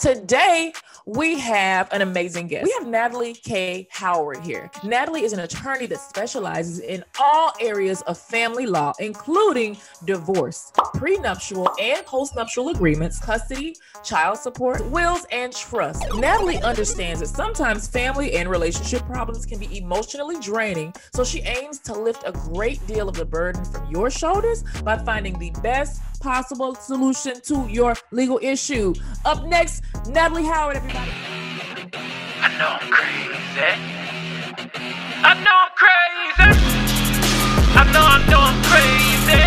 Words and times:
Today, 0.00 0.72
we 1.06 1.38
have 1.38 1.90
an 1.92 2.02
amazing 2.02 2.48
guest. 2.48 2.64
We 2.64 2.72
have 2.72 2.88
Natalie 2.88 3.34
K. 3.34 3.86
Howard 3.92 4.38
here. 4.38 4.68
Natalie 4.82 5.22
is 5.22 5.32
an 5.32 5.38
attorney 5.38 5.86
that 5.86 6.00
specializes 6.00 6.80
in 6.80 7.04
all 7.20 7.52
areas 7.60 8.02
of 8.02 8.18
family 8.18 8.66
law, 8.66 8.92
including 8.98 9.76
divorce, 10.04 10.72
prenuptial 10.94 11.70
and 11.80 12.04
postnuptial 12.04 12.74
agreements, 12.74 13.20
custody, 13.20 13.76
child 14.02 14.38
support, 14.38 14.84
wills, 14.86 15.24
and 15.30 15.54
trust. 15.54 16.04
Natalie 16.16 16.60
understands 16.62 17.20
that 17.20 17.28
sometimes 17.28 17.86
family 17.86 18.36
and 18.36 18.50
relationship 18.50 19.02
problems 19.06 19.46
can 19.46 19.60
be 19.60 19.78
emotionally 19.78 20.40
draining, 20.40 20.92
so 21.14 21.22
she 21.22 21.40
aims 21.42 21.78
to 21.78 21.92
lift 21.92 22.24
a 22.26 22.32
great 22.32 22.84
deal 22.88 23.08
of 23.08 23.14
the 23.14 23.24
burden 23.24 23.64
from 23.66 23.88
your 23.88 24.10
shoulders 24.10 24.64
by 24.82 24.98
finding 24.98 25.38
the 25.38 25.50
best 25.62 26.02
possible 26.18 26.74
solution 26.74 27.40
to 27.42 27.68
your 27.68 27.94
legal 28.10 28.40
issue. 28.42 28.92
Up 29.24 29.44
next, 29.44 29.84
Natalie 30.08 30.44
Howard, 30.44 30.76
everybody. 30.78 30.95
I 30.96 32.48
know 32.58 32.70
I'm 32.80 32.88
crazy. 32.90 33.70
I 35.22 35.34
know 35.44 35.56
I'm 35.64 35.72
crazy. 35.76 36.50
I 37.76 37.84
know 37.92 38.00
I 38.00 38.18
know 38.30 38.40
I'm 38.40 38.58
crazy. 38.70 39.42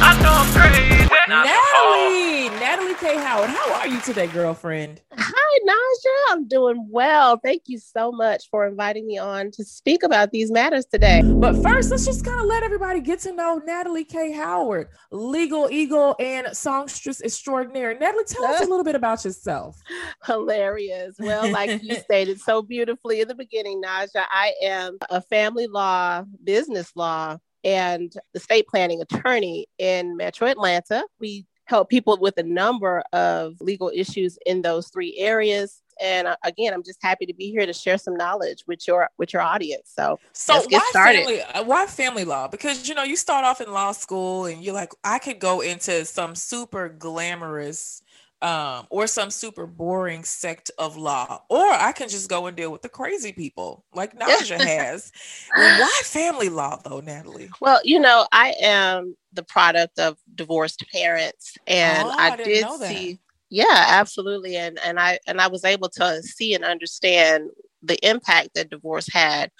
I 0.00 0.10
know 0.22 0.34
I'm 0.42 0.50
crazy. 0.54 1.06
Natalie, 1.28 2.50
Natalie 2.60 2.75
K. 3.06 3.16
Howard, 3.18 3.50
how 3.50 3.72
are 3.74 3.86
you 3.86 4.00
today, 4.00 4.26
girlfriend? 4.26 5.00
Hi, 5.16 5.58
Naja. 5.64 6.32
I'm 6.32 6.48
doing 6.48 6.88
well. 6.90 7.36
Thank 7.36 7.62
you 7.66 7.78
so 7.78 8.10
much 8.10 8.50
for 8.50 8.66
inviting 8.66 9.06
me 9.06 9.16
on 9.16 9.52
to 9.52 9.64
speak 9.64 10.02
about 10.02 10.32
these 10.32 10.50
matters 10.50 10.86
today. 10.86 11.22
But 11.24 11.54
first, 11.62 11.92
let's 11.92 12.04
just 12.04 12.24
kind 12.24 12.40
of 12.40 12.46
let 12.46 12.64
everybody 12.64 12.98
get 12.98 13.20
to 13.20 13.32
know 13.32 13.62
Natalie 13.64 14.02
K. 14.02 14.32
Howard, 14.32 14.88
legal 15.12 15.68
eagle 15.70 16.16
and 16.18 16.48
songstress 16.48 17.22
extraordinaire. 17.22 17.96
Natalie, 17.96 18.24
tell 18.24 18.44
us 18.44 18.62
a 18.62 18.64
little 18.68 18.82
bit 18.82 18.96
about 18.96 19.24
yourself. 19.24 19.80
Hilarious. 20.24 21.14
Well, 21.20 21.48
like 21.52 21.80
you 21.84 21.94
stated 22.00 22.40
so 22.40 22.60
beautifully 22.60 23.20
in 23.20 23.28
the 23.28 23.36
beginning, 23.36 23.82
Naja, 23.82 24.24
I 24.32 24.52
am 24.64 24.98
a 25.10 25.20
family 25.20 25.68
law, 25.68 26.24
business 26.42 26.90
law, 26.96 27.38
and 27.62 28.12
estate 28.34 28.66
planning 28.66 29.00
attorney 29.00 29.68
in 29.78 30.16
Metro 30.16 30.48
Atlanta. 30.48 31.04
We 31.20 31.46
help 31.66 31.88
people 31.90 32.18
with 32.20 32.36
a 32.38 32.42
number 32.42 33.02
of 33.12 33.54
legal 33.60 33.90
issues 33.94 34.38
in 34.46 34.62
those 34.62 34.88
three 34.88 35.16
areas. 35.18 35.82
And 36.02 36.26
uh, 36.28 36.36
again, 36.44 36.74
I'm 36.74 36.82
just 36.82 36.98
happy 37.02 37.26
to 37.26 37.34
be 37.34 37.50
here 37.50 37.66
to 37.66 37.72
share 37.72 37.98
some 37.98 38.16
knowledge 38.16 38.64
with 38.66 38.86
your 38.86 39.08
with 39.18 39.32
your 39.32 39.42
audience. 39.42 39.92
So, 39.94 40.20
So 40.32 40.54
let's 40.54 40.66
get 40.66 40.82
why 40.82 40.86
started. 40.90 41.24
family? 41.26 41.42
uh, 41.42 41.64
Why 41.64 41.86
family 41.86 42.24
law? 42.24 42.48
Because 42.48 42.88
you 42.88 42.94
know 42.94 43.02
you 43.02 43.16
start 43.16 43.44
off 43.44 43.60
in 43.60 43.72
law 43.72 43.92
school 43.92 44.46
and 44.46 44.62
you're 44.62 44.74
like, 44.74 44.92
I 45.04 45.18
could 45.18 45.38
go 45.38 45.60
into 45.60 46.04
some 46.04 46.34
super 46.34 46.88
glamorous 46.88 48.02
um, 48.42 48.86
or 48.90 49.06
some 49.06 49.30
super 49.30 49.66
boring 49.66 50.24
sect 50.24 50.70
of 50.78 50.96
law, 50.96 51.42
or 51.48 51.64
I 51.64 51.92
can 51.92 52.08
just 52.08 52.28
go 52.28 52.46
and 52.46 52.56
deal 52.56 52.70
with 52.70 52.82
the 52.82 52.88
crazy 52.88 53.32
people 53.32 53.84
like 53.94 54.18
Naja 54.18 54.58
has. 54.58 55.10
Why 55.54 55.92
family 56.04 56.48
law 56.48 56.76
though, 56.84 57.00
Natalie? 57.00 57.48
Well, 57.60 57.80
you 57.84 57.98
know, 57.98 58.26
I 58.32 58.54
am 58.60 59.16
the 59.32 59.42
product 59.42 59.98
of 59.98 60.18
divorced 60.34 60.84
parents, 60.92 61.56
and 61.66 62.08
Oh, 62.08 62.14
I 62.16 62.30
I, 62.30 62.36
did 62.36 62.66
see. 62.80 63.18
Yeah, 63.48 63.64
absolutely, 63.70 64.56
and 64.56 64.78
and 64.84 64.98
I 64.98 65.18
and 65.26 65.40
I 65.40 65.46
was 65.48 65.64
able 65.64 65.88
to 65.90 66.22
see 66.22 66.54
and 66.54 66.64
understand 66.64 67.50
the 67.86 67.98
impact 68.08 68.50
that 68.54 68.70
divorce 68.70 69.08
had 69.12 69.50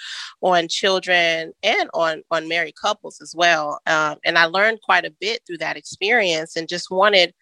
on 0.42 0.68
children 0.68 1.52
and 1.62 1.88
on 1.94 2.22
on 2.30 2.48
married 2.48 2.74
couples 2.80 3.18
as 3.20 3.34
well. 3.36 3.80
Um, 3.86 4.16
and 4.24 4.38
I 4.38 4.46
learned 4.46 4.80
quite 4.82 5.04
a 5.04 5.14
bit 5.20 5.40
through 5.46 5.58
that 5.58 5.76
experience, 5.76 6.56
and 6.56 6.68
just 6.68 6.90
wanted 6.90 7.32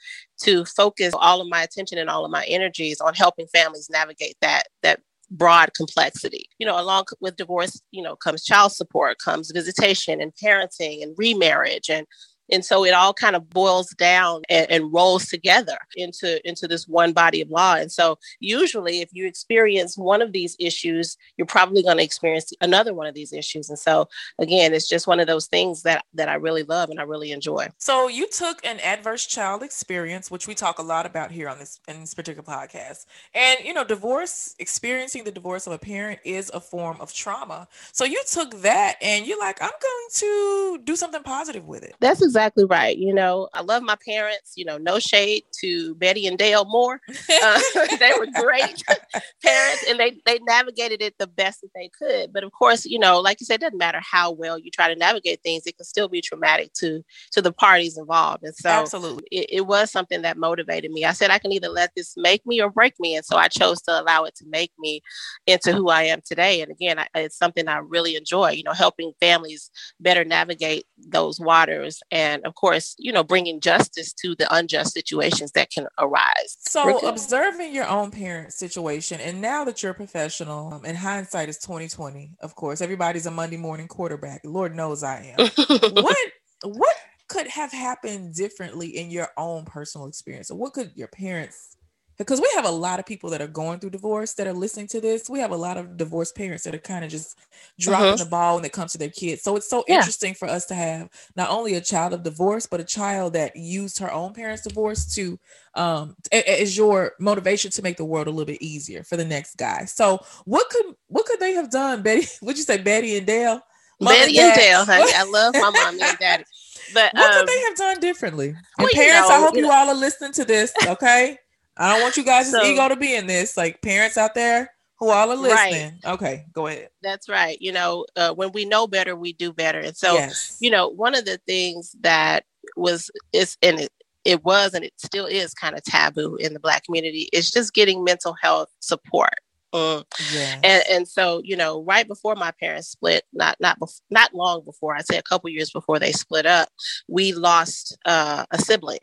to 0.43 0.65
focus 0.65 1.15
all 1.17 1.41
of 1.41 1.49
my 1.49 1.62
attention 1.62 1.99
and 1.99 2.11
all 2.11 2.25
of 2.25 2.31
my 2.31 2.45
energies 2.45 3.01
on 3.01 3.15
helping 3.15 3.47
families 3.49 3.89
navigate 3.91 4.37
that 4.41 4.65
that 4.83 5.01
broad 5.31 5.73
complexity. 5.75 6.47
You 6.59 6.67
know, 6.67 6.81
along 6.81 7.05
with 7.21 7.37
divorce, 7.37 7.81
you 7.91 8.03
know, 8.03 8.17
comes 8.17 8.45
child 8.45 8.73
support, 8.73 9.19
comes 9.19 9.51
visitation 9.51 10.21
and 10.21 10.33
parenting 10.43 11.03
and 11.03 11.15
remarriage 11.17 11.91
and 11.91 12.06
and 12.50 12.65
so 12.65 12.84
it 12.84 12.93
all 12.93 13.15
kind 13.15 13.37
of 13.37 13.49
boils 13.50 13.91
down 13.91 14.43
and, 14.49 14.71
and 14.71 14.93
rolls 14.93 15.27
together 15.27 15.77
into 15.97 16.47
into 16.49 16.69
this 16.69 16.87
one 16.87 17.12
body 17.12 17.41
of 17.41 17.50
law. 17.50 17.75
And 17.75 17.91
so 17.91 18.19
usually 18.41 19.00
if 19.00 19.09
you 19.12 19.27
experience 19.27 19.97
one 19.97 20.22
of 20.22 20.32
these 20.32 20.56
issues, 20.59 21.16
you're 21.37 21.47
probably 21.47 21.82
going 21.82 21.97
to 21.97 22.03
experience 22.03 22.53
another 22.60 22.94
one 22.94 23.06
of 23.06 23.15
these 23.15 23.32
issues. 23.32 23.69
And 23.69 23.78
so 23.78 24.09
again, 24.38 24.75
it's 24.75 24.88
just 24.88 25.06
one 25.06 25.21
of 25.21 25.27
those 25.27 25.47
things 25.47 25.82
that 25.82 26.05
that 26.15 26.28
I 26.28 26.34
really 26.34 26.62
love 26.62 26.91
and 26.91 27.00
I 27.00 27.05
really 27.05 27.32
enjoy. 27.32 27.69
So 27.78 28.09
you 28.09 28.28
took 28.28 28.65
an 28.65 28.81
adverse 28.81 29.26
child 29.26 29.62
experience, 29.62 30.31
which 30.31 30.47
we 30.47 30.55
talk 30.55 30.78
a 30.78 30.82
lot 30.82 31.06
about 31.06 31.31
here 31.31 31.49
on 31.49 31.59
this 31.59 31.81
in 31.88 32.00
this 32.00 32.15
particular 32.15 32.44
podcast. 32.44 33.06
And 33.34 33.61
you 33.65 33.72
know, 33.72 33.84
divorce, 33.84 34.55
experiencing 34.59 35.25
the 35.25 35.32
divorce 35.32 35.66
of 35.66 35.72
a 35.72 35.78
parent 35.78 36.21
is 36.25 36.50
a 36.53 36.61
form 36.61 36.99
of 37.00 37.12
trauma. 37.12 37.69
So 37.93 38.05
you 38.05 38.22
took 38.31 38.61
that 38.62 38.97
and 39.00 39.26
you're 39.26 39.38
like, 39.38 39.62
I'm 39.62 39.71
going 39.71 40.09
to 40.12 40.81
do 40.84 40.97
something 40.97 41.22
positive 41.22 41.66
with 41.66 41.82
it. 41.82 41.94
That's 42.00 42.22
exactly 42.22 42.34
right. 42.69 42.97
You 42.97 43.15
know, 43.15 43.49
I 43.55 43.62
love 43.62 43.83
my 43.83 43.97
parents, 44.05 44.53
you 44.56 44.65
know, 44.65 44.78
no 44.78 44.99
shade 44.99 45.45
to 45.61 45.95
Betty 45.97 46.27
and 46.27 46.39
Dale 46.39 46.65
Moore. 46.65 47.00
Uh, 47.09 47.61
they 47.99 48.12
were 48.19 48.27
great 48.41 48.83
parents 49.43 49.84
and 49.89 49.99
they, 49.99 50.21
they 50.27 50.39
navigated 50.41 51.03
it 51.03 51.15
the 51.19 51.27
best 51.27 51.61
that 51.62 51.71
they 51.75 51.91
could. 51.99 52.33
But 52.33 52.44
of 52.44 52.53
course, 52.53 52.84
you 52.84 52.99
know, 52.99 53.21
like 53.21 53.41
you 53.41 53.47
said, 53.47 53.56
it 53.56 53.61
doesn't 53.61 53.78
matter 53.78 54.00
how 54.03 54.33
well 54.33 54.59
you 54.59 54.71
try 54.71 54.89
to 54.89 54.99
navigate 54.99 55.43
things, 55.43 55.67
it 55.67 55.77
can 55.77 55.84
still 55.84 56.09
be 56.09 56.21
traumatic 56.21 56.73
to 56.75 57.05
to 57.33 57.43
the 57.43 57.53
parties 57.53 57.99
involved. 57.99 58.44
And 58.44 58.55
so 58.55 58.69
Absolutely. 58.69 59.25
it, 59.31 59.47
it 59.50 59.67
was 59.67 59.91
something 59.91 60.23
that 60.23 60.37
motivated 60.37 60.91
me. 60.91 61.05
I 61.05 61.12
said 61.12 61.31
I 61.31 61.39
can 61.39 61.53
either 61.53 61.69
let 61.69 61.93
this 61.97 62.15
make 62.17 62.44
me 62.47 62.61
or 62.61 62.71
break 62.71 62.94
me. 62.99 63.17
And 63.17 63.25
so 63.25 63.37
I 63.37 63.49
chose 63.49 63.81
to 63.83 64.00
allow 64.00 64.25
it 64.25 64.34
to 64.37 64.47
make 64.47 64.73
me 64.78 65.03
into 65.47 65.73
who 65.73 65.89
I 65.89 66.05
am 66.05 66.21
today. 66.25 66.61
And 66.61 66.71
again, 66.71 66.99
I, 66.99 67.06
it's 67.15 67.37
something 67.37 67.69
I 67.69 67.78
really 67.78 68.17
enjoy, 68.17 68.50
you 68.50 68.62
know, 68.65 68.73
helping 68.73 69.12
families 69.21 69.71
better 70.00 70.25
navigate 70.25 70.87
those 70.99 71.41
waters. 71.41 72.00
And 72.11 72.24
of 72.45 72.55
course, 72.55 72.95
you 72.99 73.12
know, 73.12 73.25
bringing 73.25 73.61
justice 73.61 74.12
to 74.15 74.35
the 74.35 74.53
unjust 74.55 74.93
situations 74.93 75.53
that 75.53 75.71
can 75.71 75.87
arise. 75.99 76.57
So 76.61 77.07
observing 77.07 77.75
your 77.75 77.89
own 77.89 78.11
parent 78.11 78.53
situation, 78.53 79.21
and 79.21 79.41
now 79.41 79.65
that 79.65 79.83
you're 79.83 79.93
a 79.93 79.95
professional, 79.95 80.73
um, 80.75 80.83
and 80.85 80.97
hindsight 80.97 81.49
is 81.49 81.59
2020, 81.59 82.37
of 82.41 82.55
course, 82.55 82.81
everybody's 82.81 83.27
a 83.27 83.31
Monday 83.31 83.57
morning 83.57 83.89
quarterback. 83.89 84.41
Lord 84.45 84.75
knows 84.75 85.03
I 85.03 85.35
am. 85.39 85.49
what 85.93 86.17
what 86.65 86.97
could 87.29 87.47
have 87.49 87.73
happened 87.73 88.35
differently 88.35 88.89
in 88.89 89.11
your 89.11 89.29
own 89.37 89.65
personal 89.65 90.06
experience? 90.06 90.51
Or 90.51 90.59
what 90.59 90.73
could 90.73 90.93
your 90.95 91.09
parents 91.09 91.77
because 92.16 92.41
we 92.41 92.48
have 92.54 92.64
a 92.64 92.70
lot 92.70 92.98
of 93.00 93.06
people 93.06 93.30
that 93.30 93.42
are 93.42 93.47
going 93.48 93.78
through 93.80 93.91
divorce 93.91 94.34
that 94.34 94.47
are 94.47 94.52
listening 94.52 94.86
to 94.88 95.00
this. 95.00 95.28
We 95.28 95.41
have 95.41 95.50
a 95.50 95.56
lot 95.56 95.76
of 95.76 95.97
divorced 95.97 96.36
parents 96.36 96.64
that 96.64 96.75
are 96.75 96.78
kind 96.78 97.04
of 97.04 97.10
just 97.10 97.36
dropping 97.78 98.14
Mhm. 98.14 98.19
the 98.19 98.25
ball 98.26 98.56
when 98.56 98.64
it 98.64 98.72
comes 98.72 98.92
to 98.92 98.98
their 98.98 99.08
kids. 99.10 99.42
So 99.42 99.56
it's 99.56 99.69
so 99.69 99.84
Yeah. 99.88 99.97
interesting 99.97 100.34
for 100.34 100.47
us 100.48 100.66
to 100.66 100.75
have 100.75 101.08
not 101.36 101.50
only 101.50 101.75
a 101.75 101.80
child 101.80 102.12
of 102.12 102.22
divorce, 102.22 102.66
but 102.66 102.80
a 102.80 102.84
child 102.84 103.32
that 103.32 103.56
used 103.56 103.98
her 103.98 104.12
own 104.12 104.32
parents' 104.32 104.62
divorce 104.62 105.04
to 105.14 105.38
um 105.75 106.14
a- 106.32 106.48
a- 106.48 106.62
is 106.62 106.76
your 106.76 107.14
motivation 107.19 107.70
to 107.72 107.82
make 107.82 107.97
the 107.97 108.04
world 108.04 108.28
a 108.28 108.31
little 108.31 108.44
bit 108.44 108.62
easier 108.62 109.02
for 109.02 109.16
the 109.16 109.25
next 109.25 109.56
guy. 109.56 109.84
So 109.86 110.20
what 110.44 110.69
could 110.70 110.94
what 111.08 111.26
could 111.26 111.41
they 111.41 111.52
have 111.54 111.70
done, 111.70 112.02
Betty? 112.02 112.28
Would 112.42 112.56
you 112.56 112.62
say 112.64 112.78
Betty 112.78 113.16
and 113.16 113.26
Dale? 113.26 113.60
Mom 114.00 114.12
Betty 114.14 114.38
and 114.38 114.54
Dad? 114.54 114.60
Dale, 114.60 114.84
honey. 114.84 115.12
I 115.14 115.22
love 115.25 115.54
my 115.54 115.70
mommy 115.70 116.02
and 116.02 116.19
daddy. 116.19 116.44
But 116.92 117.12
What 117.14 117.32
um, 117.32 117.38
could 117.41 117.48
they 117.48 117.60
have 117.62 117.76
done 117.76 118.00
differently? 118.00 118.48
And 118.48 118.58
well, 118.78 118.88
you 118.92 119.00
parents, 119.00 119.31
I 119.31 119.38
hope 119.38 119.54
you 119.54 119.62
you 119.62 119.66
know- 119.69 119.72
all 119.72 119.88
are 119.88 119.94
listening 119.94 120.32
to 120.32 120.44
this, 120.44 120.72
okay? 120.86 121.38
I 121.77 121.93
don't 121.93 122.03
want 122.03 122.17
you 122.17 122.25
guys' 122.25 122.51
So- 122.51 122.62
ego 122.65 122.89
to 122.89 122.97
be 122.97 123.15
in 123.15 123.27
this. 123.27 123.57
Like 123.57 123.83
parents 123.83 124.17
out 124.17 124.35
there 124.35 124.71
who 124.99 125.11
all 125.11 125.31
are 125.33 125.37
Right. 125.37 125.73
listening. 125.73 126.01
Okay, 126.05 126.45
go 126.53 126.67
ahead. 126.69 126.89
that's 127.03 127.29
right. 127.29 127.57
You 127.61 127.73
know, 127.73 128.07
uh, 128.17 128.33
when 128.33 128.53
we 128.53 128.65
know 128.65 128.87
better, 128.87 129.17
we 129.17 129.33
do 129.33 129.53
better. 129.53 129.81
And 129.81 129.97
so, 129.97 130.15
yes. 130.15 130.57
you 130.61 130.71
know, 130.71 130.89
one 130.89 131.15
of 131.15 131.25
the 131.25 131.39
things 131.47 131.95
that 132.01 132.45
was 132.77 133.11
is 133.33 133.57
and 133.62 133.81
it, 133.81 133.93
it 134.25 134.43
was 134.45 134.73
and 134.73 134.85
it 134.85 134.95
still 134.97 135.27
is 135.27 135.53
kind 135.53 135.77
of 135.77 135.83
taboo 135.83 136.37
in 136.37 136.55
the 136.55 136.61
black 136.61 136.85
community 136.85 137.29
is 137.33 137.51
just 137.51 137.75
getting 137.75 138.05
mental 138.05 138.35
health 138.41 138.70
support. 138.81 139.35
Mm. 139.75 140.05
yes. 140.32 140.61
And 140.62 140.85
and 140.88 141.09
so 141.09 141.43
you 141.44 141.56
know, 141.56 141.82
right 141.82 142.06
before 142.06 142.37
my 142.37 142.53
parents 142.53 142.88
split, 142.88 143.25
not 143.32 143.56
not 143.61 143.79
bef- 143.81 144.00
not 144.09 144.32
long 144.32 144.65
before, 144.65 144.94
I'd 144.97 145.06
say 145.06 145.19
a 145.19 145.23
couple 145.23 145.50
years 145.50 145.70
before 145.73 145.99
they 145.99 146.12
split 146.12 146.47
up, 146.47 146.69
we 147.09 147.32
lost 147.32 147.99
uh, 148.06 148.44
a 148.53 148.59
sibling. 148.61 149.00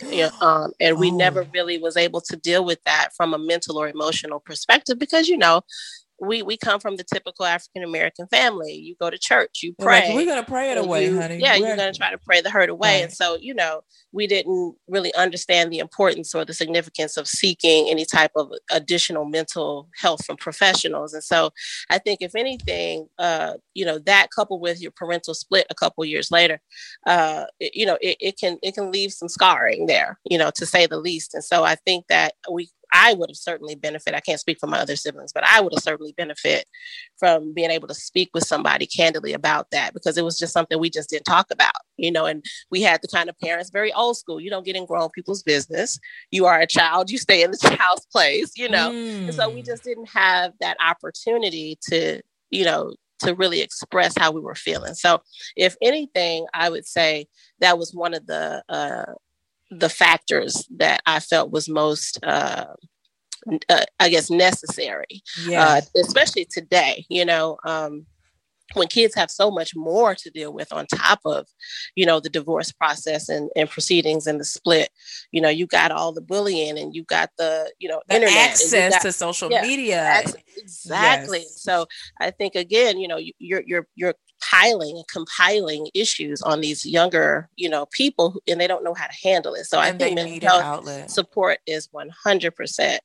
Yeah, 0.00 0.30
um, 0.40 0.72
and 0.80 0.98
we 0.98 1.10
never 1.10 1.42
Oh. 1.42 1.48
really 1.52 1.78
was 1.78 1.96
able 1.96 2.20
to 2.22 2.36
deal 2.36 2.64
with 2.64 2.82
that 2.84 3.10
from 3.16 3.34
a 3.34 3.38
mental 3.38 3.78
or 3.78 3.88
emotional 3.88 4.40
perspective 4.40 4.98
because 4.98 5.28
you 5.28 5.38
know 5.38 5.62
we 6.24 6.40
we 6.42 6.56
come 6.56 6.78
from 6.78 6.96
the 6.96 7.04
typical 7.04 7.44
African 7.44 7.82
American 7.82 8.26
family. 8.28 8.72
You 8.74 8.94
go 9.00 9.10
to 9.10 9.18
church, 9.18 9.60
you 9.62 9.74
pray. 9.78 10.06
Like, 10.08 10.14
we're 10.14 10.26
gonna 10.26 10.44
pray 10.44 10.70
it 10.70 10.78
away, 10.78 11.06
you, 11.06 11.20
honey. 11.20 11.38
Yeah, 11.38 11.54
We're- 11.58 11.66
you're 11.68 11.76
gonna 11.76 11.92
try 11.92 12.10
to 12.12 12.18
pray 12.18 12.40
the 12.40 12.50
hurt 12.50 12.68
away. 12.70 12.94
Right. 12.96 13.04
And 13.04 13.12
so, 13.12 13.36
you 13.36 13.54
know, 13.54 13.82
we 14.12 14.26
didn't 14.28 14.76
really 14.86 15.12
understand 15.14 15.72
the 15.72 15.78
importance 15.80 16.34
or 16.34 16.44
the 16.44 16.54
significance 16.54 17.16
of 17.16 17.26
seeking 17.26 17.88
any 17.88 18.04
type 18.04 18.30
of 18.36 18.52
additional 18.70 19.24
mental 19.24 19.88
health 19.96 20.24
from 20.24 20.36
professionals. 20.36 21.12
And 21.12 21.24
so 21.24 21.50
I 21.90 21.98
think 21.98 22.20
if 22.22 22.34
anything, 22.36 23.08
uh, 23.18 23.54
you 23.74 23.84
know, 23.84 23.98
that 24.00 24.28
coupled 24.34 24.60
with 24.60 24.80
your 24.80 24.92
parental 24.92 25.34
split 25.34 25.66
a 25.70 25.74
couple 25.74 26.04
years 26.04 26.30
later, 26.30 26.60
uh, 27.06 27.46
it- 27.58 27.74
you 27.74 27.84
know, 27.84 27.98
it, 28.00 28.16
it 28.20 28.38
can 28.38 28.58
it 28.62 28.74
can 28.74 28.92
leave 28.92 29.12
some 29.12 29.28
scarring 29.28 29.86
there, 29.86 30.20
you 30.24 30.38
know, 30.38 30.50
to 30.52 30.66
say 30.66 30.86
the 30.86 30.98
least. 30.98 31.34
And 31.34 31.42
so 31.42 31.64
I 31.64 31.74
think 31.74 32.06
that 32.08 32.34
we 32.50 32.70
I 32.92 33.14
would 33.14 33.30
have 33.30 33.36
certainly 33.36 33.74
benefit. 33.74 34.14
I 34.14 34.20
can't 34.20 34.40
speak 34.40 34.58
for 34.60 34.66
my 34.66 34.78
other 34.78 34.96
siblings, 34.96 35.32
but 35.32 35.44
I 35.44 35.60
would 35.60 35.72
have 35.74 35.82
certainly 35.82 36.12
benefit 36.16 36.66
from 37.18 37.52
being 37.54 37.70
able 37.70 37.88
to 37.88 37.94
speak 37.94 38.30
with 38.34 38.44
somebody 38.44 38.86
candidly 38.86 39.32
about 39.32 39.68
that 39.72 39.94
because 39.94 40.16
it 40.18 40.24
was 40.24 40.38
just 40.38 40.52
something 40.52 40.78
we 40.78 40.90
just 40.90 41.10
didn't 41.10 41.24
talk 41.24 41.46
about, 41.50 41.72
you 41.96 42.10
know. 42.10 42.26
And 42.26 42.44
we 42.70 42.82
had 42.82 43.00
the 43.02 43.08
kind 43.08 43.28
of 43.28 43.38
parents, 43.38 43.70
very 43.70 43.92
old 43.92 44.16
school. 44.16 44.40
You 44.40 44.50
don't 44.50 44.64
get 44.66 44.76
in 44.76 44.86
grown 44.86 45.10
people's 45.10 45.42
business. 45.42 45.98
You 46.30 46.46
are 46.46 46.60
a 46.60 46.66
child. 46.66 47.10
You 47.10 47.18
stay 47.18 47.42
in 47.42 47.50
the 47.50 47.58
child's 47.76 48.06
place, 48.06 48.52
you 48.56 48.68
know. 48.68 48.92
And 49.26 49.34
so 49.34 49.50
we 49.50 49.62
Mm. 49.62 49.66
just 49.66 49.84
didn't 49.84 50.08
have 50.10 50.52
that 50.60 50.76
opportunity 50.84 51.78
to, 51.90 52.20
you 52.50 52.64
know, 52.64 52.94
to 53.20 53.34
really 53.34 53.60
express 53.60 54.14
how 54.18 54.32
we 54.32 54.40
were 54.40 54.54
feeling. 54.56 54.94
So, 54.94 55.20
if 55.56 55.76
anything, 55.80 56.46
I 56.54 56.68
would 56.70 56.86
say 56.86 57.26
that 57.60 57.78
was 57.78 57.94
one 57.94 58.14
of 58.14 58.26
the 58.26 58.62
uh, 58.68 59.12
the 59.78 59.88
factors 59.88 60.66
that 60.76 61.00
I 61.06 61.20
felt 61.20 61.50
was 61.50 61.68
most, 61.68 62.18
uh, 62.24 62.66
uh, 63.68 63.84
I 63.98 64.08
guess, 64.08 64.30
necessary, 64.30 65.22
yeah. 65.46 65.64
uh, 65.66 65.80
especially 66.04 66.44
today. 66.44 67.04
You 67.08 67.24
know, 67.24 67.56
um, 67.64 68.06
when 68.74 68.88
kids 68.88 69.14
have 69.14 69.30
so 69.30 69.50
much 69.50 69.74
more 69.76 70.14
to 70.14 70.30
deal 70.30 70.52
with 70.52 70.72
on 70.72 70.86
top 70.86 71.20
of, 71.26 71.46
you 71.94 72.06
know, 72.06 72.20
the 72.20 72.30
divorce 72.30 72.72
process 72.72 73.28
and, 73.28 73.50
and 73.54 73.68
proceedings 73.68 74.26
and 74.26 74.40
the 74.40 74.44
split. 74.44 74.88
You 75.30 75.42
know, 75.42 75.50
you 75.50 75.66
got 75.66 75.90
all 75.90 76.12
the 76.12 76.22
bullying 76.22 76.78
and 76.78 76.94
you 76.94 77.04
got 77.04 77.30
the, 77.36 77.70
you 77.78 77.88
know, 77.88 78.00
the 78.08 78.14
internet, 78.14 78.50
access 78.50 78.92
got- 78.94 79.02
to 79.02 79.12
social 79.12 79.50
yeah, 79.50 79.62
media. 79.62 80.02
Ex- 80.04 80.34
Exactly. 80.56 81.40
Yes. 81.40 81.60
So 81.62 81.86
I 82.20 82.30
think 82.30 82.54
again, 82.54 82.98
you 82.98 83.08
know, 83.08 83.16
you- 83.18 83.32
you're 83.38 83.62
you're 83.66 83.86
you're 83.94 84.14
piling 84.52 84.96
and 84.96 85.08
compiling 85.08 85.88
issues 85.94 86.42
on 86.42 86.60
these 86.60 86.84
younger, 86.84 87.48
you 87.56 87.68
know, 87.68 87.86
people, 87.86 88.30
who- 88.32 88.42
and 88.48 88.60
they 88.60 88.66
don't 88.66 88.84
know 88.84 88.94
how 88.94 89.06
to 89.06 89.28
handle 89.28 89.54
it. 89.54 89.64
So 89.64 89.78
I 89.78 89.88
and 89.88 89.98
they 89.98 90.14
think 90.14 90.42
mental 90.42 90.48
health 90.48 90.62
outlet. 90.64 91.10
support 91.10 91.58
is 91.66 91.88
one 91.92 92.10
hundred 92.10 92.54
percent. 92.54 93.00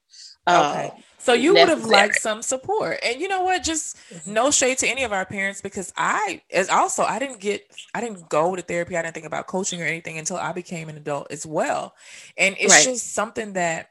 Okay. 0.47 0.91
Um, 0.94 1.03
so 1.19 1.33
you 1.33 1.53
would 1.53 1.67
have 1.67 1.83
liked 1.85 2.21
some 2.21 2.41
support. 2.41 2.99
And 3.03 3.19
you 3.19 3.27
know 3.27 3.44
what? 3.44 3.63
Just 3.63 3.97
mm-hmm. 4.09 4.33
no 4.33 4.49
shade 4.49 4.77
to 4.79 4.88
any 4.88 5.03
of 5.03 5.11
our 5.11 5.25
parents 5.25 5.61
because 5.61 5.91
I 5.97 6.41
as 6.51 6.69
also 6.69 7.03
I 7.03 7.19
didn't 7.19 7.39
get 7.41 7.63
I 7.93 8.01
didn't 8.01 8.29
go 8.29 8.55
to 8.55 8.61
therapy. 8.61 8.95
I 8.95 9.01
didn't 9.01 9.13
think 9.13 9.25
about 9.25 9.47
coaching 9.47 9.81
or 9.81 9.85
anything 9.85 10.17
until 10.17 10.38
I 10.38 10.53
became 10.53 10.88
an 10.89 10.97
adult 10.97 11.31
as 11.31 11.45
well. 11.45 11.93
And 12.38 12.55
it's 12.59 12.73
Right. 12.73 12.83
just 12.85 13.13
something 13.13 13.53
that 13.53 13.89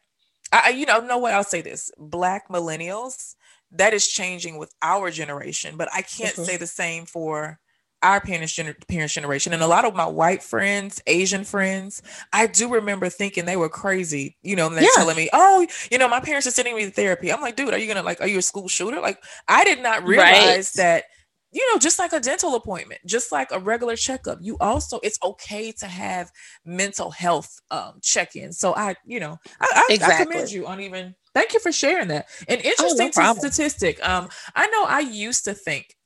I 0.52 0.62
I- 0.67 0.69
you 0.70 0.87
know, 0.87 1.00
know 1.00 1.19
what 1.19 1.35
I'll 1.35 1.44
say 1.44 1.61
this. 1.61 1.91
Black 1.99 2.49
millennials, 2.49 3.35
that 3.73 3.95
is 3.95 4.07
changing 4.09 4.59
with 4.59 4.73
our 4.83 5.11
generation, 5.11 5.77
but 5.77 5.89
I 5.93 6.03
can't 6.03 6.37
Mhm. 6.37 6.45
say 6.45 6.57
the 6.57 6.67
same 6.67 7.07
for 7.07 7.59
our 8.03 8.21
parents, 8.21 8.55
gener- 8.55 8.77
parents 8.89 9.15
generation 9.15 9.53
and 9.55 9.63
a 9.63 9.67
lot 9.67 9.87
of 9.87 9.95
my 9.95 10.05
white 10.05 10.43
friends 10.43 11.01
asian 11.07 11.45
friends 11.45 12.03
i 12.31 12.47
do 12.47 12.69
remember 12.69 13.09
thinking 13.09 13.47
they 13.47 13.57
were 13.57 13.71
crazy 13.71 14.37
you 14.43 14.55
know 14.55 14.67
and 14.67 14.77
they're 14.77 14.83
Yeah. 14.85 14.91
telling 14.95 15.17
me 15.17 15.31
oh 15.33 15.67
you 15.91 15.97
know 15.97 16.07
my 16.07 16.21
parents 16.21 16.47
are 16.47 16.51
sending 16.51 16.77
me 16.77 16.85
to 16.85 16.91
therapy 16.91 17.33
i'm 17.33 17.41
like 17.41 17.57
dude 17.57 17.73
are 17.73 17.79
you 17.79 17.87
gonna 17.89 18.03
like 18.03 18.21
are 18.21 18.27
you 18.29 18.39
a 18.39 18.43
school 18.43 18.69
shooter 18.69 19.01
like 19.01 19.19
i 19.49 19.65
did 19.65 19.83
not 19.83 20.05
realize 20.07 20.73
Right. 20.75 20.77
that 20.77 21.05
you 21.53 21.73
know 21.73 21.79
just 21.79 21.99
like 21.99 22.12
a 22.12 22.21
dental 22.21 22.55
appointment 22.55 23.01
just 23.07 23.33
like 23.33 23.49
a 23.51 23.59
regular 23.59 23.97
checkup 23.97 24.39
you 24.43 24.59
also 24.61 25.01
it's 25.03 25.19
okay 25.23 25.73
to 25.73 25.87
have 25.87 26.31
mental 26.67 27.11
health 27.11 27.59
um 27.71 27.99
check-ins 28.03 28.59
so 28.59 28.75
i 28.77 28.95
you 29.07 29.19
know 29.21 29.39
i, 29.61 29.85
I, 29.89 29.99
I 30.07 30.23
commend 30.23 30.51
you 30.51 30.67
on 30.67 30.81
even 30.81 31.15
thank 31.37 31.53
you 31.53 31.61
for 31.61 31.71
sharing 31.73 32.09
that 32.09 32.27
an 32.49 32.59
interesting 32.61 33.12
problem. 33.12 33.38
statistic 33.50 34.06
um 34.06 34.29
i 34.55 34.67
know 34.69 34.85
i 34.85 35.00
used 35.00 35.44
to 35.44 35.55
think 35.55 35.97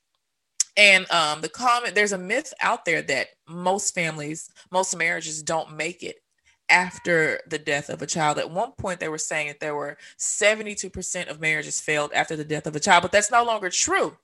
and 0.77 1.11
um, 1.11 1.41
the 1.41 1.49
comment 1.49 1.95
there's 1.95 2.13
a 2.13 2.19
myth 2.19 2.55
out 2.61 2.85
there 2.85 3.03
that 3.03 3.29
most 3.49 3.95
families, 3.95 4.51
most 4.71 4.97
marriages 4.97 5.43
don't 5.43 5.77
make 5.77 6.03
it 6.03 6.17
after 6.71 7.41
the 7.49 7.59
death 7.59 7.89
of 7.89 8.01
a 8.01 8.07
child. 8.07 8.39
At 8.39 8.51
one 8.51 8.73
point, 8.73 9.01
they 9.01 9.09
were 9.09 9.19
saying 9.19 9.49
that 9.49 9.61
there 9.61 9.75
were 9.75 9.99
72% 10.19 11.29
of 11.29 11.41
marriages 11.41 11.81
failed 11.81 12.13
after 12.15 12.37
the 12.37 12.45
death 12.45 12.67
of 12.67 12.77
a 12.77 12.81
child, 12.81 13.03
but 13.03 13.13
that's 13.13 13.31
no 13.31 13.45
longer 13.45 13.69
true. 13.69 14.17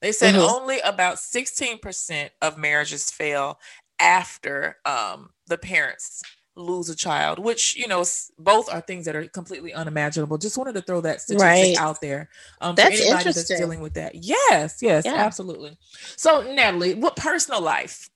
They 0.00 0.12
said 0.12 0.34
Mhm. 0.34 0.48
only 0.48 0.80
about 0.80 1.18
16% 1.18 2.30
of 2.42 2.58
marriages 2.58 3.10
fail 3.10 3.60
after 4.00 4.78
um, 4.84 5.32
the 5.46 5.58
parents 5.58 6.22
lose 6.56 6.88
a 6.90 6.96
child, 6.96 7.38
which 7.38 7.76
you 7.76 7.88
know 7.88 8.04
both 8.38 8.72
are 8.72 8.80
things 8.80 9.04
that 9.06 9.16
are 9.16 9.26
completely 9.28 9.72
unimaginable. 9.72 10.38
Just 10.38 10.58
wanted 10.58 10.74
to 10.74 10.82
throw 10.82 11.00
that 11.02 11.20
statistic 11.20 11.42
Right. 11.42 11.76
out 11.78 12.00
there 12.00 12.28
um, 12.60 12.74
That's 12.74 12.98
for 12.98 13.06
anybody 13.06 13.32
that's 13.32 13.48
dealing 13.48 13.80
with 13.80 13.94
that. 13.94 14.14
Yes, 14.14 14.78
yes, 14.82 15.04
Yeah. 15.04 15.14
absolutely. 15.14 15.76
So 16.16 16.42
Natalie, 16.42 16.94
what 16.94 17.16
personal 17.16 17.60
life? 17.60 18.08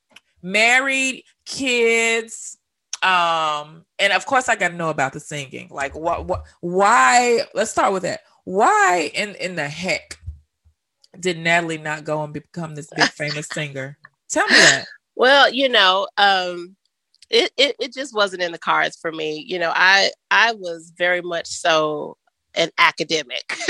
Married, 0.42 1.24
kids, 1.46 2.58
um, 3.02 3.84
and 3.98 4.12
of 4.12 4.26
course 4.26 4.48
I 4.48 4.56
got 4.56 4.68
to 4.68 4.74
know 4.76 4.90
about 4.90 5.12
the 5.12 5.20
singing. 5.20 5.68
Like 5.70 5.94
what, 5.94 6.26
what, 6.26 6.44
why? 6.60 7.40
Let's 7.54 7.70
start 7.70 7.92
with 7.92 8.02
that. 8.02 8.20
Why 8.44 9.10
in 9.14 9.34
in 9.36 9.56
the 9.56 9.68
heck 9.68 10.18
did 11.18 11.38
Natalie 11.38 11.78
not 11.78 12.04
go 12.04 12.22
and 12.22 12.32
become 12.32 12.74
this 12.74 12.88
big 12.94 13.08
famous 13.08 13.48
singer? 13.48 13.98
Tell 14.28 14.46
me 14.48 14.60
that. 14.60 14.86
Well, 15.18 15.50
you 15.50 15.70
know, 15.70 16.06
um, 16.18 16.76
it, 17.30 17.50
it 17.56 17.76
it 17.80 17.92
just 17.92 18.14
wasn't 18.14 18.42
in 18.42 18.52
the 18.52 18.58
cards 18.58 18.96
for 19.00 19.12
me. 19.12 19.44
You 19.46 19.58
know, 19.58 19.72
I 19.74 20.10
I 20.30 20.52
was 20.52 20.92
very 20.96 21.22
much 21.22 21.46
so 21.48 22.16
an 22.54 22.70
academic. 22.78 23.56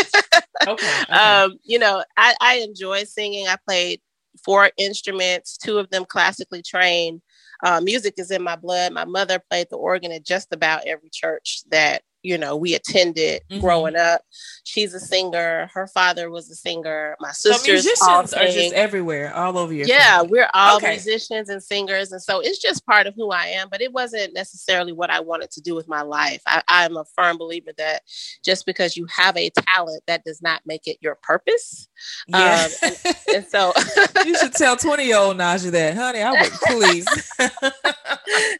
Okay. 0.66 0.86
um, 1.10 1.58
you 1.64 1.78
know, 1.78 2.02
I, 2.16 2.34
I 2.40 2.54
enjoy 2.56 3.04
singing. 3.04 3.46
I 3.46 3.56
played 3.68 4.00
four 4.44 4.70
instruments, 4.76 5.56
two 5.56 5.78
of 5.78 5.90
them 5.90 6.04
classically 6.04 6.62
trained. 6.62 7.20
Uh, 7.62 7.80
music 7.80 8.14
is 8.18 8.30
in 8.30 8.42
my 8.42 8.56
blood. 8.56 8.92
My 8.92 9.04
mother 9.04 9.40
played 9.50 9.68
the 9.70 9.76
organ 9.76 10.12
at 10.12 10.24
just 10.24 10.52
about 10.52 10.86
every 10.86 11.10
church 11.12 11.62
that 11.70 12.02
you 12.26 12.36
know 12.36 12.56
we 12.56 12.74
attended 12.74 13.42
Mhm. 13.50 13.60
growing 13.60 13.96
up. 13.96 14.22
She's 14.64 14.92
a 14.94 15.00
singer. 15.00 15.70
Her 15.72 15.86
father 15.86 16.28
was 16.30 16.50
a 16.50 16.54
singer. 16.56 17.16
My 17.20 17.30
so 17.32 17.52
sisters 17.52 17.86
all 18.02 18.22
musicians 18.22 18.34
are 18.34 18.46
just 18.52 18.74
everywhere, 18.74 19.32
all 19.34 19.56
over 19.56 19.72
your 19.72 19.86
Yeah, 19.86 20.16
family. 20.18 20.28
we're 20.32 20.50
all 20.52 20.76
Okay. 20.78 20.90
musicians 20.92 21.48
and 21.48 21.62
singers. 21.62 22.10
And 22.10 22.20
so 22.22 22.40
it's 22.40 22.58
just 22.58 22.84
part 22.84 23.06
of 23.06 23.14
who 23.14 23.30
I 23.30 23.46
am, 23.46 23.68
but 23.70 23.80
it 23.80 23.92
wasn't 23.92 24.34
necessarily 24.34 24.92
what 24.92 25.08
I 25.10 25.20
wanted 25.20 25.50
to 25.52 25.60
do 25.60 25.74
with 25.76 25.86
my 25.86 26.02
life. 26.02 26.42
I, 26.46 26.62
I'm 26.66 26.96
a 26.96 27.04
firm 27.14 27.38
believer 27.38 27.70
that 27.78 28.02
just 28.44 28.66
because 28.66 28.96
you 28.96 29.06
have 29.14 29.36
a 29.36 29.50
talent, 29.50 30.02
that 30.08 30.24
does 30.24 30.42
not 30.42 30.62
make 30.66 30.86
it 30.88 30.98
your 31.00 31.14
purpose. 31.22 31.88
Yeah. 32.28 32.68
Um, 32.82 32.90
And 33.34 33.46
so, 33.46 33.72
you 34.24 34.36
should 34.38 34.52
tell 34.52 34.76
20 34.76 35.04
year 35.04 35.18
old 35.18 35.36
Naja 35.36 35.70
that, 35.70 35.94
honey, 35.94 36.22
I 36.22 36.32
would 36.32 36.52
please. 36.66 37.06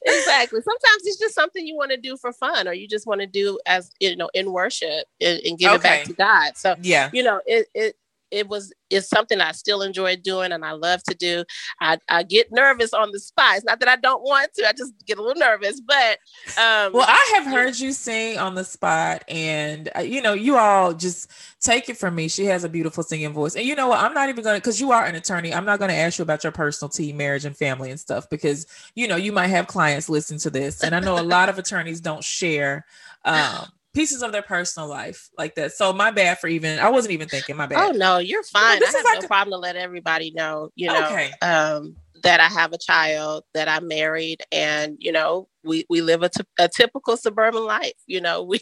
exactly. 0.04 0.60
Sometimes 0.60 1.02
it's 1.04 1.18
just 1.18 1.34
something 1.34 1.66
you 1.66 1.76
want 1.76 1.90
to 1.90 1.96
do 1.96 2.16
for 2.16 2.32
fun 2.32 2.68
or 2.68 2.72
you 2.72 2.86
just 2.88 3.06
want 3.06 3.20
to 3.20 3.26
do 3.26 3.55
as, 3.66 3.90
you 4.00 4.16
know, 4.16 4.30
in 4.34 4.52
worship 4.52 5.06
and, 5.20 5.40
and 5.44 5.58
give 5.58 5.72
it 5.72 5.82
back 5.82 6.04
to 6.04 6.12
God. 6.12 6.56
So, 6.56 6.74
yeah. 6.82 7.10
you 7.12 7.22
know, 7.22 7.40
it, 7.46 7.68
it, 7.74 7.96
it 8.30 8.48
was 8.48 8.72
it's 8.88 9.08
something 9.08 9.40
I 9.40 9.52
still 9.52 9.82
enjoy 9.82 10.16
doing 10.16 10.52
and 10.52 10.64
I 10.64 10.72
love 10.72 11.02
to 11.04 11.14
do. 11.14 11.44
I, 11.80 11.98
I 12.08 12.22
get 12.22 12.52
nervous 12.52 12.92
on 12.92 13.10
the 13.10 13.18
spot. 13.18 13.56
It's 13.56 13.64
not 13.64 13.80
that 13.80 13.88
I 13.88 13.96
don't 13.96 14.22
want 14.22 14.54
to, 14.54 14.68
I 14.68 14.72
just 14.72 14.92
get 15.06 15.18
a 15.18 15.22
little 15.22 15.40
nervous. 15.40 15.80
But 15.80 16.18
um 16.56 16.92
Well, 16.92 17.06
I 17.06 17.32
have 17.34 17.46
heard 17.46 17.78
you 17.78 17.92
sing 17.92 18.38
on 18.38 18.54
the 18.54 18.64
spot, 18.64 19.24
and 19.28 19.90
uh, 19.96 20.00
you 20.00 20.22
know, 20.22 20.34
you 20.34 20.56
all 20.56 20.92
just 20.92 21.30
take 21.60 21.88
it 21.88 21.96
from 21.96 22.14
me. 22.14 22.28
She 22.28 22.44
has 22.46 22.64
a 22.64 22.68
beautiful 22.68 23.02
singing 23.02 23.32
voice, 23.32 23.56
and 23.56 23.64
you 23.64 23.74
know 23.74 23.88
what? 23.88 24.00
I'm 24.00 24.14
not 24.14 24.28
even 24.28 24.44
gonna 24.44 24.58
because 24.58 24.80
you 24.80 24.92
are 24.92 25.04
an 25.04 25.14
attorney. 25.14 25.52
I'm 25.52 25.64
not 25.64 25.78
gonna 25.78 25.94
ask 25.94 26.18
you 26.18 26.22
about 26.22 26.44
your 26.44 26.52
personal 26.52 26.88
tea, 26.88 27.12
marriage, 27.12 27.44
and 27.44 27.56
family 27.56 27.90
and 27.90 27.98
stuff 27.98 28.28
because 28.30 28.66
you 28.94 29.08
know 29.08 29.16
you 29.16 29.32
might 29.32 29.48
have 29.48 29.66
clients 29.66 30.08
listen 30.08 30.38
to 30.38 30.50
this, 30.50 30.82
and 30.82 30.94
I 30.94 31.00
know 31.00 31.18
a 31.18 31.22
lot 31.22 31.48
of 31.48 31.58
attorneys 31.58 32.00
don't 32.00 32.24
share. 32.24 32.84
Um, 33.26 33.66
pieces 33.94 34.22
of 34.22 34.30
their 34.30 34.42
personal 34.42 34.88
life 34.88 35.30
like 35.38 35.54
that 35.54 35.72
so 35.72 35.90
my 35.90 36.10
bad 36.10 36.38
for 36.38 36.48
even 36.48 36.78
i 36.78 36.90
wasn't 36.90 37.10
even 37.12 37.28
thinking 37.28 37.56
my 37.56 37.66
bad 37.66 37.88
Oh 37.88 37.92
no, 37.92 38.18
you're 38.18 38.42
fine. 38.42 38.78
this 38.78 38.94
I 38.94 38.98
is 38.98 39.04
have 39.04 39.14
like 39.14 39.22
no 39.22 39.24
a- 39.24 39.28
problem 39.28 39.52
to 39.52 39.58
let 39.58 39.74
everybody 39.76 40.32
know, 40.32 40.68
you 40.74 40.88
know, 40.88 40.98
Okay. 41.00 41.32
um, 41.40 41.96
that 42.22 42.40
I 42.40 42.46
have 42.48 42.72
a 42.74 42.78
child, 42.78 43.44
that 43.54 43.68
I'm 43.68 43.88
married, 43.88 44.42
and 44.52 44.96
you 44.98 45.12
know, 45.12 45.48
we 45.64 45.86
we 45.88 46.02
live 46.02 46.22
a 46.22 46.30
a 46.58 46.68
typical 46.68 47.16
suburban 47.16 47.64
life. 47.64 47.92
You 48.06 48.20
know, 48.20 48.42
we 48.50 48.60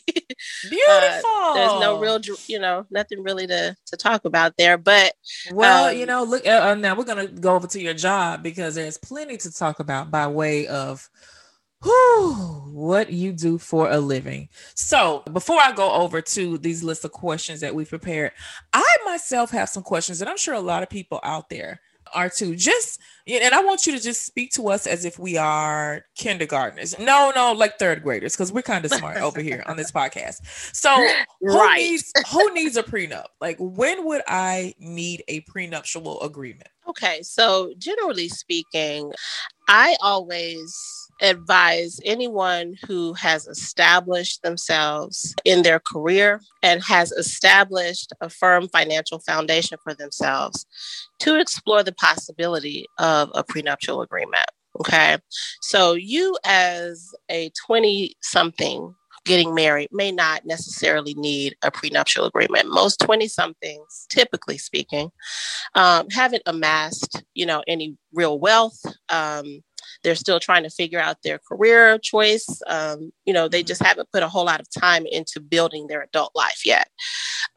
beautiful 0.62 1.54
there's 1.54 1.74
no 1.80 1.98
real, 1.98 2.20
you 2.46 2.58
know, 2.58 2.86
nothing 2.90 3.22
really 3.22 3.46
to 3.48 3.76
to 3.86 3.96
talk 3.96 4.24
about 4.24 4.54
there. 4.56 4.78
But 4.78 5.14
Well, 5.52 5.90
Um, 5.90 5.96
you 5.98 6.06
know, 6.06 6.22
look. 6.24 6.46
Uh, 6.46 6.60
uh, 6.70 6.74
now 6.74 6.94
we're 6.94 7.04
gonna 7.04 7.26
go 7.26 7.54
over 7.56 7.66
to 7.68 7.80
your 7.80 7.94
job 7.94 8.42
because 8.42 8.74
there's 8.76 8.98
plenty 8.98 9.36
to 9.38 9.52
talk 9.52 9.80
about 9.80 10.10
by 10.10 10.26
way 10.26 10.66
of 10.66 11.08
Whew, 11.84 12.32
what 12.72 13.10
you 13.12 13.32
do 13.32 13.58
for 13.58 13.90
a 13.90 13.98
living. 13.98 14.48
So, 14.74 15.22
before 15.32 15.60
I 15.60 15.72
go 15.72 15.92
over 15.92 16.20
to 16.22 16.58
these 16.58 16.82
list 16.82 17.04
of 17.04 17.12
questions 17.12 17.60
that 17.60 17.74
we 17.74 17.84
prepared, 17.84 18.32
I 18.72 18.96
myself 19.04 19.50
have 19.50 19.68
some 19.68 19.82
questions 19.82 20.18
that 20.18 20.28
I'm 20.28 20.38
sure 20.38 20.54
a 20.54 20.60
lot 20.60 20.82
of 20.82 20.88
people 20.90 21.20
out 21.22 21.50
there 21.50 21.80
are 22.14 22.28
too. 22.30 22.54
Just 22.56 23.00
and 23.26 23.54
I 23.54 23.62
want 23.62 23.86
you 23.86 23.92
to 23.96 24.02
just 24.02 24.24
speak 24.26 24.52
to 24.52 24.68
us 24.68 24.86
as 24.86 25.04
if 25.04 25.18
we 25.18 25.36
are 25.36 26.04
kindergartners. 26.16 26.98
No, 26.98 27.32
no, 27.34 27.52
like 27.52 27.78
third 27.78 28.02
graders, 28.02 28.34
because 28.34 28.52
we're 28.52 28.62
kind 28.62 28.84
of 28.84 28.92
smart 28.92 29.18
over 29.18 29.40
here 29.40 29.62
on 29.66 29.76
this 29.76 29.90
podcast. 29.90 30.40
So 30.74 30.90
who 31.40 31.58
Right. 31.58 31.78
needs 31.78 32.12
who 32.30 32.52
needs 32.54 32.76
a 32.76 32.82
prenup? 32.82 33.26
Like 33.40 33.56
when 33.60 34.04
would 34.06 34.22
I 34.26 34.74
need 34.78 35.22
a 35.28 35.40
prenuptial 35.40 36.20
agreement? 36.22 36.68
Okay, 36.88 37.20
so 37.22 37.72
generally 37.78 38.28
speaking, 38.28 39.10
I 39.68 39.96
always 40.02 41.03
advise 41.20 42.00
anyone 42.04 42.74
who 42.86 43.12
has 43.14 43.46
established 43.46 44.42
themselves 44.42 45.34
in 45.44 45.62
their 45.62 45.80
career 45.80 46.40
and 46.62 46.82
has 46.82 47.12
established 47.12 48.12
a 48.20 48.28
firm 48.28 48.68
financial 48.68 49.18
foundation 49.20 49.78
for 49.82 49.94
themselves 49.94 50.66
to 51.20 51.38
explore 51.38 51.82
the 51.82 51.92
possibility 51.92 52.86
of 52.98 53.30
a 53.34 53.44
prenuptial 53.44 54.02
agreement. 54.02 54.46
Okay, 54.80 55.18
so 55.60 55.92
you, 55.92 56.36
as 56.44 57.14
a 57.30 57.50
20 57.66 58.16
something, 58.20 58.92
Getting 59.24 59.54
married 59.54 59.88
may 59.90 60.12
not 60.12 60.44
necessarily 60.44 61.14
need 61.14 61.56
a 61.62 61.70
prenuptial 61.70 62.26
agreement. 62.26 62.68
Most 62.68 63.00
20 63.00 63.26
somethings, 63.26 64.06
typically 64.10 64.58
speaking, 64.58 65.10
um, 65.74 66.10
haven't 66.10 66.42
amassed, 66.44 67.22
you 67.32 67.46
know, 67.46 67.62
any 67.66 67.96
real 68.12 68.38
wealth. 68.38 68.78
Um, 69.08 69.62
they're 70.02 70.14
still 70.14 70.40
trying 70.40 70.62
to 70.62 70.70
figure 70.70 71.00
out 71.00 71.22
their 71.22 71.38
career 71.38 71.98
choice. 71.98 72.46
Um, 72.66 73.12
you 73.24 73.32
know, 73.32 73.48
they 73.48 73.62
just 73.62 73.82
haven't 73.82 74.10
put 74.12 74.22
a 74.22 74.28
whole 74.28 74.44
lot 74.44 74.60
of 74.60 74.68
time 74.70 75.06
into 75.06 75.40
building 75.40 75.86
their 75.86 76.02
adult 76.02 76.32
life 76.34 76.62
yet. 76.64 76.88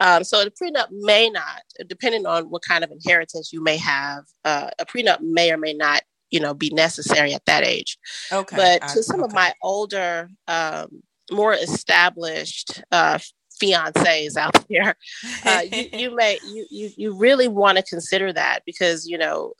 Um, 0.00 0.24
so 0.24 0.44
the 0.44 0.50
prenup 0.50 0.88
may 0.90 1.30
not, 1.30 1.62
depending 1.86 2.26
on 2.26 2.44
what 2.50 2.62
kind 2.62 2.84
of 2.84 2.90
inheritance 2.90 3.52
you 3.52 3.62
may 3.62 3.76
have, 3.76 4.24
uh, 4.44 4.70
a 4.78 4.86
prenup 4.86 5.20
may 5.20 5.50
or 5.52 5.56
may 5.56 5.74
not, 5.74 6.02
you 6.30 6.40
know, 6.40 6.54
be 6.54 6.70
necessary 6.70 7.34
at 7.34 7.44
that 7.46 7.64
age. 7.64 7.98
Okay. 8.32 8.56
But 8.56 8.82
I- 8.82 8.94
to 8.94 9.02
some 9.02 9.22
of 9.22 9.32
my 9.32 9.52
older, 9.62 10.30
um, 10.46 11.02
more 11.30 11.52
established 11.52 12.82
uh, 12.90 13.18
fiancés 13.62 14.36
out 14.36 14.64
there, 14.70 14.96
uh, 15.44 15.62
you, 15.70 15.88
you 15.92 16.16
may 16.16 16.38
you 16.46 16.66
you 16.70 16.90
you 16.96 17.14
really 17.14 17.48
want 17.48 17.76
to 17.76 17.84
consider 17.84 18.32
that 18.32 18.60
because 18.64 19.06
you 19.06 19.18
know 19.18 19.52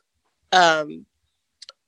um, 0.51 1.05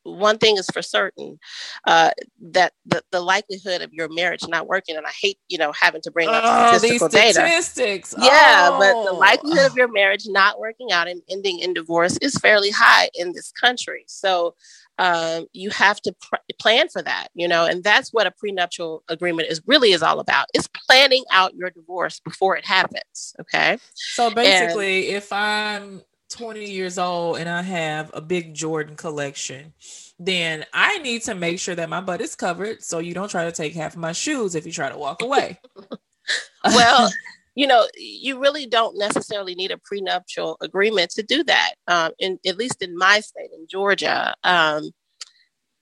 one 0.03 0.37
thing 0.37 0.57
is 0.57 0.67
for 0.73 0.81
certain 0.81 1.39
uh, 1.85 2.11
that 2.41 2.73
the, 2.85 3.03
the 3.11 3.21
likelihood 3.21 3.81
of 3.81 3.93
your 3.93 4.09
marriage 4.09 4.41
not 4.47 4.67
working 4.67 4.95
and 4.97 5.05
i 5.05 5.11
hate 5.21 5.37
you 5.49 5.57
know 5.57 5.71
having 5.79 6.01
to 6.01 6.11
bring 6.11 6.27
up 6.29 6.43
oh, 6.45 6.71
these 6.71 6.79
statistical 6.79 7.09
data 7.09 7.33
statistics. 7.33 8.15
yeah 8.17 8.69
but 8.79 8.93
the 9.05 9.11
Oh. 9.11 9.17
likelihood 9.17 9.71
of 9.71 9.75
your 9.77 9.91
marriage 9.91 10.25
not 10.27 10.59
working 10.59 10.91
out 10.91 11.07
and 11.07 11.21
ending 11.29 11.59
in 11.59 11.73
divorce 11.73 12.17
is 12.21 12.33
fairly 12.35 12.71
high 12.71 13.09
in 13.13 13.33
this 13.33 13.51
country 13.51 14.03
so 14.07 14.55
um, 14.99 15.47
you 15.53 15.69
have 15.71 15.99
to 16.01 16.13
pr- 16.21 16.35
plan 16.59 16.87
for 16.89 17.01
that 17.01 17.27
you 17.33 17.47
know 17.47 17.65
and 17.65 17.83
that's 17.83 18.11
what 18.11 18.27
a 18.27 18.31
prenuptial 18.31 19.03
agreement 19.09 19.47
is 19.49 19.61
really 19.65 19.91
is 19.93 20.03
all 20.03 20.19
about 20.19 20.45
it's 20.53 20.67
planning 20.87 21.23
out 21.31 21.55
your 21.55 21.69
divorce 21.69 22.19
before 22.19 22.55
it 22.57 22.65
happens 22.65 23.35
okay 23.39 23.77
So 23.93 24.29
basically, 24.29 25.07
if 25.09 25.31
I'm 25.31 26.01
20 26.31 26.65
years 26.65 26.97
old 26.97 27.37
and 27.37 27.47
I 27.49 27.61
have 27.61 28.11
a 28.13 28.21
big 28.21 28.53
Jordan 28.53 28.95
collection, 28.95 29.73
then 30.17 30.65
I 30.73 30.97
need 30.99 31.23
to 31.23 31.35
make 31.35 31.59
sure 31.59 31.75
that 31.75 31.89
my 31.89 32.01
butt 32.01 32.21
is 32.21 32.35
covered 32.35 32.83
so 32.83 32.99
you 32.99 33.13
don't 33.13 33.29
try 33.29 33.45
to 33.45 33.51
take 33.51 33.73
half 33.73 33.93
of 33.93 33.99
my 33.99 34.11
shoes 34.11 34.55
if 34.55 34.65
you 34.65 34.71
try 34.71 34.89
to 34.89 34.97
walk 34.97 35.21
away. 35.21 35.59
well 36.65 37.11
you 37.55 37.67
know 37.67 37.87
you 37.95 38.39
really 38.39 38.65
don't 38.65 38.97
necessarily 38.97 39.55
need 39.55 39.71
a 39.71 39.77
prenuptial 39.77 40.57
agreement 40.61 41.11
to 41.11 41.23
do 41.23 41.43
that 41.43 41.73
um, 41.87 42.11
in 42.19 42.39
at 42.45 42.57
least 42.57 42.81
in 42.81 42.95
my 42.97 43.19
state 43.19 43.49
in 43.53 43.65
georgia 43.67 44.33
um, 44.43 44.91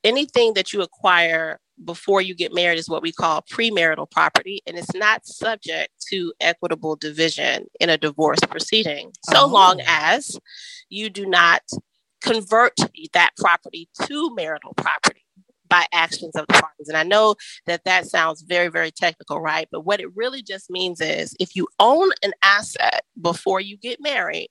anything 0.04 0.54
that 0.54 0.74
you 0.74 0.82
acquire 0.82 1.60
before 1.86 2.22
you 2.22 2.36
get 2.36 2.54
married 2.54 2.78
is 2.80 2.90
what 2.90 3.02
we 3.02 3.12
call 3.12 3.42
premarital 3.52 4.10
property 4.12 4.62
and 4.68 4.78
it's 4.78 4.94
not 4.96 5.26
subject 5.26 5.90
to 6.10 6.34
equitable 6.42 6.96
division 6.96 7.66
in 7.80 7.90
a 7.90 7.98
divorce 7.98 8.40
proceeding 8.50 9.12
so 9.32 9.44
Oh. 9.44 9.48
long 9.48 9.82
as 9.88 10.38
you 10.90 11.10
do 11.10 11.26
not 11.26 11.62
convert 12.22 12.76
that 13.14 13.32
property 13.38 13.90
to 14.04 14.34
marital 14.36 14.74
property 14.76 15.26
by 15.70 15.86
actions 15.94 16.36
of 16.36 16.46
the 16.48 16.54
parties 16.54 16.90
and 16.90 16.98
i 16.98 17.04
know 17.04 17.36
that 17.68 17.84
that 17.86 18.08
sounds 18.08 18.42
very 18.42 18.68
very 18.70 18.92
technical 18.92 19.40
right 19.40 19.68
but 19.72 19.82
what 19.82 20.00
it 20.02 20.08
really 20.16 20.42
just 20.42 20.70
means 20.70 21.00
is 21.00 21.36
if 21.40 21.56
you 21.56 21.68
own 21.80 22.10
an 22.24 22.34
asset 22.44 23.04
before 23.22 23.62
you 23.62 23.78
get 23.78 24.02
married 24.02 24.50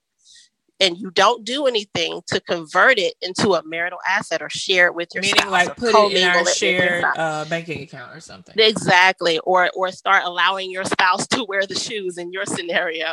and 0.81 0.97
you 0.99 1.11
don't 1.11 1.45
do 1.45 1.67
anything 1.67 2.21
to 2.29 2.41
convert 2.41 2.99
it 2.99 3.15
into 3.23 3.55
a 3.55 3.63
marital 3.65 3.99
asset 4.09 4.43
or 4.43 4.49
share 4.51 4.87
it 4.87 4.95
with 4.95 5.09
your 5.15 5.23
Meaning, 5.23 5.37
spouse 5.39 5.51
like, 5.51 5.77
put 5.77 5.95
it 5.95 6.13
in 6.13 6.25
our 6.25 6.45
shared 6.47 7.05
uh, 7.17 7.45
banking 7.47 7.83
account 7.83 8.15
or 8.17 8.21
something. 8.21 8.55
exactly 8.59 9.39
or 9.41 9.71
or 9.75 9.91
start 9.91 10.25
allowing 10.25 10.71
your 10.71 10.85
spouse 10.85 11.27
to 11.29 11.45
wear 11.45 11.67
the 11.67 11.75
shoes 11.79 12.19
in 12.19 12.33
your 12.33 12.47
scenario 12.47 13.07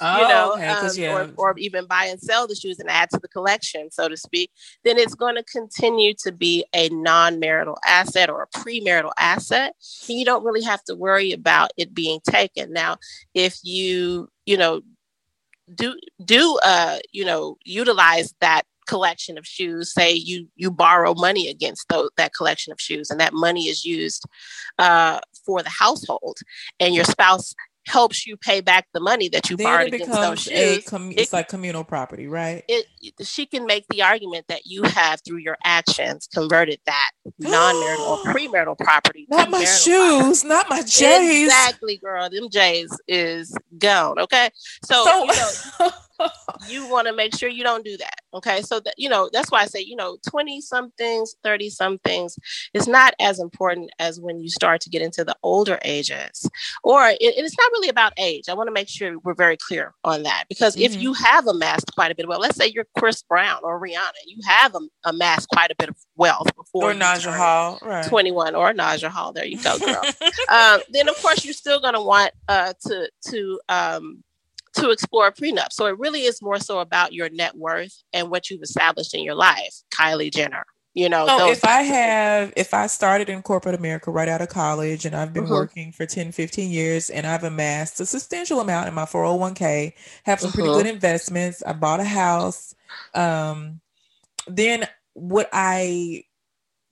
Oh, 0.00 0.18
you 0.22 0.28
know, 0.28 0.52
okay. 0.54 0.74
'cause, 0.74 0.96
um, 0.98 1.02
yeah, 1.04 1.12
or, 1.12 1.30
or 1.36 1.58
even 1.58 1.86
buy 1.86 2.06
and 2.06 2.20
sell 2.20 2.46
the 2.46 2.54
shoes 2.54 2.78
and 2.78 2.88
add 2.88 3.10
to 3.10 3.18
the 3.18 3.28
collection, 3.28 3.90
so 3.90 4.08
to 4.08 4.16
speak, 4.16 4.50
then 4.84 4.98
it's 4.98 5.14
going 5.14 5.34
to 5.34 5.44
continue 5.44 6.14
to 6.22 6.32
be 6.32 6.64
a 6.74 6.88
non 6.90 7.38
marital 7.38 7.76
asset 7.86 8.30
or 8.30 8.42
a 8.42 8.58
premarital 8.58 9.12
asset. 9.18 9.74
And 10.08 10.18
you 10.18 10.24
don't 10.24 10.44
really 10.44 10.62
have 10.62 10.82
to 10.84 10.94
worry 10.94 11.32
about 11.32 11.72
it 11.76 11.92
being 11.94 12.20
taken. 12.28 12.72
Now, 12.72 12.96
if 13.34 13.58
you, 13.62 14.28
you 14.46 14.56
know, 14.56 14.80
do, 15.74 15.96
do, 16.24 16.58
uh, 16.64 16.98
you 17.12 17.24
know, 17.24 17.56
utilize 17.64 18.34
that 18.40 18.62
collection 18.86 19.38
of 19.38 19.46
shoes. 19.46 19.92
Say 19.92 20.12
you 20.12 20.48
you 20.56 20.70
borrow 20.70 21.14
money 21.14 21.48
against 21.48 21.88
tho- 21.88 22.10
that 22.16 22.34
collection 22.34 22.72
of 22.72 22.80
shoes 22.80 23.08
and 23.10 23.20
that 23.20 23.32
money 23.32 23.68
is 23.68 23.84
used 23.84 24.24
uh, 24.78 25.20
for 25.46 25.62
the 25.62 25.70
household 25.70 26.38
and 26.80 26.94
your 26.94 27.04
spouse 27.04 27.54
helps 27.86 28.26
you 28.26 28.36
pay 28.36 28.60
back 28.60 28.86
the 28.92 29.00
money 29.00 29.28
that 29.28 29.48
you 29.50 29.56
then 29.56 29.64
borrowed 29.64 29.86
it 29.88 29.94
against 29.94 30.12
those 30.12 30.40
shoes 30.42 30.84
com- 30.86 31.10
it- 31.12 31.18
it's 31.18 31.32
like 31.32 31.48
communal 31.48 31.82
property, 31.84 32.26
right? 32.26 32.62
it 32.68 32.86
she 33.22 33.46
can 33.46 33.66
make 33.66 33.86
the 33.88 34.02
argument 34.02 34.46
that 34.48 34.66
you 34.66 34.82
have 34.82 35.20
through 35.24 35.38
your 35.38 35.56
actions 35.64 36.28
converted 36.32 36.78
that 36.86 37.10
non-marital 37.38 38.04
or 38.04 38.18
premarital 38.18 38.78
property 38.78 39.26
Not 39.30 39.50
my 39.50 39.64
shoes, 39.64 40.44
not 40.44 40.68
my 40.68 40.76
property. 40.76 40.90
J's. 40.90 41.44
Exactly, 41.44 41.96
girl. 41.98 42.28
Them 42.30 42.48
J's 42.50 42.90
is 43.08 43.54
gone. 43.78 44.18
Okay, 44.18 44.50
so, 44.84 45.04
So, 45.04 45.24
you 45.24 45.32
know 45.32 45.90
you 46.68 46.88
want 46.88 47.06
to 47.08 47.12
make 47.14 47.36
sure 47.36 47.48
you 47.48 47.62
don't 47.64 47.84
do 47.84 47.96
that. 47.96 48.14
Okay, 48.34 48.62
so 48.62 48.78
that 48.80 48.94
you 48.96 49.08
know 49.08 49.28
that's 49.32 49.50
why 49.50 49.62
I 49.62 49.66
say 49.66 49.80
you 49.80 49.96
know 49.96 50.16
twenty 50.28 50.60
somethings, 50.60 51.34
thirty 51.42 51.70
somethings 51.70 52.36
is 52.74 52.86
not 52.86 53.14
as 53.20 53.40
important 53.40 53.90
as 53.98 54.20
when 54.20 54.40
you 54.40 54.48
start 54.48 54.80
to 54.82 54.90
get 54.90 55.02
into 55.02 55.24
the 55.24 55.36
older 55.42 55.78
ages, 55.84 56.48
or 56.84 57.08
it, 57.08 57.16
it's 57.20 57.56
not 57.58 57.72
really 57.72 57.88
about 57.88 58.12
age. 58.18 58.48
I 58.48 58.54
want 58.54 58.68
to 58.68 58.72
make 58.72 58.88
sure 58.88 59.18
we're 59.20 59.34
very 59.34 59.56
clear 59.56 59.94
on 60.04 60.22
that 60.24 60.44
because 60.48 60.76
if 60.76 60.92
Mhm. 60.92 61.00
you 61.00 61.12
have 61.14 61.46
amassed 61.46 61.92
quite 61.94 62.10
a 62.10 62.14
bit 62.14 62.24
of 62.24 62.28
wealth, 62.28 62.42
let's 62.42 62.56
say 62.56 62.66
you're 62.68 62.86
Chris 62.98 63.22
Brown 63.22 63.60
or 63.62 63.80
Rihanna, 63.80 64.12
you 64.26 64.38
have 64.46 64.74
amassed 65.04 65.48
quite 65.48 65.70
a 65.70 65.74
bit 65.76 65.88
of 65.88 65.96
wealth 66.16 66.54
before 66.56 66.90
or 66.90 66.94
Naja 66.94 67.34
Hall, 67.36 67.78
right? 67.82 68.06
21 68.06 68.54
or 68.54 68.72
Naja 68.72 69.08
Hall. 69.08 69.32
There 69.32 69.44
you 69.44 69.58
go, 69.62 69.78
girl. 69.78 70.02
um, 70.50 70.80
then 70.90 71.08
of 71.08 71.16
course 71.16 71.44
you're 71.44 71.54
still 71.54 71.80
going 71.80 71.94
to 71.94 72.02
want 72.02 72.32
uh, 72.48 72.72
to 72.86 73.10
to 73.30 73.60
um, 73.68 74.22
to 74.74 74.90
explore 74.90 75.26
a 75.26 75.32
prenup. 75.32 75.72
So 75.72 75.86
it 75.86 75.98
really 75.98 76.22
is 76.22 76.40
more 76.42 76.58
so 76.58 76.78
about 76.78 77.12
your 77.12 77.28
net 77.30 77.56
worth 77.56 78.02
and 78.12 78.30
what 78.30 78.50
you've 78.50 78.62
established 78.62 79.14
in 79.14 79.22
your 79.22 79.34
life. 79.34 79.74
Kylie 79.92 80.32
Jenner, 80.32 80.64
you 80.94 81.08
know. 81.08 81.26
So 81.26 81.50
if 81.50 81.64
I 81.64 81.68
types 81.68 81.80
of 81.80 81.86
things. 81.86 81.88
have, 81.88 82.52
if 82.56 82.74
I 82.74 82.86
started 82.86 83.28
in 83.28 83.42
corporate 83.42 83.74
America 83.74 84.10
right 84.10 84.28
out 84.28 84.40
of 84.40 84.48
college 84.48 85.04
and 85.04 85.14
I've 85.14 85.32
been 85.32 85.46
Mhm. 85.46 85.50
working 85.50 85.92
for 85.92 86.06
10, 86.06 86.32
15 86.32 86.70
years 86.70 87.10
and 87.10 87.26
I've 87.26 87.44
amassed 87.44 88.00
a 88.00 88.06
substantial 88.06 88.60
amount 88.60 88.88
in 88.88 88.94
my 88.94 89.06
401k, 89.06 89.94
have 90.24 90.40
some 90.40 90.52
pretty 90.52 90.68
Mhm. 90.70 90.74
good 90.74 90.86
investments, 90.86 91.62
I 91.66 91.72
bought 91.72 92.00
a 92.00 92.04
house, 92.04 92.74
um, 93.14 93.80
then 94.46 94.88
would 95.14 95.46
I 95.52 96.24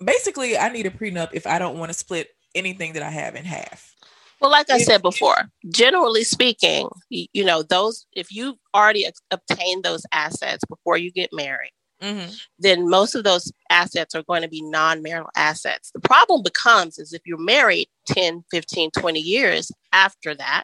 basically 0.04 0.58
I 0.58 0.68
need 0.68 0.86
a 0.86 0.90
prenup 0.90 1.30
if 1.32 1.46
I 1.46 1.58
don't 1.58 1.78
want 1.78 1.90
to 1.92 1.98
split 1.98 2.30
anything 2.54 2.92
that 2.94 3.02
I 3.02 3.10
have 3.10 3.36
in 3.36 3.44
half. 3.44 3.94
Well, 4.40 4.50
like 4.50 4.70
I 4.70 4.78
said 4.78 5.02
before, 5.02 5.50
generally 5.68 6.24
speaking, 6.24 6.88
you, 7.10 7.44
know, 7.44 7.62
those 7.62 8.06
if 8.12 8.32
you've 8.32 8.56
already 8.74 9.06
obtained 9.30 9.82
those 9.84 10.04
assets 10.12 10.64
before 10.68 10.96
you 10.96 11.10
get 11.10 11.30
married, 11.32 11.72
Mm-hmm. 12.00 12.32
then 12.60 12.88
most 12.88 13.16
of 13.16 13.24
those 13.24 13.50
assets 13.70 14.14
are 14.14 14.22
going 14.22 14.42
to 14.42 14.48
be 14.48 14.62
non-marital 14.62 15.30
assets. 15.34 15.90
The 15.90 15.98
problem 15.98 16.44
becomes 16.44 16.96
is 16.96 17.12
if 17.12 17.22
you're 17.26 17.42
married 17.42 17.88
10, 18.06 18.44
15, 18.52 18.92
20 18.92 19.18
years 19.18 19.72
after 19.92 20.32
that, 20.36 20.62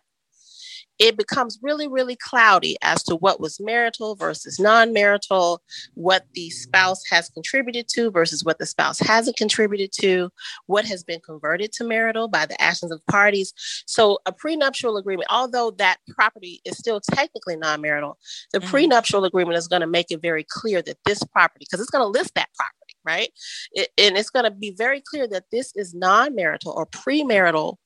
it 0.98 1.16
becomes 1.16 1.58
really, 1.62 1.88
really 1.88 2.16
cloudy 2.16 2.76
as 2.82 3.02
to 3.04 3.16
what 3.16 3.40
was 3.40 3.60
marital 3.60 4.14
versus 4.14 4.60
non 4.60 4.92
marital, 4.92 5.62
what 5.94 6.24
the 6.34 6.50
spouse 6.50 7.02
has 7.10 7.28
contributed 7.30 7.88
to 7.88 8.10
versus 8.10 8.44
what 8.44 8.58
the 8.58 8.66
spouse 8.66 8.98
hasn't 9.00 9.36
contributed 9.36 9.90
to, 10.00 10.30
what 10.66 10.84
has 10.84 11.02
been 11.02 11.20
converted 11.20 11.72
to 11.72 11.84
marital 11.84 12.28
by 12.28 12.46
the 12.46 12.60
actions 12.60 12.92
of 12.92 13.04
parties. 13.06 13.52
So, 13.86 14.18
a 14.26 14.32
prenuptial 14.32 14.96
agreement, 14.96 15.28
although 15.30 15.70
that 15.72 15.98
property 16.08 16.60
is 16.64 16.78
still 16.78 17.00
technically 17.00 17.56
non 17.56 17.80
marital, 17.80 18.18
the 18.52 18.60
mm-hmm. 18.60 18.70
prenuptial 18.70 19.24
agreement 19.24 19.58
is 19.58 19.68
going 19.68 19.80
to 19.80 19.86
make 19.86 20.10
it 20.10 20.22
very 20.22 20.46
clear 20.48 20.82
that 20.82 20.98
this 21.04 21.22
property, 21.24 21.66
because 21.68 21.80
it's 21.80 21.90
going 21.90 22.04
to 22.04 22.18
list 22.18 22.34
that 22.34 22.48
property 22.56 22.83
right? 23.04 23.30
It, 23.72 23.88
and 23.98 24.16
it's 24.16 24.30
going 24.30 24.44
to 24.44 24.50
be 24.50 24.74
very 24.76 25.00
clear 25.00 25.28
that 25.28 25.44
this 25.52 25.72
is 25.76 25.94
non 25.94 26.34
marital 26.34 26.72
or 26.76 26.86
premarital 26.86 27.76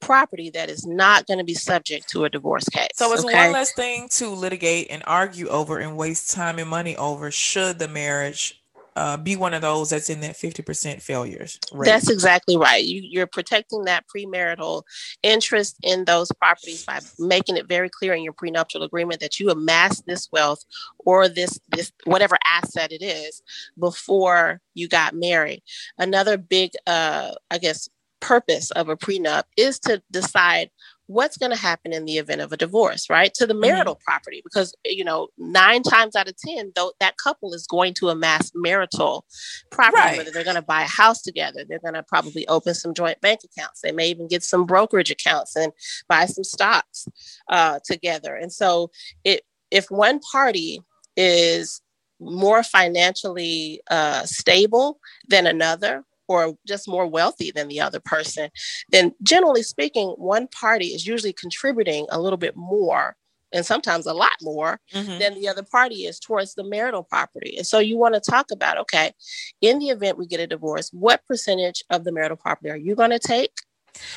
property 0.00 0.50
that 0.50 0.70
is 0.70 0.86
not 0.86 1.26
going 1.26 1.38
to 1.38 1.44
be 1.44 1.54
subject 1.54 2.08
to 2.10 2.24
a 2.24 2.30
divorce 2.30 2.68
case. 2.68 2.88
So 2.94 3.12
it's 3.12 3.24
okay? 3.24 3.44
one 3.44 3.52
less 3.52 3.72
thing 3.72 4.08
to 4.12 4.30
litigate 4.30 4.88
and 4.90 5.02
argue 5.06 5.48
over 5.48 5.78
and 5.78 5.96
waste 5.96 6.30
time 6.30 6.58
and 6.58 6.68
money 6.68 6.96
over 6.96 7.30
should 7.30 7.78
the 7.78 7.88
marriage 7.88 8.57
uh, 8.98 9.16
be 9.16 9.36
one 9.36 9.54
of 9.54 9.62
those 9.62 9.90
that's 9.90 10.10
in 10.10 10.20
that 10.20 10.34
50% 10.34 11.00
failures. 11.00 11.60
Rate. 11.72 11.86
That's 11.86 12.10
exactly 12.10 12.56
right. 12.56 12.82
You, 12.82 13.00
you're 13.00 13.28
protecting 13.28 13.84
that 13.84 14.04
premarital 14.12 14.82
interest 15.22 15.76
in 15.84 16.04
those 16.04 16.32
properties 16.32 16.84
by 16.84 16.98
making 17.16 17.56
it 17.56 17.68
very 17.68 17.88
clear 17.88 18.12
in 18.14 18.24
your 18.24 18.32
prenuptial 18.32 18.82
agreement 18.82 19.20
that 19.20 19.38
you 19.38 19.50
amassed 19.50 20.04
this 20.06 20.28
wealth 20.32 20.64
or 20.98 21.28
this 21.28 21.60
this 21.68 21.92
whatever 22.04 22.36
asset 22.52 22.90
it 22.90 23.00
is 23.00 23.40
before 23.78 24.60
you 24.74 24.88
got 24.88 25.14
married. 25.14 25.62
Another 25.96 26.36
big, 26.36 26.72
uh, 26.88 27.34
I 27.52 27.58
guess, 27.58 27.88
purpose 28.20 28.72
of 28.72 28.88
a 28.88 28.96
prenup 28.96 29.44
is 29.56 29.78
to 29.78 30.02
decide 30.10 30.70
what's 31.08 31.38
going 31.38 31.50
to 31.50 31.58
happen 31.58 31.92
in 31.92 32.04
the 32.04 32.18
event 32.18 32.42
of 32.42 32.52
a 32.52 32.56
divorce, 32.56 33.08
right? 33.10 33.32
To 33.34 33.46
the 33.46 33.54
mm-hmm. 33.54 33.62
marital 33.62 33.94
mm-hmm. 33.96 34.04
property, 34.04 34.40
because 34.44 34.74
you 34.84 35.04
know 35.04 35.28
nine 35.36 35.82
times 35.82 36.14
out 36.14 36.28
of 36.28 36.36
ten, 36.36 36.72
though 36.76 36.92
that 37.00 37.16
couple 37.16 37.52
is 37.54 37.66
going 37.66 37.94
to 37.94 38.10
amass 38.10 38.52
marital 38.54 39.24
property. 39.70 40.00
Right. 40.00 40.18
Whether 40.18 40.30
they're 40.30 40.44
going 40.44 40.56
to 40.56 40.62
buy 40.62 40.82
a 40.82 40.88
house 40.88 41.22
together, 41.22 41.64
they're 41.66 41.80
going 41.80 41.94
to 41.94 42.02
probably 42.02 42.46
open 42.46 42.74
some 42.74 42.94
joint 42.94 43.20
bank 43.20 43.40
accounts. 43.44 43.80
They 43.80 43.92
may 43.92 44.08
even 44.08 44.28
get 44.28 44.44
some 44.44 44.66
brokerage 44.66 45.10
accounts 45.10 45.56
and 45.56 45.72
buy 46.08 46.26
some 46.26 46.44
stocks 46.44 47.08
uh, 47.48 47.80
together. 47.84 48.36
And 48.36 48.52
so, 48.52 48.90
it 49.24 49.42
if 49.70 49.90
one 49.90 50.20
party 50.20 50.80
is 51.16 51.80
more 52.20 52.62
financially 52.62 53.80
uh, 53.90 54.24
stable 54.24 54.98
than 55.28 55.46
another 55.46 56.04
or 56.28 56.54
just 56.66 56.88
more 56.88 57.06
wealthy 57.06 57.50
than 57.50 57.68
the 57.68 57.80
other 57.80 58.00
person, 58.00 58.50
then 58.90 59.12
generally 59.22 59.62
speaking, 59.62 60.10
one 60.10 60.46
party 60.48 60.88
is 60.88 61.06
usually 61.06 61.32
contributing 61.32 62.06
a 62.10 62.20
little 62.20 62.36
bit 62.36 62.56
more 62.56 63.16
and 63.52 63.64
sometimes 63.64 64.06
a 64.06 64.12
lot 64.12 64.32
more 64.42 64.80
mm-hmm. 64.92 65.18
than 65.18 65.34
the 65.34 65.48
other 65.48 65.62
party 65.62 66.06
is 66.06 66.18
towards 66.18 66.54
the 66.54 66.64
marital 66.64 67.02
property. 67.02 67.56
And 67.56 67.66
so 67.66 67.78
you 67.78 67.96
want 67.96 68.14
to 68.14 68.20
talk 68.20 68.50
about 68.50 68.78
okay, 68.78 69.12
in 69.60 69.78
the 69.78 69.88
event 69.88 70.18
we 70.18 70.26
get 70.26 70.40
a 70.40 70.46
divorce, 70.46 70.90
what 70.92 71.24
percentage 71.26 71.82
of 71.90 72.04
the 72.04 72.12
marital 72.12 72.36
property 72.36 72.70
are 72.70 72.76
you 72.76 72.94
going 72.94 73.10
to 73.10 73.18
take? 73.18 73.52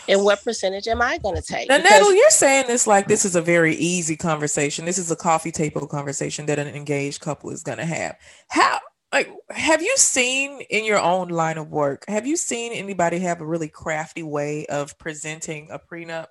And 0.08 0.24
what 0.24 0.44
percentage 0.44 0.88
am 0.88 1.02
I 1.02 1.18
going 1.18 1.36
to 1.36 1.42
take? 1.42 1.70
Now, 1.70 1.78
because- 1.78 2.14
you're 2.14 2.30
saying 2.30 2.66
this 2.68 2.86
like 2.86 3.08
this 3.08 3.26
is 3.26 3.36
a 3.36 3.42
very 3.42 3.76
easy 3.76 4.16
conversation. 4.16 4.86
This 4.86 4.98
is 4.98 5.10
a 5.10 5.16
coffee 5.16 5.52
table 5.52 5.88
conversation 5.88 6.46
that 6.48 6.60
an 6.60 6.68
engaged 6.68 7.22
couple 7.22 7.50
is 7.50 7.64
going 7.64 7.80
to 7.80 7.86
have. 7.86 8.16
How 8.50 8.80
like 9.12 9.30
have 9.50 9.82
you 9.82 9.94
seen 9.98 10.62
in 10.70 10.86
your 10.86 11.00
own 11.00 11.30
line 11.30 11.58
of 11.58 11.70
work 11.70 12.06
have 12.08 12.26
you 12.26 12.38
seen 12.38 12.72
anybody 12.72 13.20
have 13.20 13.42
a 13.42 13.46
really 13.46 13.70
crafty 13.70 14.24
way 14.24 14.66
of 14.68 14.98
presenting 14.98 15.70
a 15.72 15.80
prenup 15.80 16.28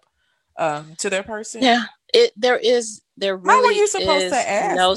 um, 0.56 0.94
to 0.99 1.08
their 1.08 1.22
person? 1.22 1.62
Yeah 1.62 1.84
it 2.12 2.32
there 2.37 2.58
is 2.58 3.02
there 3.16 3.37
really 3.37 3.54
how 3.56 3.64
are 3.64 3.72
you 3.72 3.87
supposed 3.87 4.28
to 4.30 4.50
ask? 4.50 4.76
no 4.76 4.96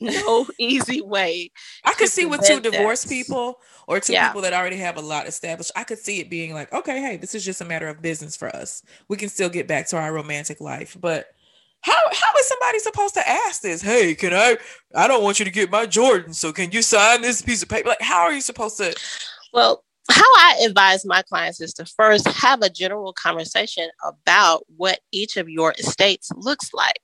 no 0.00 0.46
easy 0.58 1.00
way 1.00 1.50
i 1.84 1.94
could 1.94 2.08
see 2.08 2.26
with 2.26 2.44
two 2.44 2.60
divorced 2.60 3.08
people 3.08 3.60
or 3.86 4.00
two 4.00 4.12
yeah. 4.12 4.28
people 4.28 4.42
that 4.42 4.52
already 4.52 4.76
have 4.76 4.96
a 4.96 5.00
lot 5.00 5.26
established 5.26 5.70
i 5.76 5.84
could 5.84 5.98
see 5.98 6.20
it 6.20 6.28
being 6.28 6.52
like 6.52 6.70
okay 6.72 7.00
hey 7.00 7.16
this 7.16 7.34
is 7.34 7.44
just 7.44 7.60
a 7.60 7.64
matter 7.64 7.88
of 7.88 8.02
business 8.02 8.36
for 8.36 8.54
us. 8.54 8.82
We 9.08 9.16
can 9.16 9.28
still 9.28 9.48
get 9.48 9.68
back 9.68 9.86
to 9.88 9.96
our 9.96 10.12
romantic 10.12 10.60
life 10.60 10.96
but 11.00 11.26
how 11.84 11.92
how 11.92 12.38
is 12.38 12.48
somebody 12.48 12.78
supposed 12.78 13.14
to 13.14 13.28
ask 13.28 13.60
this? 13.60 13.82
Hey, 13.82 14.14
can 14.14 14.32
I? 14.32 14.56
I 14.94 15.06
don't 15.06 15.22
want 15.22 15.38
you 15.38 15.44
to 15.44 15.50
get 15.50 15.70
my 15.70 15.84
Jordan, 15.84 16.32
so 16.32 16.50
can 16.52 16.70
you 16.70 16.80
sign 16.80 17.20
this 17.20 17.42
piece 17.42 17.62
of 17.62 17.68
paper? 17.68 17.90
Like, 17.90 18.00
how 18.00 18.22
are 18.22 18.32
you 18.32 18.40
supposed 18.40 18.78
to? 18.78 18.94
Well, 19.52 19.84
how 20.10 20.22
I 20.22 20.64
advise 20.66 21.04
my 21.04 21.22
clients 21.22 21.60
is 21.60 21.74
to 21.74 21.84
first 21.84 22.26
have 22.28 22.62
a 22.62 22.70
general 22.70 23.12
conversation 23.12 23.90
about 24.02 24.64
what 24.76 25.00
each 25.12 25.36
of 25.36 25.48
your 25.48 25.74
estates 25.78 26.30
looks 26.36 26.72
like. 26.72 27.00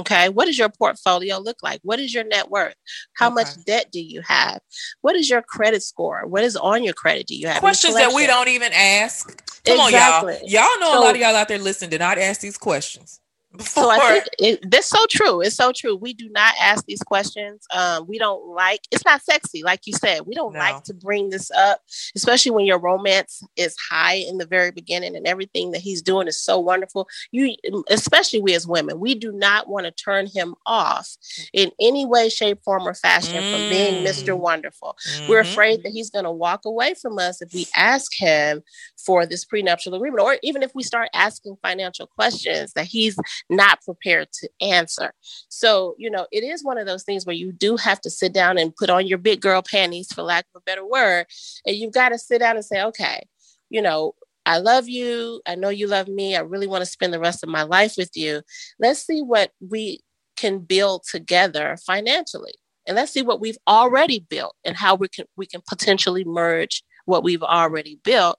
Okay, 0.00 0.28
what 0.28 0.46
does 0.46 0.58
your 0.58 0.68
portfolio 0.68 1.38
look 1.38 1.58
like? 1.62 1.80
What 1.82 2.00
is 2.00 2.12
your 2.12 2.24
net 2.24 2.50
worth? 2.50 2.74
How 3.14 3.28
okay. 3.28 3.34
much 3.34 3.64
debt 3.64 3.86
do 3.92 4.00
you 4.00 4.22
have? 4.26 4.58
What 5.02 5.14
is 5.14 5.30
your 5.30 5.40
credit 5.40 5.84
score? 5.84 6.26
What 6.26 6.42
is 6.42 6.56
on 6.56 6.82
your 6.82 6.94
credit? 6.94 7.28
Do 7.28 7.36
you 7.36 7.46
have 7.46 7.60
questions 7.60 7.94
that 7.94 8.12
we 8.12 8.26
don't 8.26 8.48
even 8.48 8.72
ask? 8.74 9.28
Come 9.64 9.86
exactly. 9.86 10.34
on, 10.34 10.40
y'all. 10.42 10.50
Y'all 10.50 10.80
know 10.80 10.92
so, 10.92 10.98
a 10.98 11.02
lot 11.04 11.14
of 11.14 11.20
y'all 11.20 11.36
out 11.36 11.48
there 11.48 11.58
listening 11.58 11.90
did 11.90 12.00
not 12.00 12.18
ask 12.18 12.40
these 12.40 12.58
questions. 12.58 13.20
So 13.60 13.90
I 13.90 13.98
think 13.98 14.24
it, 14.38 14.70
that's 14.70 14.88
so 14.88 15.04
true. 15.10 15.40
It's 15.40 15.56
so 15.56 15.72
true. 15.74 15.96
We 15.96 16.12
do 16.12 16.28
not 16.30 16.54
ask 16.60 16.84
these 16.86 17.02
questions. 17.02 17.66
Um, 17.74 18.06
we 18.06 18.18
don't 18.18 18.46
like. 18.54 18.80
It's 18.90 19.04
not 19.04 19.22
sexy, 19.22 19.62
like 19.62 19.80
you 19.86 19.92
said. 19.92 20.26
We 20.26 20.34
don't 20.34 20.52
no. 20.52 20.58
like 20.58 20.84
to 20.84 20.94
bring 20.94 21.30
this 21.30 21.50
up, 21.50 21.80
especially 22.14 22.52
when 22.52 22.66
your 22.66 22.78
romance 22.78 23.42
is 23.56 23.76
high 23.90 24.14
in 24.14 24.38
the 24.38 24.46
very 24.46 24.70
beginning 24.70 25.16
and 25.16 25.26
everything 25.26 25.70
that 25.72 25.80
he's 25.80 26.02
doing 26.02 26.28
is 26.28 26.40
so 26.40 26.58
wonderful. 26.58 27.08
You, 27.30 27.56
especially 27.88 28.40
we 28.40 28.54
as 28.54 28.66
women, 28.66 29.00
we 29.00 29.14
do 29.14 29.32
not 29.32 29.68
want 29.68 29.86
to 29.86 29.92
turn 29.92 30.26
him 30.26 30.54
off 30.66 31.08
in 31.52 31.70
any 31.80 32.06
way, 32.06 32.28
shape, 32.28 32.62
form, 32.64 32.86
or 32.86 32.94
fashion 32.94 33.42
mm. 33.42 33.52
from 33.52 33.70
being 33.70 34.04
Mister 34.04 34.34
mm. 34.34 34.40
Wonderful. 34.40 34.96
Mm-hmm. 35.08 35.28
We're 35.28 35.40
afraid 35.40 35.82
that 35.82 35.92
he's 35.92 36.10
going 36.10 36.24
to 36.24 36.30
walk 36.30 36.64
away 36.64 36.94
from 36.94 37.18
us 37.18 37.42
if 37.42 37.52
we 37.52 37.66
ask 37.76 38.12
him 38.14 38.62
for 39.04 39.26
this 39.26 39.44
prenuptial 39.44 39.94
agreement, 39.94 40.22
or 40.22 40.36
even 40.42 40.62
if 40.62 40.72
we 40.74 40.82
start 40.82 41.08
asking 41.14 41.56
financial 41.62 42.06
questions 42.06 42.72
that 42.74 42.86
he's 42.86 43.16
not 43.48 43.82
prepared 43.82 44.28
to 44.32 44.48
answer. 44.60 45.12
So, 45.48 45.94
you 45.98 46.10
know, 46.10 46.26
it 46.32 46.42
is 46.42 46.64
one 46.64 46.78
of 46.78 46.86
those 46.86 47.04
things 47.04 47.24
where 47.24 47.36
you 47.36 47.52
do 47.52 47.76
have 47.76 48.00
to 48.02 48.10
sit 48.10 48.32
down 48.32 48.58
and 48.58 48.74
put 48.74 48.90
on 48.90 49.06
your 49.06 49.18
big 49.18 49.40
girl 49.40 49.62
panties, 49.62 50.12
for 50.12 50.22
lack 50.22 50.46
of 50.54 50.60
a 50.60 50.64
better 50.64 50.86
word. 50.86 51.26
And 51.66 51.76
you've 51.76 51.94
got 51.94 52.10
to 52.10 52.18
sit 52.18 52.38
down 52.38 52.56
and 52.56 52.64
say, 52.64 52.82
okay, 52.82 53.26
you 53.70 53.82
know, 53.82 54.14
I 54.44 54.58
love 54.58 54.88
you. 54.88 55.40
I 55.46 55.56
know 55.56 55.70
you 55.70 55.88
love 55.88 56.06
me. 56.06 56.36
I 56.36 56.40
really 56.40 56.68
want 56.68 56.82
to 56.82 56.90
spend 56.90 57.12
the 57.12 57.20
rest 57.20 57.42
of 57.42 57.48
my 57.48 57.64
life 57.64 57.94
with 57.96 58.10
you. 58.14 58.42
Let's 58.78 59.04
see 59.04 59.20
what 59.20 59.50
we 59.60 60.00
can 60.36 60.60
build 60.60 61.02
together 61.10 61.76
financially. 61.84 62.54
And 62.86 62.94
let's 62.94 63.12
see 63.12 63.22
what 63.22 63.40
we've 63.40 63.58
already 63.66 64.20
built 64.20 64.54
and 64.64 64.76
how 64.76 64.94
we 64.94 65.08
can 65.08 65.26
we 65.36 65.46
can 65.46 65.60
potentially 65.66 66.24
merge 66.24 66.84
what 67.04 67.24
we've 67.24 67.42
already 67.42 67.98
built 68.04 68.38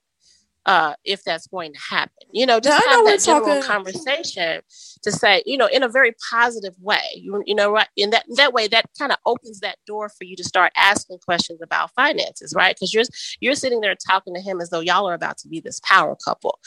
uh, 0.68 0.92
if 1.02 1.24
that's 1.24 1.46
going 1.46 1.72
to 1.72 1.80
happen. 1.80 2.12
You 2.30 2.44
know, 2.44 2.60
just 2.60 2.86
have 2.86 3.04
that 3.06 3.22
general 3.24 3.46
talking... 3.46 3.62
conversation 3.62 4.60
to 5.02 5.10
say, 5.10 5.42
you 5.46 5.56
know, 5.56 5.66
in 5.66 5.82
a 5.82 5.88
very 5.88 6.12
positive 6.30 6.74
way. 6.78 7.00
You, 7.14 7.42
you 7.46 7.54
know, 7.54 7.72
right? 7.72 7.88
In 7.96 8.10
that 8.10 8.26
that 8.36 8.52
way, 8.52 8.68
that 8.68 8.84
kind 8.98 9.10
of 9.10 9.16
opens 9.24 9.60
that 9.60 9.78
door 9.86 10.10
for 10.10 10.24
you 10.24 10.36
to 10.36 10.44
start 10.44 10.70
asking 10.76 11.20
questions 11.24 11.62
about 11.62 11.90
finances, 11.94 12.52
right? 12.54 12.76
Because 12.76 12.92
you're 12.92 13.04
you're 13.40 13.54
sitting 13.54 13.80
there 13.80 13.96
talking 14.06 14.34
to 14.34 14.42
him 14.42 14.60
as 14.60 14.68
though 14.68 14.80
y'all 14.80 15.08
are 15.08 15.14
about 15.14 15.38
to 15.38 15.48
be 15.48 15.58
this 15.58 15.80
power 15.80 16.14
couple, 16.22 16.58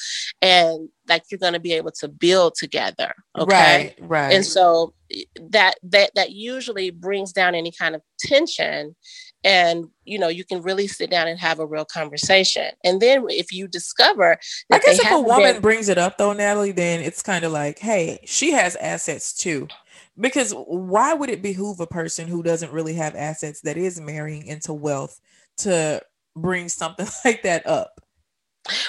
and 0.41 0.89
like 1.07 1.23
you're 1.29 1.37
going 1.37 1.53
to 1.53 1.59
be 1.59 1.73
able 1.73 1.91
to 1.99 2.07
build 2.07 2.55
together. 2.55 3.13
Okay, 3.37 3.53
right, 3.55 3.95
right. 3.99 4.33
And 4.33 4.43
so 4.43 4.95
that 5.51 5.75
that 5.83 6.09
that 6.15 6.31
usually 6.31 6.89
brings 6.89 7.33
down 7.33 7.53
any 7.53 7.71
kind 7.71 7.93
of 7.93 8.01
tension 8.19 8.95
and 9.43 9.89
you 10.05 10.19
know 10.19 10.27
you 10.27 10.45
can 10.45 10.61
really 10.61 10.87
sit 10.87 11.09
down 11.09 11.27
and 11.27 11.39
have 11.39 11.59
a 11.59 11.65
real 11.65 11.85
conversation. 11.85 12.71
And 12.83 13.01
then 13.01 13.25
if 13.29 13.51
you 13.51 13.67
discover 13.67 14.37
i 14.71 14.79
guess 14.79 14.99
if 14.99 15.11
a 15.11 15.19
woman 15.19 15.53
been... 15.53 15.61
brings 15.61 15.89
it 15.89 15.97
up 15.97 16.17
though 16.17 16.33
natalie 16.33 16.71
then 16.71 17.01
it's 17.01 17.21
kind 17.21 17.43
of 17.43 17.51
like 17.51 17.79
hey 17.79 18.19
she 18.25 18.51
has 18.51 18.75
assets 18.77 19.33
too. 19.33 19.67
Because 20.19 20.53
why 20.53 21.13
would 21.13 21.29
it 21.29 21.41
behoove 21.41 21.79
a 21.79 21.87
person 21.87 22.27
who 22.27 22.43
doesn't 22.43 22.71
really 22.71 22.93
have 22.95 23.15
assets 23.15 23.61
that 23.61 23.77
is 23.77 23.99
marrying 23.99 24.45
into 24.45 24.73
wealth 24.73 25.19
to 25.59 26.01
bring 26.35 26.69
something 26.69 27.07
like 27.25 27.43
that 27.43 27.65
up? 27.65 28.01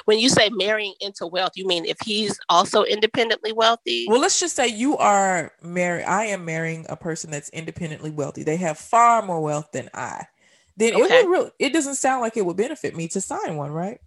When 0.05 0.19
you 0.19 0.29
say 0.29 0.51
marrying 0.51 0.95
into 1.01 1.27
wealth 1.27 1.53
you 1.55 1.67
mean 1.67 1.87
if 1.87 1.97
he's 2.05 2.39
also 2.51 2.83
independently 2.83 3.53
wealthy? 3.53 4.07
Well 4.09 4.21
let's 4.21 4.39
just 4.39 4.55
say 4.55 4.69
you 4.69 4.99
are 4.99 5.53
married 5.63 6.05
i 6.05 6.25
am 6.27 6.45
marrying 6.45 6.85
a 6.91 6.97
person 6.97 7.31
that's 7.31 7.49
independently 7.51 8.11
wealthy. 8.11 8.43
They 8.43 8.57
have 8.57 8.77
far 8.77 9.23
more 9.23 9.41
wealth 9.41 9.71
than 9.73 9.89
i 9.95 10.27
then 10.77 10.95
okay. 10.95 11.21
it 11.21 11.29
really, 11.29 11.51
it 11.59 11.73
doesn't 11.73 11.97
sound 11.97 12.23
like 12.23 12.37
it 12.37 12.47
would 12.47 12.57
benefit 12.57 12.97
me 12.97 13.09
to 13.09 13.21
sign 13.21 13.57
one, 13.57 13.71
right? 13.71 14.01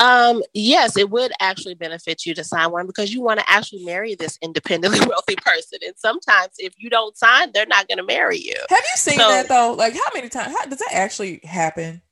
Um, 0.00 0.42
yes, 0.54 0.96
it 0.96 1.10
would 1.10 1.32
actually 1.40 1.74
benefit 1.74 2.24
you 2.24 2.34
to 2.34 2.44
sign 2.44 2.70
one 2.70 2.86
because 2.86 3.12
you 3.12 3.20
want 3.20 3.40
to 3.40 3.50
actually 3.50 3.84
marry 3.84 4.14
this 4.14 4.38
independently 4.42 5.00
wealthy 5.06 5.36
person. 5.36 5.80
And 5.84 5.94
sometimes 5.96 6.52
if 6.58 6.74
you 6.78 6.90
don't 6.90 7.16
sign, 7.16 7.50
they're 7.52 7.66
not 7.66 7.88
going 7.88 7.98
to 7.98 8.04
marry 8.04 8.38
you. 8.38 8.56
Have 8.70 8.78
you 8.78 8.96
seen 8.96 9.18
so, 9.18 9.28
that 9.28 9.48
though? 9.48 9.74
Like 9.74 9.94
how 9.94 10.10
many 10.14 10.28
times 10.28 10.54
how, 10.56 10.64
does 10.66 10.78
that 10.78 10.92
actually 10.92 11.40
happen? 11.44 12.02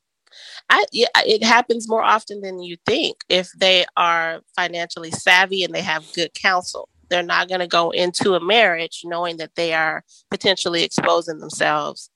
I, 0.71 0.85
yeah, 0.93 1.09
it 1.17 1.43
happens 1.43 1.89
more 1.89 2.03
often 2.03 2.41
than 2.41 2.63
you 2.63 2.77
think 2.87 3.19
if 3.29 3.51
they 3.53 3.85
are 3.97 4.41
financially 4.57 5.11
savvy 5.11 5.65
and 5.65 5.75
they 5.75 5.83
have 5.83 6.11
good 6.15 6.33
counsel 6.35 6.89
they're 7.13 7.23
not 7.23 7.47
going 7.47 7.61
to 7.61 7.67
go 7.67 7.91
into 7.91 8.35
a 8.35 8.41
marriage 8.41 9.03
knowing 9.05 9.37
that 9.37 9.55
they 9.55 9.75
are 9.75 10.03
potentially 10.31 10.83
exposing 10.83 11.41
themselves 11.41 12.09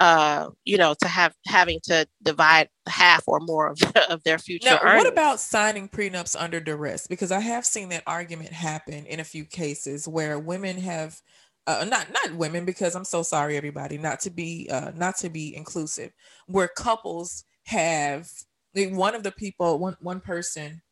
uh, 0.00 0.50
you 0.64 0.76
know, 0.76 0.94
to 1.00 1.08
have 1.08 1.34
having 1.46 1.80
to 1.84 2.06
divide 2.22 2.68
half 2.88 3.24
or 3.26 3.40
more 3.40 3.68
of, 3.68 3.78
of 4.10 4.22
their 4.24 4.38
future. 4.38 4.68
Now, 4.68 4.80
earnings. 4.82 5.04
what 5.04 5.12
about 5.12 5.40
signing 5.40 5.88
prenups 5.88 6.36
under 6.38 6.60
duress? 6.60 7.06
Because 7.06 7.30
I 7.32 7.40
have 7.40 7.64
seen 7.64 7.90
that 7.90 8.02
argument 8.06 8.52
happen 8.52 9.06
in 9.06 9.20
a 9.20 9.24
few 9.24 9.44
cases 9.44 10.08
where 10.08 10.38
women 10.38 10.78
have. 10.78 11.20
Uh, 11.66 11.82
not 11.88 12.08
not 12.12 12.36
women 12.36 12.66
because 12.66 12.94
I'm 12.94 13.06
so 13.06 13.22
sorry 13.22 13.56
everybody 13.56 13.96
not 13.96 14.20
to 14.20 14.30
be 14.30 14.68
uh, 14.70 14.90
not 14.94 15.16
to 15.20 15.30
be 15.30 15.56
inclusive 15.56 16.12
where 16.46 16.68
couples 16.68 17.46
have 17.64 18.28
one 18.74 19.14
of 19.14 19.22
the 19.22 19.32
people 19.32 19.78
one 19.78 19.96
one 20.00 20.20
person 20.20 20.82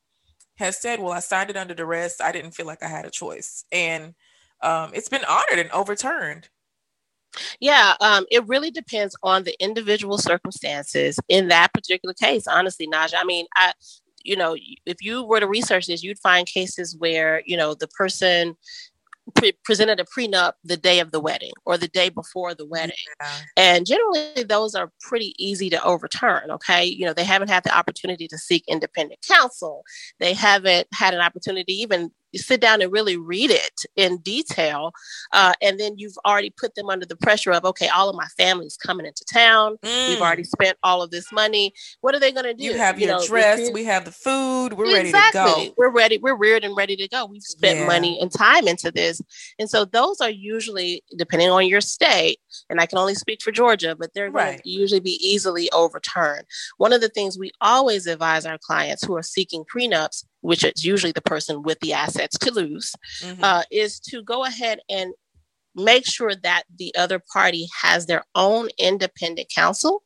has 0.57 0.81
said 0.81 0.99
well 0.99 1.13
I 1.13 1.21
signed 1.21 1.51
it 1.51 1.59
under 1.59 1.75
duress 1.75 2.23
I 2.23 2.33
didn't 2.33 2.53
feel 2.53 2.65
like 2.65 2.83
I 2.83 2.89
had 2.89 3.05
a 3.05 3.11
choice 3.11 3.67
and 3.71 4.15
um, 4.63 4.93
it's 4.95 5.11
been 5.11 5.27
honored 5.27 5.59
and 5.59 5.71
overturned 5.73 6.49
yeah, 7.61 7.95
um, 8.01 8.27
it 8.31 8.47
really 8.47 8.71
depends 8.71 9.17
on 9.23 9.45
the 9.45 9.57
individual 9.63 10.19
circumstances 10.19 11.19
in 11.29 11.49
that 11.49 11.73
particular 11.73 12.15
case. 12.15 12.47
Honestly, 12.47 12.87
Naja, 12.87 13.15
I 13.19 13.25
mean, 13.25 13.47
I, 13.57 13.73
you 14.25 14.37
know, 14.37 14.57
if 14.87 15.03
you 15.03 15.25
were 15.25 15.41
to 15.41 15.49
research 15.49 15.87
this, 15.87 16.03
you'd 16.03 16.19
find 16.19 16.47
cases 16.47 16.97
where 16.99 17.43
you 17.47 17.57
know 17.57 17.75
the 17.75 17.89
person 17.89 18.57
pre- 19.35 19.57
presented 19.65 20.01
a 20.01 20.05
prenup 20.05 20.53
the 20.65 20.77
day 20.77 21.01
of 21.01 21.11
the 21.11 21.21
wedding 21.21 21.53
or 21.65 21.79
the 21.79 21.89
day 21.89 22.09
before 22.09 22.55
the 22.55 22.67
wedding. 22.67 22.97
Yeah. 23.21 23.31
And 23.57 23.87
generally, 23.87 24.45
those 24.45 24.75
are 24.75 24.93
pretty 25.01 25.35
easy 25.39 25.71
to 25.71 25.83
overturn. 25.85 26.51
Okay. 26.51 26.85
You 26.85 27.07
know, 27.07 27.13
they 27.13 27.25
haven't 27.25 27.51
had 27.51 27.65
the 27.65 27.77
opportunity 27.77 28.29
to 28.29 28.39
seek 28.39 28.65
independent 28.69 29.21
counsel, 29.27 29.83
they 30.19 30.35
haven't 30.35 30.89
had 30.93 31.15
an 31.15 31.21
opportunity 31.21 31.73
even 31.75 32.11
you 32.33 32.39
sit 32.39 32.61
down 32.61 32.83
and 32.83 32.93
really 32.93 33.17
read 33.17 33.51
it 33.51 33.81
in 33.97 34.19
detail 34.19 34.93
uh, 35.33 35.53
and 35.63 35.79
then 35.79 35.95
you've 35.97 36.17
already 36.27 36.51
put 36.51 36.75
them 36.75 36.89
under 36.89 37.07
the 37.07 37.17
pressure 37.17 37.53
of 37.53 37.65
okay 37.65 37.89
all 37.89 38.09
of 38.09 38.17
my 38.17 38.27
family's 38.37 38.77
coming 38.77 39.07
into 39.07 39.25
town 39.33 39.77
mm. 39.85 40.09
we've 40.09 40.21
already 40.21 40.45
spent 40.45 40.77
all 40.83 41.03
of 41.03 41.11
this 41.11 41.31
money 41.33 41.73
what 42.01 42.15
are 42.15 42.21
they 42.21 42.33
going 42.33 42.45
to 42.45 42.55
do 42.55 42.65
you 42.65 42.77
have 42.77 42.99
you 42.99 43.07
your 43.07 43.19
know, 43.19 43.27
dress 43.27 43.71
we 43.73 43.85
have 43.85 44.05
the 44.05 44.13
food 44.13 44.73
we're 44.73 44.97
exactly. 44.97 45.41
ready 45.41 45.65
to 45.65 45.69
go 45.69 45.75
we're 45.77 45.91
ready 45.91 46.19
we're 46.19 46.37
reared 46.37 46.65
and 46.65 46.77
ready 46.77 46.97
to 46.97 47.09
go 47.09 47.27
we've 47.27 47.43
spent 47.43 47.81
yeah. 47.81 47.87
money 47.87 48.19
and 48.21 48.33
time 48.33 48.67
into 48.67 48.91
this 48.91 49.21
and 49.59 49.69
so 49.69 49.85
those 49.85 50.21
are 50.21 50.31
usually 50.31 51.03
depending 51.17 51.51
on 51.51 51.67
your 51.67 51.81
state 51.81 52.39
and 52.71 52.81
i 52.81 52.87
can 52.87 52.99
only 52.99 53.15
speak 53.15 53.41
for 53.43 53.53
georgia 53.53 53.95
but 53.99 54.11
they're 54.15 54.31
right. 54.31 54.61
usually 54.65 55.01
be 55.01 55.19
easily 55.23 55.71
overturned 55.73 56.45
one 56.79 56.93
of 56.93 57.01
the 57.01 57.09
things 57.09 57.39
we 57.39 57.51
always 57.61 58.07
advise 58.07 58.47
our 58.47 58.59
clients 58.59 59.05
who 59.05 59.15
are 59.17 59.23
seeking 59.23 59.65
prenups 59.65 60.25
which 60.43 60.63
is 60.65 60.85
usually 60.85 61.13
the 61.13 61.23
person 61.23 61.63
with 61.63 61.81
the 61.81 61.93
assets 61.93 62.39
to 62.39 62.53
lose, 62.53 62.95
mm-hmm. 63.21 63.43
uh, 63.43 63.63
is 63.71 63.99
to 63.99 64.23
go 64.23 64.45
ahead 64.45 64.81
and 64.89 65.13
make 65.75 66.07
sure 66.07 66.35
that 66.35 66.65
the 66.79 66.95
other 66.97 67.21
party 67.33 67.67
has 67.81 68.07
their 68.07 68.25
own 68.35 68.69
independent 68.79 69.49
counsel 69.55 70.03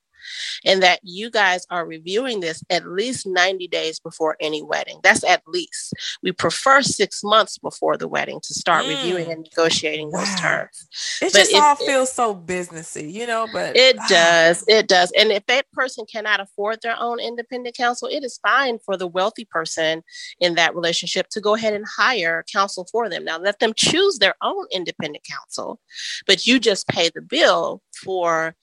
and 0.64 0.82
that 0.82 1.00
you 1.02 1.30
guys 1.30 1.66
are 1.70 1.86
reviewing 1.86 2.40
this 2.40 2.62
at 2.70 2.86
least 2.86 3.26
90 3.26 3.68
days 3.68 4.00
before 4.00 4.36
any 4.40 4.62
wedding. 4.62 5.00
That's 5.02 5.24
at 5.24 5.42
least. 5.46 5.94
We 6.22 6.32
prefer 6.32 6.82
six 6.82 7.22
months 7.22 7.58
before 7.58 7.96
the 7.96 8.08
wedding 8.08 8.40
to 8.42 8.54
start 8.54 8.84
mm. 8.84 8.88
reviewing 8.88 9.30
and 9.30 9.42
negotiating 9.42 10.10
wow. 10.10 10.20
those 10.20 10.40
terms. 10.40 10.88
It 11.22 11.32
but 11.32 11.38
just 11.38 11.52
it, 11.52 11.62
all 11.62 11.76
feels 11.76 12.12
so 12.12 12.34
businessy, 12.34 13.12
you 13.12 13.26
know, 13.26 13.46
but 13.52 13.76
it 13.76 13.96
does. 14.08 14.64
It 14.68 14.88
does. 14.88 15.12
And 15.18 15.30
if 15.30 15.46
that 15.46 15.70
person 15.72 16.04
cannot 16.10 16.40
afford 16.40 16.80
their 16.82 16.96
own 16.98 17.20
independent 17.20 17.76
counsel, 17.76 18.08
it 18.08 18.24
is 18.24 18.38
fine 18.38 18.78
for 18.84 18.96
the 18.96 19.06
wealthy 19.06 19.44
person 19.44 20.02
in 20.40 20.54
that 20.54 20.74
relationship 20.74 21.28
to 21.30 21.40
go 21.40 21.54
ahead 21.54 21.74
and 21.74 21.84
hire 21.86 22.44
counsel 22.52 22.86
for 22.90 23.08
them. 23.08 23.24
Now 23.24 23.38
let 23.38 23.58
them 23.58 23.72
choose 23.74 24.18
their 24.18 24.34
own 24.42 24.66
independent 24.72 25.24
counsel, 25.24 25.80
but 26.26 26.46
you 26.46 26.58
just 26.58 26.88
pay 26.88 27.10
the 27.14 27.22
bill 27.22 27.82
for 28.04 28.54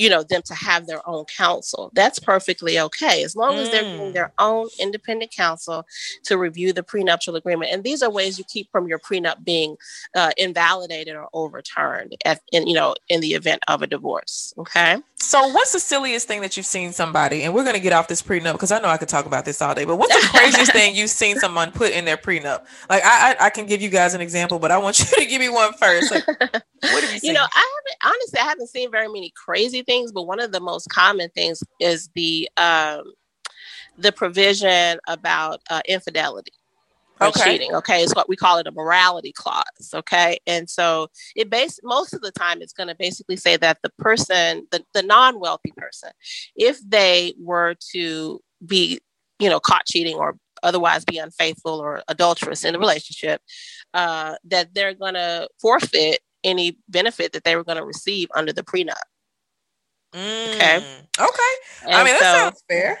you 0.00 0.08
know 0.08 0.22
them 0.22 0.40
to 0.42 0.54
have 0.54 0.86
their 0.86 1.06
own 1.06 1.26
counsel. 1.26 1.90
That's 1.92 2.18
perfectly 2.18 2.80
okay 2.80 3.22
as 3.22 3.36
long 3.36 3.56
mm. 3.56 3.58
as 3.58 3.70
they're 3.70 3.82
getting 3.82 4.12
their 4.14 4.28
mm. 4.28 4.32
own 4.38 4.68
independent 4.78 5.30
counsel 5.30 5.86
to 6.24 6.38
review 6.38 6.72
the 6.72 6.82
prenuptial 6.82 7.36
agreement. 7.36 7.70
And 7.70 7.84
these 7.84 8.02
are 8.02 8.10
ways 8.10 8.38
you 8.38 8.44
keep 8.44 8.70
from 8.72 8.88
your 8.88 8.98
prenup 8.98 9.44
being 9.44 9.76
uh, 10.14 10.30
invalidated 10.38 11.16
or 11.16 11.28
overturned 11.34 12.16
at, 12.24 12.40
in 12.50 12.66
you 12.66 12.74
know 12.74 12.94
in 13.10 13.20
the 13.20 13.34
event 13.34 13.62
of 13.68 13.82
a 13.82 13.86
divorce 13.86 14.54
okay? 14.56 14.96
So 15.16 15.48
what's 15.48 15.72
the 15.72 15.80
silliest 15.80 16.26
thing 16.26 16.40
that 16.40 16.56
you've 16.56 16.64
seen 16.64 16.92
somebody 16.92 17.42
and 17.42 17.54
we're 17.54 17.64
going 17.64 17.76
to 17.76 17.80
get 17.80 17.92
off 17.92 18.08
this 18.08 18.22
prenup 18.22 18.52
because 18.52 18.72
i 18.72 18.80
know 18.80 18.88
i 18.88 18.96
could 18.96 19.08
talk 19.08 19.26
about 19.26 19.44
this 19.44 19.60
all 19.60 19.74
day 19.74 19.84
but 19.84 19.96
what's 19.96 20.14
the 20.14 20.38
craziest 20.38 20.72
thing 20.72 20.94
you've 20.94 21.10
seen 21.10 21.38
someone 21.38 21.70
put 21.72 21.92
in 21.92 22.06
their 22.06 22.16
prenup? 22.16 22.64
Like 22.88 23.04
I, 23.04 23.32
I, 23.32 23.46
I 23.46 23.50
can 23.50 23.66
give 23.66 23.82
you 23.82 23.90
guys 23.90 24.14
an 24.14 24.22
example 24.22 24.58
but 24.58 24.70
i 24.70 24.78
want 24.78 24.98
you 24.98 25.04
to 25.04 25.26
give 25.26 25.40
me 25.40 25.50
one 25.50 25.74
first. 25.74 26.10
Like, 26.10 26.26
what 26.26 27.04
have 27.04 27.12
you, 27.12 27.20
you 27.22 27.32
know 27.34 27.44
i 27.44 27.80
haven't 28.00 28.14
honestly 28.14 28.40
i 28.40 28.44
haven't 28.44 28.68
seen 28.68 28.90
very 28.90 29.08
many 29.08 29.30
crazy 29.36 29.82
things, 29.82 29.89
but 30.12 30.22
one 30.22 30.40
of 30.40 30.52
the 30.52 30.60
most 30.60 30.88
common 30.88 31.30
things 31.30 31.62
is 31.80 32.08
the 32.14 32.48
um, 32.56 33.12
the 33.98 34.12
provision 34.12 34.98
about 35.06 35.60
uh, 35.70 35.82
infidelity 35.86 36.52
or 37.20 37.28
okay. 37.28 37.52
cheating. 37.52 37.74
Okay, 37.74 38.02
it's 38.02 38.14
what 38.14 38.28
we 38.28 38.36
call 38.36 38.58
it 38.58 38.66
a 38.66 38.72
morality 38.72 39.32
clause. 39.32 39.64
Okay, 39.92 40.38
and 40.46 40.68
so 40.68 41.08
it 41.36 41.50
base 41.50 41.78
most 41.82 42.14
of 42.14 42.22
the 42.22 42.32
time 42.32 42.62
it's 42.62 42.72
going 42.72 42.88
to 42.88 42.94
basically 42.94 43.36
say 43.36 43.56
that 43.58 43.78
the 43.82 43.90
person, 43.98 44.66
the, 44.70 44.82
the 44.94 45.02
non 45.02 45.38
wealthy 45.38 45.72
person, 45.76 46.10
if 46.56 46.80
they 46.88 47.34
were 47.38 47.74
to 47.92 48.40
be, 48.64 49.00
you 49.38 49.48
know, 49.48 49.60
caught 49.60 49.86
cheating 49.86 50.16
or 50.16 50.36
otherwise 50.62 51.04
be 51.04 51.18
unfaithful 51.18 51.80
or 51.80 52.02
adulterous 52.08 52.64
in 52.64 52.74
a 52.74 52.78
relationship, 52.78 53.40
uh, 53.94 54.34
that 54.44 54.74
they're 54.74 54.94
going 54.94 55.14
to 55.14 55.48
forfeit 55.60 56.20
any 56.42 56.78
benefit 56.88 57.32
that 57.32 57.44
they 57.44 57.56
were 57.56 57.64
going 57.64 57.78
to 57.78 57.84
receive 57.84 58.28
under 58.34 58.52
the 58.52 58.62
prenup. 58.62 58.94
Mm, 60.14 60.54
okay. 60.54 60.76
Okay. 61.18 61.52
And 61.84 61.94
I 61.94 62.04
mean, 62.04 62.14
that 62.14 62.20
so, 62.20 62.38
sounds 62.38 62.64
fair. 62.68 62.98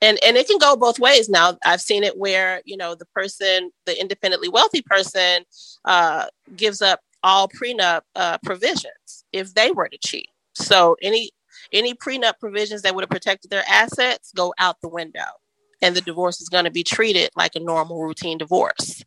And 0.00 0.18
and 0.24 0.36
it 0.36 0.48
can 0.48 0.58
go 0.58 0.76
both 0.76 0.98
ways. 0.98 1.28
Now, 1.28 1.56
I've 1.64 1.80
seen 1.80 2.02
it 2.04 2.18
where 2.18 2.62
you 2.64 2.76
know 2.76 2.94
the 2.94 3.06
person, 3.06 3.70
the 3.86 4.00
independently 4.00 4.48
wealthy 4.48 4.82
person, 4.82 5.44
uh, 5.84 6.26
gives 6.56 6.82
up 6.82 7.00
all 7.22 7.48
prenup 7.48 8.02
uh, 8.16 8.38
provisions 8.44 9.24
if 9.32 9.54
they 9.54 9.70
were 9.70 9.88
to 9.88 9.98
cheat. 9.98 10.28
So 10.54 10.96
any 11.02 11.30
any 11.72 11.94
prenup 11.94 12.38
provisions 12.40 12.82
that 12.82 12.94
would 12.94 13.02
have 13.02 13.10
protected 13.10 13.50
their 13.50 13.64
assets 13.68 14.32
go 14.34 14.52
out 14.58 14.80
the 14.80 14.88
window, 14.88 15.20
and 15.80 15.94
the 15.94 16.00
divorce 16.00 16.40
is 16.40 16.48
going 16.48 16.64
to 16.64 16.70
be 16.70 16.82
treated 16.82 17.30
like 17.36 17.54
a 17.54 17.60
normal 17.60 18.02
routine 18.02 18.38
divorce 18.38 19.04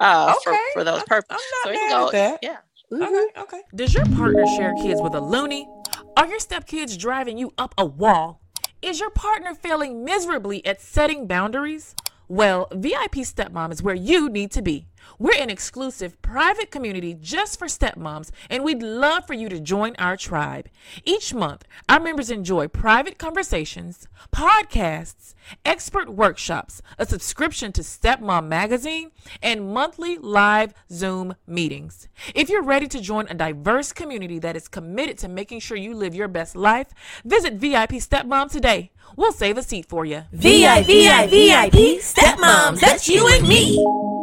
uh, 0.00 0.34
okay. 0.36 0.42
for, 0.44 0.80
for 0.80 0.84
those 0.84 1.02
purposes. 1.04 1.42
I'm 1.64 1.72
not 1.72 1.80
so 1.80 1.86
mad 1.86 1.90
go, 1.90 2.10
that. 2.12 2.38
Yeah. 2.42 2.56
Mm-hmm. 2.92 3.04
Okay. 3.04 3.40
Okay. 3.40 3.62
Does 3.74 3.94
your 3.94 4.04
partner 4.16 4.46
share 4.46 4.74
kids 4.74 5.00
with 5.02 5.14
a 5.14 5.20
loony? 5.20 5.68
Are 6.16 6.26
your 6.26 6.38
stepkids 6.38 6.96
driving 6.96 7.36
you 7.36 7.52
up 7.58 7.74
a 7.76 7.84
wall? 7.84 8.40
Is 8.80 9.00
your 9.00 9.10
partner 9.10 9.54
failing 9.54 10.02
miserably 10.02 10.64
at 10.64 10.80
setting 10.80 11.26
boundaries? 11.26 11.94
Well, 12.26 12.68
VIP 12.72 13.16
Stepmom 13.16 13.70
is 13.70 13.82
where 13.82 13.94
you 13.94 14.30
need 14.30 14.50
to 14.52 14.62
be. 14.62 14.86
We're 15.18 15.40
an 15.40 15.50
exclusive 15.50 16.20
private 16.22 16.70
community 16.70 17.14
just 17.14 17.58
for 17.58 17.66
stepmoms, 17.66 18.30
and 18.50 18.64
we'd 18.64 18.82
love 18.82 19.26
for 19.26 19.34
you 19.34 19.48
to 19.48 19.60
join 19.60 19.94
our 19.98 20.16
tribe. 20.16 20.68
Each 21.04 21.32
month, 21.32 21.64
our 21.88 22.00
members 22.00 22.30
enjoy 22.30 22.68
private 22.68 23.18
conversations, 23.18 24.08
podcasts, 24.32 25.34
expert 25.64 26.08
workshops, 26.10 26.82
a 26.98 27.06
subscription 27.06 27.72
to 27.72 27.82
Stepmom 27.82 28.48
Magazine, 28.48 29.10
and 29.42 29.72
monthly 29.72 30.18
live 30.18 30.74
Zoom 30.90 31.34
meetings. 31.46 32.08
If 32.34 32.48
you're 32.48 32.62
ready 32.62 32.88
to 32.88 33.00
join 33.00 33.26
a 33.28 33.34
diverse 33.34 33.92
community 33.92 34.38
that 34.40 34.56
is 34.56 34.68
committed 34.68 35.18
to 35.18 35.28
making 35.28 35.60
sure 35.60 35.76
you 35.76 35.94
live 35.94 36.14
your 36.14 36.28
best 36.28 36.56
life, 36.56 36.88
visit 37.24 37.54
VIP 37.54 37.92
Stepmom 37.92 38.50
today. 38.50 38.92
We'll 39.16 39.32
save 39.32 39.56
a 39.56 39.62
seat 39.62 39.86
for 39.86 40.04
you. 40.04 40.24
VIP, 40.32 40.86
VIP, 41.30 42.00
Stepmoms, 42.00 42.80
that's 42.80 43.08
you 43.08 43.26
and 43.28 43.46
me. 43.48 44.15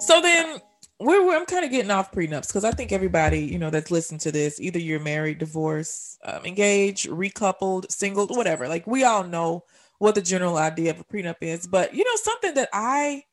So 0.00 0.20
then 0.20 0.60
we're, 0.98 1.26
we're 1.26 1.36
I'm 1.36 1.46
kind 1.46 1.64
of 1.64 1.70
getting 1.70 1.90
off 1.90 2.12
prenups 2.12 2.48
because 2.48 2.64
I 2.64 2.72
think 2.72 2.92
everybody, 2.92 3.40
you 3.40 3.58
know, 3.58 3.70
that's 3.70 3.90
listened 3.90 4.20
to 4.20 4.32
this, 4.32 4.60
either 4.60 4.78
you're 4.78 5.00
married, 5.00 5.38
divorced, 5.38 6.18
um, 6.24 6.44
engaged, 6.44 7.08
recoupled, 7.08 7.90
single, 7.90 8.26
whatever. 8.28 8.68
Like 8.68 8.86
we 8.86 9.04
all 9.04 9.24
know 9.24 9.64
what 9.98 10.14
the 10.14 10.22
general 10.22 10.56
idea 10.56 10.90
of 10.90 11.00
a 11.00 11.04
prenup 11.04 11.36
is. 11.40 11.66
But 11.66 11.94
you 11.94 12.04
know, 12.04 12.16
something 12.16 12.54
that 12.54 12.68
I 12.72 13.24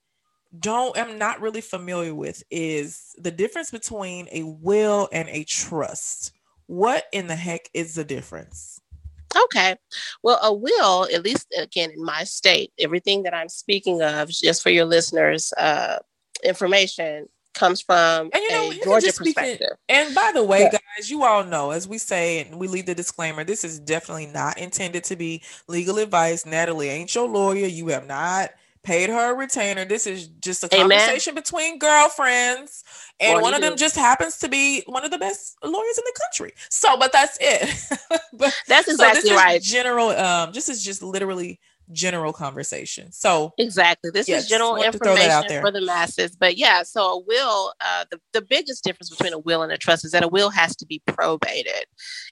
don't 0.59 0.97
am 0.97 1.17
not 1.17 1.41
really 1.41 1.61
familiar 1.61 2.15
with 2.15 2.41
is 2.49 3.15
the 3.17 3.31
difference 3.31 3.71
between 3.71 4.27
a 4.31 4.43
will 4.43 5.09
and 5.11 5.27
a 5.29 5.43
trust. 5.43 6.31
What 6.67 7.05
in 7.11 7.27
the 7.27 7.35
heck 7.35 7.69
is 7.73 7.95
the 7.95 8.03
difference? 8.03 8.81
Okay. 9.45 9.75
Well, 10.23 10.39
a 10.41 10.53
will, 10.53 11.07
at 11.13 11.23
least 11.23 11.47
again 11.57 11.91
in 11.91 12.03
my 12.03 12.23
state, 12.23 12.71
everything 12.79 13.23
that 13.23 13.33
I'm 13.33 13.49
speaking 13.49 14.01
of, 14.01 14.29
just 14.29 14.63
for 14.63 14.69
your 14.69 14.85
listeners, 14.85 15.53
uh, 15.57 15.99
information 16.43 17.27
comes 17.53 17.81
from 17.81 18.29
and 18.33 18.43
you 18.43 18.51
know, 18.51 18.71
a 18.71 18.83
Georgia 18.83 19.11
perspective. 19.11 19.77
And 19.89 20.13
by 20.13 20.31
the 20.33 20.43
way, 20.43 20.61
yeah. 20.61 20.71
guys, 20.71 21.09
you 21.09 21.23
all 21.23 21.43
know, 21.43 21.71
as 21.71 21.87
we 21.87 21.97
say, 21.97 22.41
and 22.41 22.59
we 22.59 22.67
leave 22.67 22.85
the 22.85 22.95
disclaimer, 22.95 23.43
this 23.43 23.63
is 23.63 23.79
definitely 23.79 24.27
not 24.27 24.57
intended 24.57 25.03
to 25.05 25.15
be 25.15 25.41
legal 25.67 25.97
advice. 25.97 26.45
Natalie 26.45 26.89
ain't 26.89 27.13
your 27.13 27.27
lawyer. 27.27 27.65
You 27.65 27.87
have 27.87 28.07
not 28.07 28.51
paid 28.83 29.09
her 29.09 29.33
a 29.33 29.35
retainer. 29.35 29.83
This 29.83 30.07
is 30.07 30.27
just 30.27 30.63
a 30.63 30.73
Amen. 30.73 30.97
conversation 30.97 31.35
between 31.35 31.77
girlfriends, 31.77 32.85
and 33.19 33.41
one 33.41 33.53
of 33.53 33.59
them 33.59 33.73
do. 33.73 33.77
just 33.77 33.97
happens 33.97 34.37
to 34.37 34.47
be 34.47 34.83
one 34.85 35.03
of 35.03 35.11
the 35.11 35.17
best 35.17 35.57
lawyers 35.61 35.97
in 35.97 36.03
the 36.05 36.19
country. 36.21 36.53
So, 36.69 36.97
but 36.97 37.11
that's 37.11 37.37
it. 37.41 37.69
but 38.33 38.53
That's 38.67 38.85
so 38.85 38.93
exactly 38.93 39.31
is 39.31 39.35
right. 39.35 39.61
general. 39.61 40.09
Um, 40.09 40.53
this 40.53 40.69
is 40.69 40.81
just 40.81 41.03
literally 41.03 41.59
general 41.91 42.33
conversation. 42.33 43.11
So 43.11 43.53
Exactly. 43.57 44.11
This 44.11 44.27
Yes, 44.27 44.43
is 44.43 44.49
general 44.49 44.71
wanted 44.71 44.91
to 44.93 44.97
throw 44.99 45.15
that 45.15 45.29
out 45.29 45.43
information 45.43 45.47
there. 45.49 45.61
for 45.61 45.71
the 45.71 45.85
masses. 45.85 46.35
But 46.35 46.57
yeah, 46.57 46.83
so 46.83 47.01
a 47.01 47.19
will, 47.19 47.73
uh, 47.81 48.05
the, 48.11 48.19
the 48.33 48.41
biggest 48.41 48.83
difference 48.83 49.09
between 49.09 49.33
a 49.33 49.39
will 49.39 49.61
and 49.63 49.71
a 49.71 49.77
trust 49.77 50.05
is 50.05 50.11
that 50.11 50.23
a 50.23 50.27
will 50.27 50.49
has 50.49 50.75
to 50.77 50.85
be 50.85 51.01
probated 51.07 51.85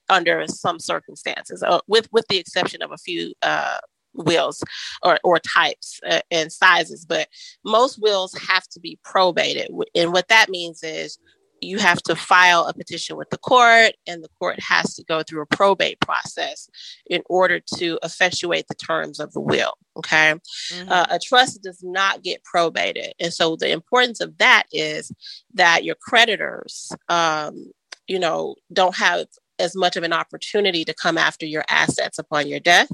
under 0.09 0.45
some 0.47 0.79
circumstances, 0.79 1.63
uh, 1.63 1.79
with, 1.87 2.07
with 2.11 2.25
the 2.27 2.37
exception 2.37 2.81
of 2.81 2.91
a 2.91 2.97
few 2.97 3.33
uh, 3.41 3.77
wills 4.13 4.63
or, 5.03 5.19
or 5.23 5.39
types 5.39 5.99
uh, 6.09 6.21
and 6.31 6.51
sizes. 6.51 7.05
But 7.05 7.27
most 7.63 8.01
wills 8.01 8.33
have 8.47 8.67
to 8.69 8.79
be 8.79 8.99
probated. 9.03 9.69
And 9.93 10.13
what 10.13 10.27
that 10.29 10.49
means 10.49 10.83
is 10.83 11.17
you 11.61 11.79
have 11.79 12.01
to 12.03 12.15
file 12.15 12.65
a 12.65 12.73
petition 12.73 13.17
with 13.17 13.29
the 13.29 13.37
court, 13.37 13.93
and 14.07 14.23
the 14.23 14.29
court 14.39 14.59
has 14.59 14.93
to 14.95 15.03
go 15.03 15.23
through 15.23 15.41
a 15.41 15.55
probate 15.55 15.99
process 15.99 16.69
in 17.09 17.21
order 17.27 17.59
to 17.77 17.99
effectuate 18.03 18.67
the 18.67 18.75
terms 18.75 19.19
of 19.19 19.31
the 19.33 19.41
will. 19.41 19.73
Okay. 19.97 20.35
mhm. 20.71 20.91
Uh, 20.91 21.05
a 21.09 21.19
trust 21.19 21.63
does 21.63 21.81
not 21.81 22.21
get 22.21 22.43
probated. 22.43 23.13
And 23.19 23.33
so 23.33 23.55
the 23.55 23.71
importance 23.71 24.19
of 24.19 24.37
that 24.37 24.63
is 24.71 25.11
that 25.53 25.83
your 25.83 25.95
creditors, 25.95 26.91
um, 27.07 27.71
you 28.07 28.19
know, 28.19 28.55
don't 28.73 28.95
have 28.97 29.27
as 29.57 29.75
much 29.75 29.95
of 29.95 30.03
an 30.03 30.13
opportunity 30.13 30.83
to 30.83 30.93
come 30.93 31.17
after 31.17 31.45
your 31.45 31.63
assets 31.69 32.19
upon 32.19 32.47
your 32.47 32.59
death. 32.59 32.91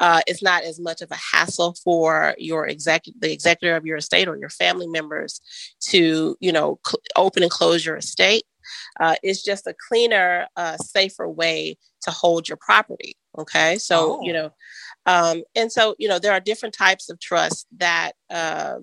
Uh, 0.00 0.20
it's 0.26 0.42
not 0.42 0.64
as 0.64 0.80
much 0.80 1.00
of 1.02 1.10
a 1.10 1.16
hassle 1.16 1.74
for 1.84 2.34
your 2.38 2.68
exec- 2.68 3.04
the 3.20 3.32
executor 3.32 3.76
of 3.76 3.86
your 3.86 3.96
estate 3.98 4.26
or 4.28 4.36
your 4.36 4.48
family 4.48 4.86
members 4.88 5.40
to, 5.80 6.36
you 6.40 6.52
know, 6.52 6.78
cl- 6.86 7.00
open 7.16 7.42
and 7.42 7.52
close 7.52 7.84
your 7.86 7.96
estate. 7.96 8.44
Uh, 8.98 9.14
it's 9.22 9.42
just 9.42 9.66
a 9.66 9.74
cleaner, 9.88 10.46
uh, 10.56 10.76
safer 10.78 11.28
way 11.28 11.76
to 12.02 12.10
hold 12.10 12.48
your 12.48 12.56
property. 12.58 13.16
Okay, 13.38 13.78
so 13.78 14.18
Oh. 14.18 14.22
you 14.22 14.32
know, 14.32 14.50
um, 15.06 15.42
and 15.54 15.70
so 15.70 15.94
you 15.98 16.08
know 16.08 16.18
there 16.18 16.32
are 16.32 16.40
different 16.40 16.74
types 16.74 17.10
of 17.10 17.18
trust 17.20 17.66
that 17.76 18.12
uh, 18.30 18.78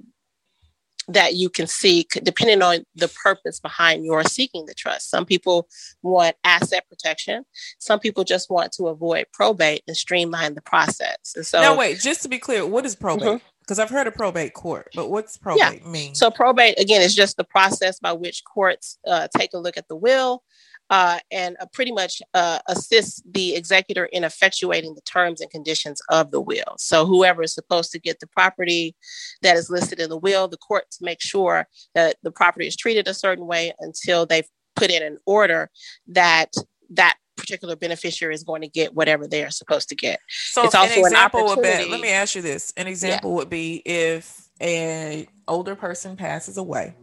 that 1.13 1.36
you 1.36 1.50
can 1.50 1.67
seek 1.67 2.12
depending 2.24 2.62
on 2.62 2.86
the 2.95 3.08
purpose 3.08 3.60
behind 3.60 4.06
your 4.06 4.24
seeking 4.24 4.65
the 4.65 4.74
trust. 4.74 5.10
Some 5.10 5.26
people 5.26 5.67
want 6.02 6.36
asset 6.43 6.88
protection. 6.89 7.45
Some 7.80 8.00
people 8.00 8.24
just 8.24 8.50
want 8.50 8.71
to 8.74 8.88
avoid 8.88 9.26
probate 9.34 9.84
and 9.88 9.95
streamline 9.95 10.56
the 10.56 10.62
process. 10.62 11.34
And 11.36 11.45
so, 11.45 11.62
now 11.62 11.78
wait, 11.78 12.00
just 12.00 12.21
to 12.24 12.30
be 12.30 12.39
clear, 12.39 12.65
what 12.65 12.86
is 12.86 12.95
probate? 12.95 13.41
Because 13.62 13.78
I've 13.80 13.89
heard 13.89 14.08
of 14.08 14.15
probate 14.15 14.54
court, 14.54 14.89
but 14.95 15.10
what's 15.10 15.38
probate 15.38 15.86
mean? 15.86 16.15
So 16.15 16.32
probate 16.32 16.80
again 16.80 17.02
is 17.02 17.15
just 17.15 17.38
the 17.38 17.43
process 17.43 18.00
by 18.00 18.12
which 18.12 18.43
courts 18.43 18.97
uh, 19.08 19.28
take 19.38 19.54
a 19.54 19.58
look 19.58 19.78
at 19.78 19.88
the 19.88 19.95
will 19.95 20.43
uh, 20.91 21.19
and 21.32 21.56
uh, 21.62 21.65
pretty 21.71 21.91
much 21.91 22.21
uh, 22.34 22.60
assist 22.67 23.23
the 23.34 23.56
executor 23.56 24.06
in 24.06 24.23
effectuating 24.23 24.93
the 24.93 25.01
terms 25.01 25.39
and 25.39 25.49
conditions 25.49 26.01
of 26.10 26.32
the 26.32 26.41
will. 26.41 26.75
So 26.77 27.06
whoever 27.06 27.41
is 27.41 27.54
supposed 27.54 27.91
to 27.93 27.99
get 27.99 28.19
the 28.19 28.27
property 28.27 28.95
that 29.41 29.56
is 29.56 29.69
listed 29.69 30.01
in 30.01 30.10
the 30.10 30.17
will, 30.17 30.49
the 30.49 30.58
courts 30.58 31.01
make 31.01 31.21
sure 31.21 31.67
that 31.95 32.17
the 32.23 32.32
property 32.32 32.67
is 32.67 32.75
treated 32.75 33.08
a 33.08 33.13
certain 33.13 33.47
way 33.47 33.73
until 33.80 34.25
they've 34.25 34.47
put 34.75 34.91
in 34.91 35.01
an 35.01 35.17
order 35.25 35.69
that 36.08 36.51
that 36.89 37.15
particular 37.38 37.77
beneficiary 37.77 38.36
is 38.36 38.43
going 38.43 38.62
to 38.62 38.67
get 38.67 38.93
whatever 38.93 39.25
they 39.27 39.43
are 39.45 39.49
supposed 39.49 39.88
to 39.89 39.95
get. 39.95 40.19
So 40.27 40.65
It's 40.65 40.75
an 40.75 40.82
also 40.82 40.99
an 40.99 41.06
example 41.06 41.45
would 41.45 41.62
be, 41.62 41.89
let 41.89 42.01
me 42.01 42.10
ask 42.10 42.36
you 42.36 42.41
this. 42.41 42.73
An 42.75 42.88
example 42.88 43.34
would 43.36 43.49
be 43.49 43.82
if 43.86 44.49
an 44.60 45.25
older 45.47 45.75
person 45.75 46.17
passes 46.17 46.58
away 46.58 46.95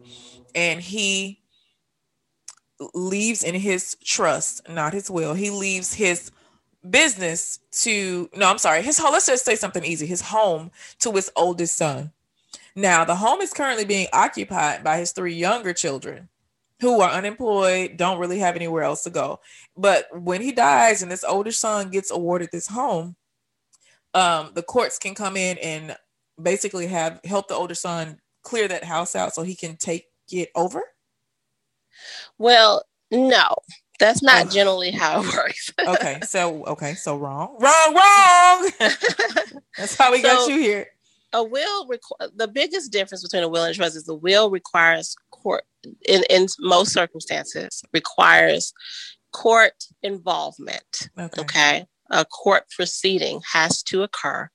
and 0.55 0.81
he 0.81 1.38
leaves 2.95 3.43
in 3.43 3.55
his 3.55 3.97
trust, 4.05 4.69
not 4.69 4.93
his 4.93 5.11
will, 5.11 5.35
he 5.35 5.51
leaves 5.51 5.95
his 5.95 6.31
business 6.89 7.59
to 7.71 8.31
no, 8.37 8.49
I'm 8.49 8.59
sorry, 8.59 8.83
his 8.83 8.99
home. 8.99 9.13
Let's 9.13 9.27
just 9.27 9.45
say 9.45 9.57
something 9.57 9.85
easy, 9.85 10.07
his 10.07 10.21
home 10.21 10.71
to 11.01 11.13
his 11.13 11.31
oldest 11.37 11.77
son. 11.77 12.13
Now 12.75 13.05
the 13.05 13.17
home 13.17 13.41
is 13.41 13.53
currently 13.53 13.85
being 13.85 14.07
occupied 14.13 14.85
by 14.85 14.99
his 14.99 15.13
three 15.13 15.35
younger 15.35 15.73
children 15.73 16.29
who 16.81 17.01
are 17.01 17.11
unemployed, 17.11 17.97
don't 17.97 18.21
really 18.21 18.39
have 18.39 18.55
anywhere 18.55 18.85
else 18.85 19.03
to 19.03 19.11
go. 19.11 19.41
But 19.77 20.07
when 20.21 20.41
he 20.41 20.53
dies 20.53 21.03
and 21.03 21.11
this 21.11 21.25
older 21.25 21.51
son 21.51 21.91
gets 21.91 22.11
awarded 22.11 22.51
this 22.53 22.69
home, 22.69 23.17
um, 24.15 24.51
the 24.55 24.63
courts 24.63 24.99
can 24.99 25.15
come 25.15 25.37
in 25.37 25.59
and 25.59 25.97
basically 26.41 26.87
have 26.87 27.21
help 27.25 27.49
the 27.49 27.55
older 27.55 27.75
son 27.75 28.21
clear 28.43 28.69
that 28.69 28.85
house 28.85 29.17
out 29.17 29.35
so 29.35 29.43
he 29.43 29.57
can 29.57 29.77
take 29.77 30.07
it 30.31 30.51
over. 30.55 30.83
Well, 32.39 32.85
no, 33.11 33.55
that's 33.99 34.23
not 34.23 34.47
Oh. 34.47 34.51
generally 34.51 34.91
how 34.91 35.23
it 35.23 35.27
works. 35.35 35.73
Okay, 35.89 36.19
so 36.23 36.65
okay, 36.67 36.95
so 36.95 37.17
wrong, 37.17 37.57
wrong, 37.59 37.95
wrong. 37.95 38.71
That's 39.79 39.95
how 39.97 40.13
we 40.13 40.21
got 40.23 40.49
you 40.49 40.59
here. 40.59 40.87
a 41.33 41.43
will 41.43 41.87
requ- 41.89 42.31
the 42.37 42.49
biggest 42.49 42.93
difference 42.93 43.23
between 43.23 43.43
a 43.43 43.49
will 43.49 43.65
and 43.65 43.75
trust 43.75 43.97
is 43.97 44.05
the 44.05 44.15
will 44.15 44.51
requires 44.51 45.17
court 45.31 45.65
in, 46.07 46.25
in 46.29 46.47
most 46.61 46.93
circumstances 46.93 47.83
requires 47.93 48.73
court 49.33 49.85
involvement 50.03 51.09
Okay. 51.19 51.41
okay 51.43 51.87
a 52.11 52.25
court 52.25 52.65
proceeding 52.75 53.41
has 53.53 53.83
to 53.85 54.03
occur 54.03 54.49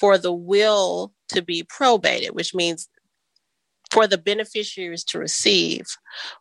for 0.00 0.16
the 0.18 0.32
will 0.32 1.12
to 1.28 1.42
be 1.42 1.62
probated 1.64 2.30
which 2.34 2.54
means 2.54 2.88
for 3.90 4.06
the 4.06 4.18
beneficiaries 4.18 5.04
to 5.04 5.18
receive 5.18 5.86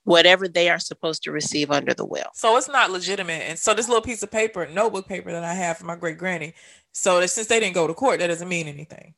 whatever 0.03 0.47
they 0.47 0.69
are 0.69 0.79
supposed 0.79 1.23
to 1.23 1.31
receive 1.31 1.71
under 1.71 1.93
the 1.93 2.05
will 2.05 2.29
So 2.33 2.57
it's 2.57 2.67
not 2.67 2.91
legitimate. 2.91 3.43
And 3.43 3.57
so 3.57 3.73
this 3.73 3.87
little 3.87 4.01
piece 4.01 4.23
of 4.23 4.31
paper, 4.31 4.67
notebook 4.67 5.07
paper 5.07 5.31
that 5.31 5.43
I 5.43 5.53
have 5.53 5.77
for 5.77 5.85
my 5.85 5.95
great 5.95 6.17
granny. 6.17 6.53
So 6.91 7.19
that 7.19 7.29
since 7.29 7.47
they 7.47 7.59
didn't 7.59 7.75
go 7.75 7.87
to 7.87 7.93
court, 7.93 8.19
that 8.19 8.27
doesn't 8.27 8.49
mean 8.49 8.67
anything. 8.67 9.13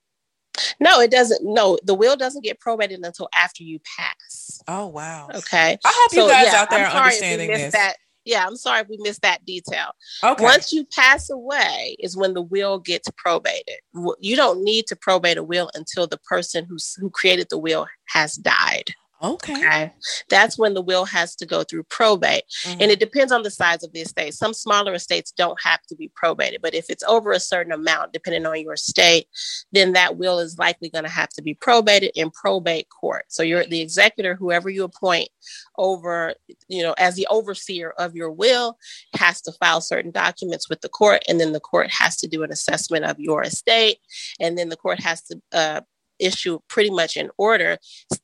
no 0.80 1.00
it 1.00 1.10
doesn't 1.12 1.42
no 1.44 1.78
the 1.84 1.94
will 1.96 2.18
doesn't 2.18 2.44
get 2.44 2.60
probated 2.60 3.00
until 3.06 3.30
after 3.34 3.64
you 3.64 3.80
pass 3.98 4.62
Oh 4.68 4.88
wow. 4.88 5.30
okay 5.34 5.78
I 5.86 5.92
hope 5.96 6.14
you 6.14 6.28
guys 6.28 6.48
yeah, 6.52 6.62
out 6.62 6.70
there 6.70 6.86
are 6.86 6.92
sorry 6.92 7.14
if 7.14 7.22
we 7.22 7.28
understanding 7.28 7.48
this. 7.50 7.74
That, 7.74 7.96
yeah, 8.26 8.46
I'm 8.46 8.56
sorry 8.56 8.82
if 8.82 8.88
we 8.90 8.98
missed 9.02 9.22
that 9.22 9.46
detail. 9.46 9.92
Okay. 10.24 10.44
Once 10.44 10.72
you 10.72 10.86
pass 10.94 11.30
away, 11.30 11.96
is 12.00 12.18
when 12.18 12.34
the 12.34 12.42
will 12.42 12.80
gets 12.80 13.10
probated. 13.18 13.80
You 14.20 14.36
don't 14.36 14.64
need 14.64 14.88
to 14.88 14.96
probate 14.96 15.38
a 15.38 15.44
will 15.44 15.70
until 15.74 16.08
the 16.08 16.20
person 16.30 16.66
who's, 16.70 16.96
who 17.00 17.10
created 17.10 17.48
the 17.50 17.58
will 17.58 17.88
has 18.10 18.36
died. 18.36 18.94
Okay. 19.22 19.54
Okay, 19.54 19.94
that's 20.30 20.58
when 20.58 20.74
the 20.74 20.82
will 20.82 21.06
has 21.06 21.36
to 21.38 21.46
go 21.46 21.64
through 21.64 21.84
probate, 21.84 22.44
Mhm. 22.66 22.82
and 22.82 22.92
it 22.92 23.00
depends 23.00 23.32
on 23.32 23.44
the 23.44 23.52
size 23.52 23.84
of 23.84 23.92
the 23.94 24.02
estate. 24.02 24.34
Some 24.34 24.54
smaller 24.54 24.94
estates 24.94 25.32
don't 25.32 25.60
have 25.62 25.82
to 25.88 25.96
be 25.96 26.10
probated, 26.16 26.62
but 26.62 26.74
if 26.74 26.86
it's 26.90 27.04
over 27.04 27.32
a 27.32 27.40
certain 27.40 27.72
amount, 27.72 28.14
depending 28.14 28.46
on 28.46 28.60
your 28.62 28.74
estate, 28.74 29.28
then 29.72 29.94
that 29.94 30.18
will 30.18 30.40
is 30.40 30.58
likely 30.58 30.90
going 30.90 31.04
to 31.04 31.10
have 31.10 31.30
to 31.30 31.42
be 31.42 31.54
probated 31.56 32.12
in 32.16 32.32
probate 32.32 32.88
court. 32.90 33.26
So 33.30 33.44
you're 33.44 33.66
the 33.66 33.82
executor, 33.82 34.36
whoever 34.36 34.70
you 34.70 34.84
appoint 34.84 35.30
over, 35.78 36.34
you 36.68 36.84
know, 36.84 36.94
as 36.98 37.16
the 37.16 37.28
overseer 37.30 37.92
of 37.98 38.16
your 38.16 38.32
will, 38.32 38.78
has 39.16 39.42
to 39.42 39.52
file 39.54 39.82
certain 39.82 40.12
documents 40.12 40.70
with 40.70 40.82
the 40.82 40.90
court, 40.90 41.22
and 41.28 41.40
then 41.40 41.54
the 41.54 41.60
court 41.60 41.90
has 41.92 42.16
to 42.18 42.28
do 42.28 42.44
an 42.44 42.52
assessment 42.52 43.06
of 43.06 43.20
your 43.20 43.44
estate, 43.44 43.98
and 44.40 44.58
then 44.58 44.70
the 44.70 44.78
court 44.78 45.00
has 45.02 45.22
to 45.24 45.42
uh, 45.52 45.82
issue 46.20 46.60
pretty 46.68 46.90
much 46.90 47.18
in 47.18 47.30
order 47.38 47.78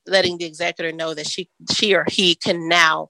letting 0.08 0.38
the 0.38 0.46
executor 0.46 0.92
know 0.92 1.14
that 1.14 1.28
she 1.28 1.50
she 1.72 1.94
or 1.96 2.06
he 2.08 2.36
can 2.36 2.68
now 2.68 3.10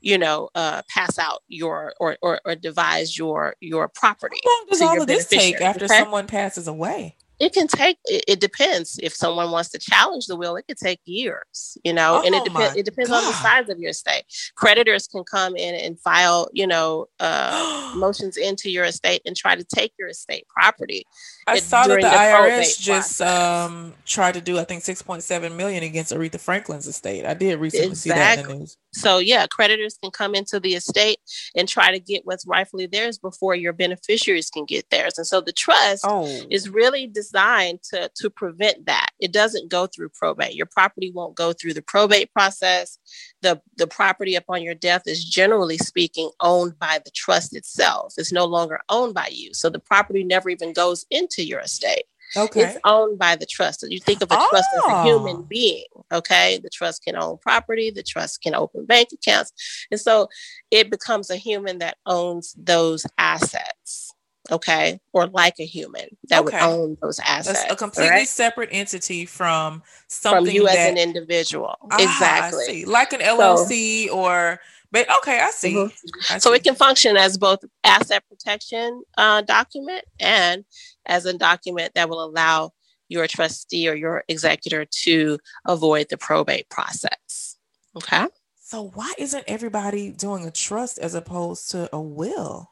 you 0.00 0.18
know 0.18 0.48
uh 0.54 0.82
pass 0.88 1.18
out 1.18 1.42
your 1.48 1.94
or 2.00 2.16
or, 2.22 2.40
or 2.44 2.54
devise 2.54 3.16
your 3.16 3.54
your 3.60 3.88
property 3.88 4.38
How 4.44 4.50
long 4.50 4.66
does 4.70 4.82
all 4.82 5.00
of 5.00 5.06
this 5.06 5.26
take 5.26 5.60
after 5.60 5.86
okay? 5.86 5.98
someone 5.98 6.26
passes 6.26 6.68
away? 6.68 7.16
It 7.44 7.52
can 7.52 7.66
take 7.66 7.98
it, 8.06 8.24
it 8.26 8.40
depends. 8.40 8.98
If 9.02 9.14
someone 9.14 9.50
wants 9.50 9.70
to 9.70 9.78
challenge 9.78 10.26
the 10.26 10.36
will 10.36 10.56
it 10.56 10.66
could 10.66 10.78
take 10.78 11.00
years 11.04 11.76
you 11.84 11.92
know 11.92 12.22
and 12.24 12.34
it 12.34 12.42
Oh, 12.42 12.44
depends 12.44 12.76
it 12.76 12.84
depends 12.84 13.10
on 13.10 13.24
the 13.24 13.32
size 13.32 13.68
of 13.68 13.78
your 13.78 13.90
estate. 13.90 14.24
Creditors 14.56 15.06
can 15.06 15.24
come 15.24 15.56
in 15.56 15.74
and 15.74 16.00
file 16.00 16.48
you 16.52 16.66
know 16.66 17.06
uh 17.20 17.92
motions 17.96 18.36
into 18.36 18.70
your 18.70 18.84
estate 18.84 19.22
and 19.26 19.36
try 19.36 19.54
to 19.54 19.64
take 19.64 19.92
your 19.98 20.08
estate 20.08 20.46
property 20.48 21.04
I 21.46 21.58
saw 21.58 21.86
that 21.86 22.00
the 22.00 22.08
the 22.08 22.16
IRS 22.16 22.80
just 22.80 23.20
um 23.22 23.94
tried 24.06 24.34
to 24.34 24.40
do 24.40 24.58
I 24.58 24.64
think 24.64 24.82
6.7 24.82 25.56
million 25.56 25.82
against 25.82 26.12
Aretha 26.12 26.40
Franklin's 26.40 26.86
estate. 26.86 27.24
I 27.26 27.34
did 27.34 27.58
recently 27.60 27.94
see 27.94 28.10
that 28.10 28.38
in 28.38 28.46
the 28.48 28.54
news. 28.54 28.76
So 28.94 29.18
yeah, 29.18 29.46
creditors 29.46 29.98
can 30.02 30.10
come 30.10 30.34
into 30.34 30.60
the 30.60 30.74
estate 30.74 31.18
and 31.56 31.68
try 31.68 31.92
to 31.92 32.00
get 32.00 32.26
what's 32.26 32.46
rightfully 32.46 32.86
theirs 32.86 33.18
before 33.18 33.54
your 33.54 33.72
beneficiaries 33.72 34.50
can 34.50 34.64
get 34.66 34.90
theirs. 34.90 35.18
And 35.18 35.26
so 35.26 35.40
the 35.40 35.52
trust 35.52 36.04
Oh. 36.06 36.26
is 36.50 36.68
really 36.68 37.06
designed 37.06 37.82
to 37.90 38.10
to 38.16 38.30
prevent 38.30 38.86
that. 38.86 39.10
It 39.20 39.32
doesn't 39.32 39.70
go 39.70 39.86
through 39.86 40.10
probate. 40.10 40.54
Your 40.54 40.66
property 40.66 41.10
won't 41.14 41.36
go 41.36 41.52
through 41.52 41.74
the 41.74 41.82
probate 41.82 42.32
process. 42.32 42.98
The 43.42 43.60
the 43.76 43.86
property 43.86 44.34
upon 44.36 44.62
your 44.62 44.74
death 44.74 45.02
is 45.06 45.24
generally 45.24 45.78
speaking 45.78 46.30
owned 46.40 46.78
by 46.78 47.00
the 47.04 47.10
trust 47.12 47.56
itself. 47.56 48.14
It's 48.18 48.32
no 48.32 48.44
longer 48.46 48.80
owned 48.88 49.14
by 49.14 49.28
you. 49.32 49.54
So 49.54 49.70
the 49.70 49.78
property 49.80 50.24
never 50.24 50.50
even 50.50 50.72
goes 50.72 51.06
into 51.10 51.44
your 51.44 51.60
estate. 51.60 52.04
Okay. 52.36 52.62
It's 52.62 52.78
owned 52.84 53.18
by 53.18 53.36
the 53.36 53.46
trust. 53.46 53.80
So 53.80 53.86
you 53.86 54.00
think 54.00 54.22
of 54.22 54.30
a 54.30 54.34
trust 54.34 54.68
as 54.76 54.82
a 54.86 55.02
human 55.04 55.36
Oh. 55.36 55.46
being. 55.48 55.84
Okay. 56.12 56.58
The 56.62 56.70
trust 56.70 57.04
can 57.04 57.16
own 57.16 57.38
property, 57.38 57.90
the 57.90 58.02
trust 58.02 58.42
can 58.42 58.54
open 58.54 58.86
bank 58.86 59.08
accounts. 59.12 59.52
And 59.90 60.00
so 60.00 60.28
it 60.70 60.90
becomes 60.90 61.30
a 61.30 61.36
human 61.36 61.78
that 61.78 61.96
owns 62.06 62.54
those 62.58 63.06
assets. 63.18 64.12
Okay. 64.50 65.00
Or 65.12 65.26
like 65.28 65.54
a 65.58 65.64
human 65.64 66.08
that 66.28 66.44
would 66.44 66.54
own 66.54 66.98
those 67.00 67.18
assets. 67.20 67.60
That's 67.60 67.72
a 67.72 67.76
completely 67.76 68.10
right? 68.10 68.28
separate 68.28 68.68
entity 68.72 69.24
from 69.24 69.80
from 69.80 69.82
something 70.08 70.54
you 70.54 70.66
that 70.66 70.76
as 70.76 70.90
an 70.90 70.98
individual. 70.98 71.76
Ah, 71.90 72.02
exactly. 72.02 72.84
like 72.84 73.12
an 73.14 73.20
LLC 73.20 74.10
or 74.12 74.60
but 74.94 75.06
okay, 75.18 75.40
I 75.40 75.50
see. 75.50 75.74
Mhm. 75.74 75.92
I 76.30 76.38
So 76.38 76.50
see. 76.50 76.56
it 76.56 76.64
can 76.64 76.74
function 76.76 77.16
as 77.18 77.36
both 77.36 77.58
asset 77.84 78.22
protection 78.28 79.02
uh, 79.18 79.42
document 79.42 80.04
and 80.20 80.64
as 81.04 81.26
a 81.26 81.36
document 81.36 81.92
that 81.94 82.08
will 82.08 82.24
allow 82.24 82.70
your 83.08 83.26
trustee 83.26 83.86
or 83.88 83.94
your 83.94 84.24
executor 84.28 84.86
to 85.02 85.38
avoid 85.66 86.06
the 86.08 86.16
probate 86.16 86.68
process. 86.70 87.56
Okay. 87.96 88.26
So 88.62 88.90
why 88.94 89.12
isn't 89.18 89.44
everybody 89.46 90.10
doing 90.10 90.46
a 90.46 90.50
trust 90.50 90.98
as 90.98 91.14
opposed 91.14 91.70
to 91.72 91.88
a 91.94 92.00
will? 92.00 92.70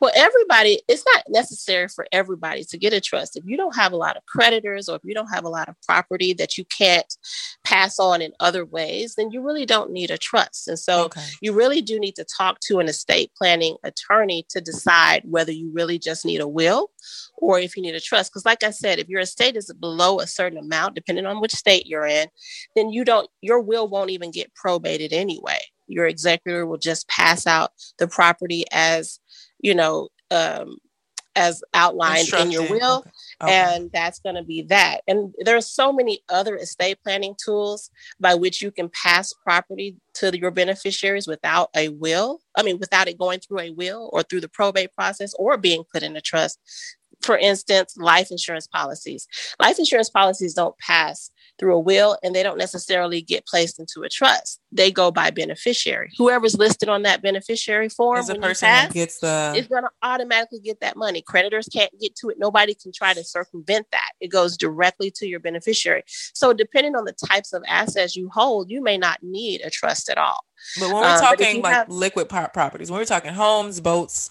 Well, 0.00 0.12
everybody, 0.14 0.80
it's 0.88 1.04
not 1.14 1.24
necessary 1.28 1.88
for 1.88 2.06
everybody 2.12 2.64
to 2.64 2.78
get 2.78 2.92
a 2.92 3.00
trust. 3.00 3.36
If 3.36 3.44
you 3.46 3.56
don't 3.56 3.76
have 3.76 3.92
a 3.92 3.96
lot 3.96 4.16
of 4.16 4.24
creditors 4.26 4.88
or 4.88 4.96
if 4.96 5.02
you 5.04 5.14
don't 5.14 5.32
have 5.32 5.44
a 5.44 5.48
lot 5.48 5.68
of 5.68 5.76
property 5.86 6.32
that 6.34 6.58
you 6.58 6.64
can't 6.66 7.12
pass 7.64 7.98
on 7.98 8.22
in 8.22 8.32
other 8.40 8.64
ways, 8.64 9.14
then 9.16 9.30
you 9.30 9.42
really 9.42 9.66
don't 9.66 9.90
need 9.90 10.10
a 10.10 10.18
trust. 10.18 10.68
And 10.68 10.78
so 10.78 11.04
okay. 11.04 11.22
you 11.40 11.52
really 11.52 11.82
do 11.82 11.98
need 11.98 12.16
to 12.16 12.24
talk 12.24 12.60
to 12.60 12.78
an 12.78 12.88
estate 12.88 13.32
planning 13.36 13.76
attorney 13.82 14.46
to 14.50 14.60
decide 14.60 15.22
whether 15.24 15.52
you 15.52 15.70
really 15.72 15.98
just 15.98 16.24
need 16.24 16.40
a 16.40 16.48
will 16.48 16.90
or 17.38 17.58
if 17.58 17.76
you 17.76 17.82
need 17.82 17.94
a 17.94 18.00
trust. 18.00 18.30
Because, 18.30 18.46
like 18.46 18.62
I 18.62 18.70
said, 18.70 18.98
if 18.98 19.08
your 19.08 19.20
estate 19.20 19.56
is 19.56 19.72
below 19.78 20.20
a 20.20 20.26
certain 20.26 20.58
amount, 20.58 20.94
depending 20.94 21.26
on 21.26 21.40
which 21.40 21.54
state 21.54 21.86
you're 21.86 22.06
in, 22.06 22.28
then 22.74 22.90
you 22.90 23.04
don't, 23.04 23.28
your 23.40 23.60
will 23.60 23.88
won't 23.88 24.10
even 24.10 24.30
get 24.30 24.54
probated 24.54 25.12
anyway. 25.12 25.58
Your 25.88 26.06
executor 26.06 26.66
will 26.66 26.78
just 26.78 27.08
pass 27.08 27.46
out 27.46 27.70
the 27.98 28.08
property 28.08 28.64
as, 28.72 29.20
you 29.60 29.74
know, 29.74 30.08
um, 30.30 30.78
as 31.36 31.62
outlined 31.74 32.28
in 32.32 32.50
your 32.50 32.68
will 32.68 32.98
Okay. 32.98 33.10
Okay. 33.42 33.52
and 33.54 33.90
that's 33.92 34.18
going 34.20 34.34
to 34.34 34.42
be 34.42 34.62
that 34.62 35.02
and 35.06 35.34
there 35.40 35.56
are 35.56 35.60
so 35.60 35.92
many 35.92 36.20
other 36.30 36.56
estate 36.56 36.98
planning 37.04 37.34
tools 37.36 37.90
by 38.18 38.34
which 38.34 38.62
you 38.62 38.70
can 38.70 38.88
pass 38.88 39.34
property 39.44 39.96
to 40.14 40.36
your 40.36 40.50
beneficiaries 40.50 41.26
without 41.26 41.68
a 41.76 41.90
will 41.90 42.40
i 42.56 42.62
mean 42.62 42.78
without 42.78 43.08
it 43.08 43.18
going 43.18 43.38
through 43.38 43.60
a 43.60 43.70
will 43.70 44.08
or 44.14 44.22
through 44.22 44.40
the 44.40 44.48
probate 44.48 44.94
process 44.94 45.34
or 45.38 45.58
being 45.58 45.84
put 45.92 46.02
in 46.02 46.16
a 46.16 46.20
trust 46.22 46.58
for 47.22 47.36
instance 47.38 47.96
life 47.96 48.30
insurance 48.30 48.66
policies 48.66 49.26
life 49.60 49.78
insurance 49.78 50.10
policies 50.10 50.54
don't 50.54 50.76
pass 50.78 51.30
through 51.58 51.74
a 51.74 51.80
will 51.80 52.18
and 52.22 52.34
they 52.34 52.42
don't 52.42 52.58
necessarily 52.58 53.22
get 53.22 53.46
placed 53.46 53.78
into 53.80 54.02
a 54.02 54.08
trust 54.08 54.60
they 54.72 54.90
go 54.90 55.10
by 55.10 55.30
beneficiary 55.30 56.10
whoever's 56.18 56.56
listed 56.56 56.88
on 56.88 57.02
that 57.02 57.22
beneficiary 57.22 57.88
form 57.88 58.18
Is 58.20 58.26
the 58.26 58.34
person 58.34 58.66
pass, 58.68 58.88
that 58.88 58.94
gets 58.94 59.18
the 59.20 59.54
it's 59.56 59.66
going 59.68 59.82
to 59.84 59.90
automatically 60.02 60.60
get 60.60 60.80
that 60.80 60.96
money. 60.96 61.22
Creditors 61.22 61.68
can't 61.72 61.90
get 62.00 62.14
to 62.16 62.28
it. 62.28 62.36
Nobody 62.38 62.74
can 62.74 62.92
try 62.92 63.14
to 63.14 63.24
circumvent 63.24 63.86
that. 63.92 64.10
It 64.20 64.28
goes 64.28 64.56
directly 64.56 65.10
to 65.16 65.26
your 65.26 65.40
beneficiary. 65.40 66.02
So, 66.34 66.52
depending 66.52 66.94
on 66.94 67.04
the 67.04 67.14
types 67.28 67.52
of 67.52 67.62
assets 67.66 68.16
you 68.16 68.28
hold, 68.32 68.70
you 68.70 68.82
may 68.82 68.98
not 68.98 69.18
need 69.22 69.62
a 69.64 69.70
trust 69.70 70.08
at 70.10 70.18
all. 70.18 70.40
But 70.78 70.88
when 70.88 70.96
we're 70.96 71.14
Um, 71.14 71.20
talking 71.20 71.62
like 71.62 71.74
have- 71.74 71.88
liquid 71.88 72.28
pro- 72.28 72.48
properties, 72.48 72.90
when 72.90 72.98
we're 73.00 73.04
talking 73.06 73.32
homes, 73.32 73.80
boats, 73.80 74.30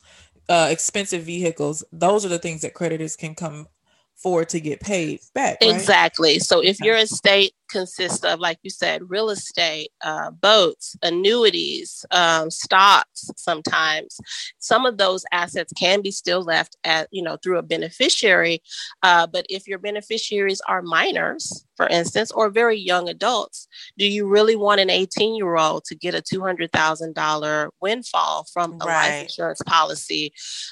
uh, 0.50 0.68
expensive 0.70 1.24
vehicles, 1.24 1.84
those 1.92 2.26
are 2.26 2.30
the 2.30 2.40
things 2.40 2.62
that 2.62 2.74
creditors 2.74 3.16
can 3.16 3.36
come 3.36 3.68
forward 4.16 4.50
to 4.50 4.60
get 4.60 4.80
paid 4.80 5.20
back. 5.34 5.58
Right? 5.62 5.74
Exactly. 5.74 6.40
So, 6.40 6.62
if 6.62 6.80
your 6.80 6.98
estate 6.98 7.54
consists 7.76 8.24
of, 8.24 8.40
like 8.40 8.60
you 8.64 8.70
said, 8.70 9.10
real 9.10 9.30
estate, 9.30 9.92
uh, 10.04 10.32
boats, 10.32 10.96
annuities, 11.04 12.06
um, 12.12 12.50
stocks, 12.50 13.30
sometimes 13.36 14.18
some 14.60 14.86
of 14.86 14.98
those 14.98 15.26
assets 15.32 15.74
can 15.78 16.02
be 16.02 16.12
still 16.12 16.42
left 16.42 16.78
at, 16.84 17.08
you 17.12 17.22
know, 17.22 17.38
through 17.42 17.58
a 17.58 17.64
beneficiary. 17.64 18.62
Uh, 19.04 19.28
but 19.28 19.46
if 19.50 19.68
your 19.68 19.80
beneficiaries 19.80 20.62
are 20.68 20.82
minors, 20.82 21.66
for 21.76 21.88
instance, 21.88 22.32
or 22.32 22.50
very 22.50 22.78
young 22.78 23.10
adults, 23.10 23.68
do 23.98 24.06
you 24.08 24.28
really 24.28 24.56
want 24.56 24.80
an 24.82 24.90
18 24.90 25.36
year 25.36 25.58
old 25.58 25.84
to 25.86 25.96
get 25.96 26.16
a 26.16 26.22
$200,000 26.22 27.70
windfall 27.82 28.46
from 28.54 28.76
a 28.82 28.86
Right. 28.86 28.94
life 29.10 29.22
insurance 29.22 29.62
policy 29.66 30.32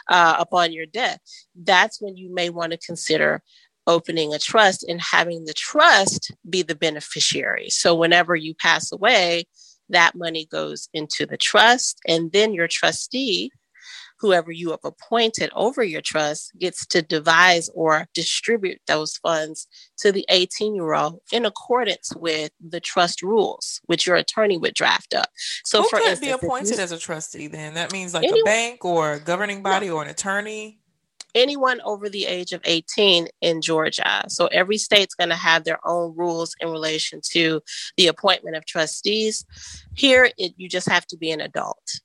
uh, 0.10 0.36
upon 0.40 0.72
your 0.72 0.86
death? 0.86 1.20
That's 1.56 2.02
when 2.02 2.16
you 2.18 2.34
may 2.34 2.50
want 2.50 2.72
to 2.72 2.78
consider 2.78 3.42
opening 3.88 4.34
a 4.34 4.40
trust 4.40 4.84
and 4.88 5.02
having 5.02 5.46
the 5.46 5.54
trust 5.54 6.32
be 6.50 6.62
the 6.62 6.76
beneficiary. 6.76 7.70
So 7.70 7.96
whenever 7.96 8.36
you 8.36 8.54
pass 8.56 8.92
away, 8.92 9.46
that 9.90 10.16
money 10.16 10.46
goes 10.50 10.88
into 10.94 11.26
the 11.26 11.38
trust, 11.38 12.00
and 12.08 12.32
then 12.32 12.54
your 12.54 12.68
trustee, 12.70 13.52
whoever 14.20 14.52
you 14.52 14.70
have 14.72 14.80
appointed 14.86 15.50
over 15.54 15.84
your 15.84 16.00
trust, 16.02 16.52
gets 16.58 16.86
to 16.88 17.02
devise 17.02 17.70
or 17.76 18.08
distribute 18.14 18.80
those 18.88 19.18
funds 19.18 19.68
to 19.98 20.14
the 20.14 20.26
18 20.30 20.74
year 20.76 20.94
old 20.94 21.20
in 21.34 21.46
accordance 21.46 22.14
with 22.16 22.52
the 22.66 22.80
trust 22.80 23.22
rules, 23.22 23.82
which 23.88 24.08
your 24.08 24.16
attorney 24.16 24.58
would 24.58 24.74
draft 24.74 25.14
up. 25.14 25.30
So, 25.66 25.82
Who 25.82 25.90
for 25.90 25.98
could 25.98 26.08
instance, 26.12 26.20
be 26.22 26.28
if 26.28 26.42
you- 26.42 26.48
appointed 26.48 26.80
as 26.80 26.94
a 26.94 26.98
trustee 26.98 27.48
then? 27.48 27.74
That 27.74 27.92
means 27.92 28.14
like 28.14 28.30
a 28.30 28.44
bank 28.46 28.86
or 28.86 29.14
a 29.14 29.20
governing 29.20 29.62
body 29.62 29.90
or 29.90 30.02
an 30.02 30.10
attorney. 30.10 30.80
Anyone 31.36 31.82
over 31.84 32.10
the 32.10 32.26
age 32.26 32.52
of 32.54 32.62
18 32.66 33.28
in 33.42 33.62
Georgia. 33.62 34.24
So 34.28 34.48
every 34.48 34.78
state's 34.78 35.16
going 35.16 35.30
to 35.30 35.36
have 35.36 35.64
their 35.64 35.80
own 35.88 36.16
rules 36.16 36.56
in 36.60 36.70
relation 36.70 37.22
to 37.32 37.62
the 37.98 38.08
appointment 38.08 38.56
of 38.56 38.66
trustees. 38.66 39.46
Here, 39.96 40.30
it, 40.38 40.54
you 40.58 40.70
just 40.70 40.88
have 40.90 41.06
to 41.08 41.18
be 41.18 41.32
an 41.32 41.42
adult. 41.42 42.00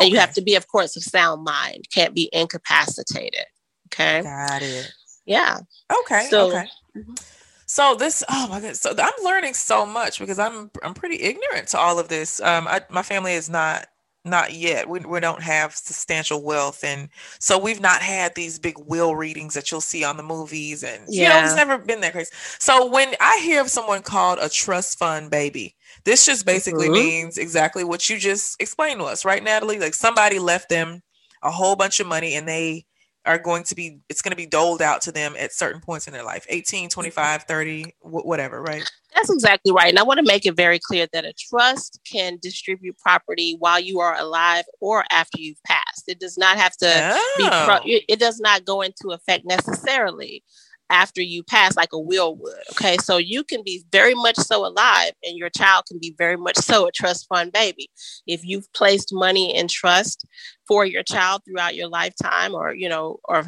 And 0.00 0.10
you 0.10 0.18
have 0.18 0.32
to 0.34 0.42
be, 0.42 0.54
of 0.54 0.68
course, 0.68 0.96
of 0.96 1.02
sound 1.02 1.44
mind, 1.44 1.84
can't 1.92 2.14
be 2.14 2.30
incapacitated. 2.32 3.44
Okay. 3.92 4.22
Got 4.22 4.62
it. 4.62 4.90
Yeah. 5.26 5.58
Okay. 6.04 6.26
So- 6.30 6.48
okay. 6.48 6.68
Mhm. 6.96 7.22
So 7.66 7.94
this, 7.94 8.22
oh 8.28 8.48
my 8.48 8.60
god! 8.60 8.76
So 8.76 8.90
I'm 8.98 9.24
learning 9.24 9.54
so 9.54 9.86
much 9.86 10.18
because 10.18 10.38
I'm 10.38 10.70
I'm 10.82 10.92
pretty 10.92 11.22
ignorant 11.22 11.68
to 11.68 11.78
all 11.78 11.98
of 11.98 12.08
this. 12.08 12.38
Um, 12.40 12.68
I, 12.68 12.82
my 12.90 13.02
family 13.02 13.32
is 13.32 13.48
not 13.48 13.86
not 14.24 14.52
yet. 14.52 14.88
We 14.88 15.00
we 15.00 15.20
don't 15.20 15.42
have 15.42 15.74
substantial 15.74 16.42
wealth, 16.42 16.84
and 16.84 17.08
so 17.40 17.58
we've 17.58 17.80
not 17.80 18.02
had 18.02 18.34
these 18.34 18.58
big 18.58 18.76
will 18.78 19.16
readings 19.16 19.54
that 19.54 19.70
you'll 19.70 19.80
see 19.80 20.04
on 20.04 20.16
the 20.16 20.22
movies, 20.22 20.82
and 20.84 21.10
you 21.18 21.28
know 21.28 21.40
it's 21.42 21.56
never 21.56 21.78
been 21.78 22.00
that 22.00 22.12
crazy. 22.12 22.30
So 22.58 22.86
when 22.86 23.14
I 23.20 23.38
hear 23.42 23.60
of 23.60 23.70
someone 23.70 24.02
called 24.02 24.38
a 24.40 24.48
trust 24.48 24.98
fund 24.98 25.30
baby, 25.30 25.76
this 26.04 26.26
just 26.26 26.46
basically 26.46 26.88
Mhm. 26.88 26.92
means 26.92 27.38
exactly 27.38 27.84
what 27.84 28.08
you 28.08 28.18
just 28.18 28.60
explained 28.60 29.00
to 29.00 29.06
us, 29.06 29.24
right, 29.24 29.42
Natalie? 29.42 29.78
Like 29.78 29.94
somebody 29.94 30.38
left 30.38 30.68
them 30.68 31.02
a 31.42 31.50
whole 31.50 31.76
bunch 31.76 32.00
of 32.00 32.06
money, 32.06 32.34
and 32.34 32.46
they 32.48 32.86
are 33.24 33.38
going 33.38 33.62
to 33.64 33.74
be 33.74 34.00
it's 34.08 34.20
going 34.22 34.30
to 34.32 34.36
be 34.36 34.46
doled 34.46 34.82
out 34.82 35.00
to 35.02 35.12
them 35.12 35.34
at 35.38 35.52
certain 35.52 35.80
points 35.80 36.06
in 36.06 36.12
their 36.12 36.24
life 36.24 36.44
18 36.48 36.84
mm-hmm. 36.84 36.88
25 36.88 37.42
30 37.44 37.84
wh- 38.00 38.26
whatever 38.26 38.62
right 38.62 38.90
That's 39.14 39.30
exactly 39.30 39.72
right. 39.72 39.90
And 39.90 39.98
I 39.98 40.02
want 40.02 40.18
to 40.18 40.24
make 40.26 40.46
it 40.46 40.56
very 40.56 40.78
clear 40.78 41.06
that 41.12 41.24
a 41.26 41.34
trust 41.34 42.00
can 42.10 42.38
distribute 42.40 42.96
property 42.98 43.56
while 43.58 43.78
you 43.78 44.00
are 44.00 44.16
alive 44.18 44.64
or 44.80 45.04
after 45.10 45.38
you've 45.38 45.62
passed. 45.66 46.04
It 46.08 46.18
does 46.18 46.38
not 46.38 46.56
have 46.56 46.72
to 46.78 47.20
be 47.38 47.44
Oh. 47.44 47.64
pro- 47.66 47.90
it 47.90 48.04
it 48.08 48.18
does 48.18 48.40
not 48.40 48.64
go 48.64 48.80
into 48.80 49.10
effect 49.10 49.44
necessarily 49.44 50.42
after 50.90 51.22
you 51.22 51.42
pass 51.42 51.76
like 51.76 51.92
a 51.92 51.98
will 51.98 52.36
would 52.36 52.62
okay? 52.72 52.96
So 52.98 53.16
you 53.16 53.44
can 53.44 53.62
be 53.64 53.84
very 53.92 54.14
much 54.14 54.36
so 54.36 54.66
alive 54.66 55.12
and 55.24 55.36
your 55.36 55.50
child 55.50 55.84
can 55.88 55.98
be 55.98 56.14
very 56.18 56.36
much 56.36 56.56
so 56.56 56.86
a 56.86 56.92
trust 56.92 57.26
fund 57.28 57.52
baby. 57.52 57.88
If 58.26 58.44
you've 58.44 58.72
placed 58.72 59.10
money 59.12 59.56
in 59.56 59.68
trust 59.68 60.26
for 60.66 60.84
your 60.84 61.02
child 61.02 61.42
throughout 61.44 61.74
your 61.74 61.88
lifetime 61.88 62.54
or 62.54 62.74
you 62.74 62.88
know 62.88 63.18
or 63.24 63.44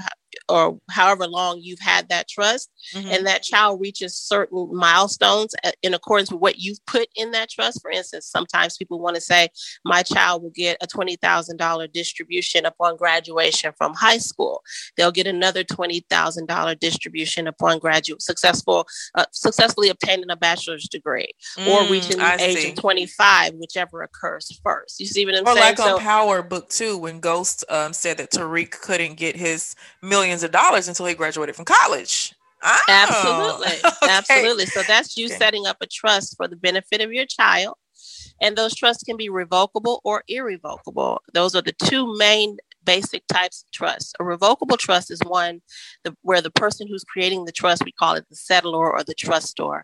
or 0.48 0.78
however 0.90 1.26
long 1.26 1.58
you've 1.62 1.80
had 1.80 2.08
that 2.08 2.28
trust 2.28 2.70
Mhm. 2.94 3.10
and 3.16 3.26
that 3.26 3.42
child 3.42 3.80
reaches 3.80 4.16
certain 4.16 4.68
milestones 4.72 5.54
in 5.82 5.94
accordance 5.94 6.30
with 6.30 6.40
what 6.40 6.58
you've 6.58 6.84
put 6.86 7.08
in 7.16 7.30
that 7.32 7.48
trust. 7.50 7.80
For 7.80 7.90
instance, 7.90 8.26
sometimes 8.26 8.76
people 8.76 8.98
want 9.00 9.14
to 9.16 9.20
say, 9.20 9.48
My 9.84 10.02
child 10.02 10.42
will 10.42 10.50
get 10.54 10.76
a 10.80 10.86
$20,000 10.86 11.88
distribution 11.92 12.66
upon 12.66 12.96
graduation 12.96 13.72
from 13.78 13.94
high 13.94 14.18
school. 14.18 14.62
They'll 14.96 15.12
get 15.12 15.26
another 15.26 15.64
$20,000 15.64 16.74
distribution 16.78 17.46
upon 17.46 17.78
graduate 17.78 18.22
successful, 18.22 18.86
uh, 19.14 19.26
successfully 19.32 19.88
obtaining 19.88 20.30
a 20.30 20.36
bachelor's 20.36 20.88
degree 20.88 21.28
or 21.58 21.82
Mm, 21.84 21.90
reaching 21.90 22.20
I 22.20 22.36
the 22.36 22.44
age 22.44 22.58
see. 22.58 22.68
of 22.70 22.76
25, 22.76 23.54
whichever 23.54 24.02
occurs 24.02 24.58
first. 24.62 25.00
You 25.00 25.06
see 25.06 25.24
what 25.24 25.34
I'm 25.36 25.42
or 25.46 25.54
saying? 25.54 25.58
like 25.60 25.80
on 25.80 25.86
So- 25.86 25.98
power 25.98 26.42
book 26.42 26.68
two 26.70 26.98
when 26.98 27.20
ghost 27.20 27.64
um, 27.68 27.92
said 27.92 28.18
that 28.18 28.30
tariq 28.30 28.70
couldn't 28.70 29.14
get 29.14 29.36
his 29.36 29.74
millions 30.24 30.42
of 30.42 30.50
dollars 30.50 30.88
until 30.88 31.06
he 31.06 31.14
graduated 31.14 31.54
from 31.54 31.64
college 31.66 32.34
Oh, 32.66 32.78
Absolutely. 32.88 33.66
okay. 33.84 33.96
Absolutely. 34.08 34.64
So 34.66 34.82
that's 34.82 35.18
you 35.18 35.26
Okay. 35.26 35.34
setting 35.36 35.66
up 35.66 35.76
a 35.82 35.86
trust 35.86 36.34
for 36.38 36.48
the 36.48 36.56
benefit 36.56 37.02
of 37.02 37.12
your 37.12 37.26
child. 37.26 37.74
And 38.40 38.56
those 38.56 38.74
trusts 38.74 39.02
can 39.02 39.18
be 39.18 39.28
revocable 39.28 40.00
or 40.02 40.24
irrevocable. 40.28 41.20
Those 41.34 41.54
are 41.54 41.60
the 41.60 41.72
two 41.74 42.16
main 42.16 42.56
basic 42.82 43.26
types 43.26 43.64
of 43.64 43.70
trust. 43.72 44.16
A 44.18 44.24
revocable 44.24 44.78
trust 44.78 45.10
is 45.10 45.20
one 45.26 45.60
the, 46.04 46.16
where 46.22 46.40
the 46.40 46.50
person 46.50 46.86
who's 46.88 47.04
creating 47.04 47.44
the 47.44 47.52
trust, 47.52 47.84
we 47.84 47.92
call 47.92 48.14
it 48.14 48.24
the 48.30 48.36
settlor 48.36 48.90
or 48.92 49.04
the 49.04 49.14
trustor. 49.14 49.82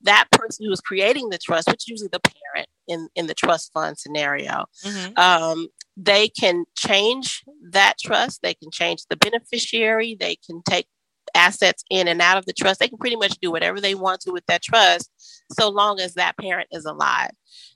That 0.00 0.26
person 0.32 0.64
who 0.64 0.72
is 0.72 0.80
creating 0.80 1.28
the 1.28 1.38
trust, 1.38 1.68
which 1.68 1.84
is 1.84 1.88
usually 1.88 2.10
the 2.12 2.20
parent 2.20 2.68
in, 2.88 3.08
in 3.14 3.26
the 3.26 3.34
trust 3.34 3.72
fund 3.74 3.98
scenario, 3.98 4.64
Mhm. 4.84 5.18
um, 5.18 5.68
they 5.96 6.28
can 6.28 6.64
change 6.76 7.42
that 7.70 7.94
trust. 8.02 8.40
They 8.42 8.54
can 8.54 8.70
change 8.70 9.04
the 9.08 9.16
beneficiary. 9.16 10.16
They 10.18 10.36
can 10.36 10.62
take 10.68 10.86
assets 11.34 11.84
in 11.90 12.08
and 12.08 12.20
out 12.20 12.38
of 12.38 12.46
the 12.46 12.52
trust. 12.52 12.80
They 12.80 12.88
can 12.88 12.98
pretty 12.98 13.16
much 13.16 13.38
do 13.40 13.50
whatever 13.50 13.80
they 13.80 13.94
want 13.94 14.20
to 14.22 14.32
with 14.32 14.46
that 14.46 14.62
trust, 14.62 15.10
so 15.58 15.68
long 15.68 16.00
as 16.00 16.14
that 16.14 16.36
parent 16.38 16.68
is 16.72 16.84
alive. 16.84 17.30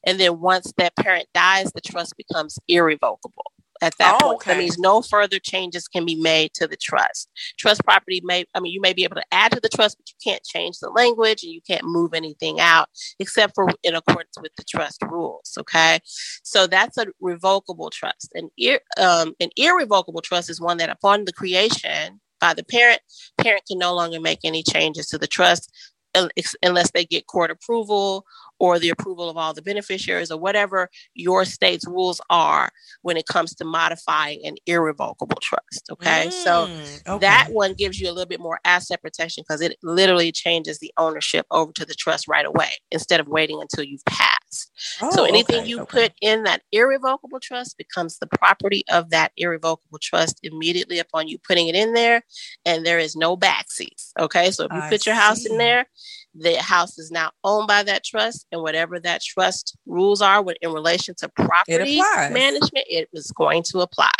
And 0.04 0.18
then 0.18 0.40
once 0.40 0.72
that 0.76 0.96
parent 0.96 1.28
dies, 1.34 1.72
the 1.72 1.80
trust 1.80 2.16
becomes 2.16 2.58
irrevocable. 2.68 3.52
At 3.82 3.96
that 3.98 4.18
Oh, 4.22 4.28
point, 4.28 4.44
that 4.44 4.58
means 4.58 4.78
no 4.78 5.02
further 5.02 5.38
changes 5.38 5.88
can 5.88 6.04
be 6.04 6.16
made 6.16 6.54
to 6.54 6.66
the 6.66 6.76
trust. 6.76 7.28
Trust 7.58 7.84
property 7.84 8.20
may, 8.24 8.44
I 8.54 8.60
mean, 8.60 8.72
you 8.72 8.80
may 8.80 8.92
be 8.92 9.04
able 9.04 9.16
to 9.16 9.24
add 9.32 9.52
to 9.52 9.60
the 9.60 9.68
trust, 9.68 9.98
but 9.98 10.08
you 10.08 10.16
can't 10.22 10.42
change 10.44 10.78
the 10.78 10.90
language 10.90 11.42
and 11.42 11.52
you 11.52 11.60
can't 11.60 11.84
move 11.84 12.14
anything 12.14 12.60
out 12.60 12.88
except 13.18 13.54
for 13.54 13.68
in 13.82 13.94
accordance 13.94 14.36
with 14.40 14.54
the 14.56 14.64
trust 14.64 15.02
rules. 15.02 15.56
Okay. 15.58 16.00
So 16.42 16.66
that's 16.66 16.96
a 16.98 17.06
revocable 17.20 17.90
trust. 17.90 18.30
An, 18.34 18.50
ir- 18.58 18.80
um, 18.98 19.34
an 19.40 19.50
irrevocable 19.56 20.22
trust 20.22 20.50
is 20.50 20.60
one 20.60 20.78
that 20.78 20.90
upon 20.90 21.24
the 21.24 21.32
creation 21.32 22.20
by 22.40 22.54
the 22.54 22.64
parent, 22.64 23.00
parent 23.38 23.62
can 23.66 23.78
no 23.78 23.94
longer 23.94 24.20
make 24.20 24.40
any 24.44 24.62
changes 24.62 25.06
to 25.08 25.18
the 25.18 25.26
trust 25.26 25.72
unless 26.62 26.90
they 26.92 27.04
get 27.04 27.26
court 27.26 27.50
approval 27.50 28.24
or 28.58 28.78
the 28.78 28.90
approval 28.90 29.28
of 29.28 29.36
all 29.36 29.52
the 29.54 29.62
beneficiaries 29.62 30.30
or 30.30 30.38
whatever 30.38 30.88
your 31.14 31.44
state's 31.44 31.86
rules 31.86 32.20
are 32.30 32.70
when 33.02 33.16
it 33.16 33.26
comes 33.26 33.54
to 33.54 33.64
modifying 33.64 34.40
an 34.44 34.56
irrevocable 34.66 35.38
trust. 35.42 35.88
Okay. 35.90 36.30
So 36.30 36.68
Mm, 36.68 37.06
okay. 37.06 37.20
that 37.20 37.46
one 37.50 37.74
gives 37.74 38.00
you 38.00 38.08
a 38.08 38.12
little 38.12 38.26
bit 38.28 38.40
more 38.40 38.60
asset 38.64 39.02
protection 39.02 39.44
because 39.46 39.60
it 39.60 39.76
literally 39.82 40.32
changes 40.32 40.78
the 40.78 40.92
ownership 40.98 41.46
over 41.50 41.72
to 41.72 41.84
the 41.84 41.94
trust 41.94 42.28
right 42.28 42.46
away 42.46 42.70
instead 42.90 43.20
of 43.20 43.28
waiting 43.28 43.60
until 43.60 43.84
you've 43.84 44.04
passed. 44.06 44.70
so 45.10 45.24
Oh, 45.24 45.24
anything 45.24 45.56
okay, 45.56 45.68
you 45.68 45.80
okay. 45.80 46.02
put 46.02 46.12
in 46.22 46.44
that 46.44 46.62
irrevocable 46.72 47.40
trust 47.40 47.76
becomes 47.78 48.18
the 48.18 48.26
property 48.26 48.84
of 48.90 49.10
that 49.10 49.32
irrevocable 49.36 49.98
trust 50.00 50.38
immediately 50.42 50.98
upon 50.98 51.28
you 51.28 51.38
putting 51.38 51.68
it 51.68 51.74
in 51.74 51.92
there, 51.94 52.22
and 52.64 52.84
there 52.86 52.98
is 52.98 53.16
no 53.16 53.36
backseats. 53.36 54.12
Okay, 54.18 54.50
so 54.50 54.64
if 54.64 54.72
you 54.72 54.78
I 54.78 54.88
put 54.88 55.06
your 55.06 55.14
house 55.14 55.42
see. 55.42 55.50
in 55.50 55.58
there, 55.58 55.86
the 56.38 56.56
house 56.56 56.98
is 56.98 57.10
now 57.10 57.30
owned 57.44 57.66
by 57.66 57.82
that 57.82 58.04
trust, 58.04 58.46
and 58.52 58.62
whatever 58.62 59.00
that 59.00 59.22
trust 59.22 59.76
rules 59.86 60.20
are 60.20 60.42
with, 60.42 60.56
in 60.60 60.72
relation 60.72 61.14
to 61.18 61.28
property 61.28 61.98
applies. 61.98 62.32
management, 62.32 62.84
it 62.88 63.08
is 63.12 63.32
going 63.32 63.62
to 63.64 63.80
apply. 63.80 64.12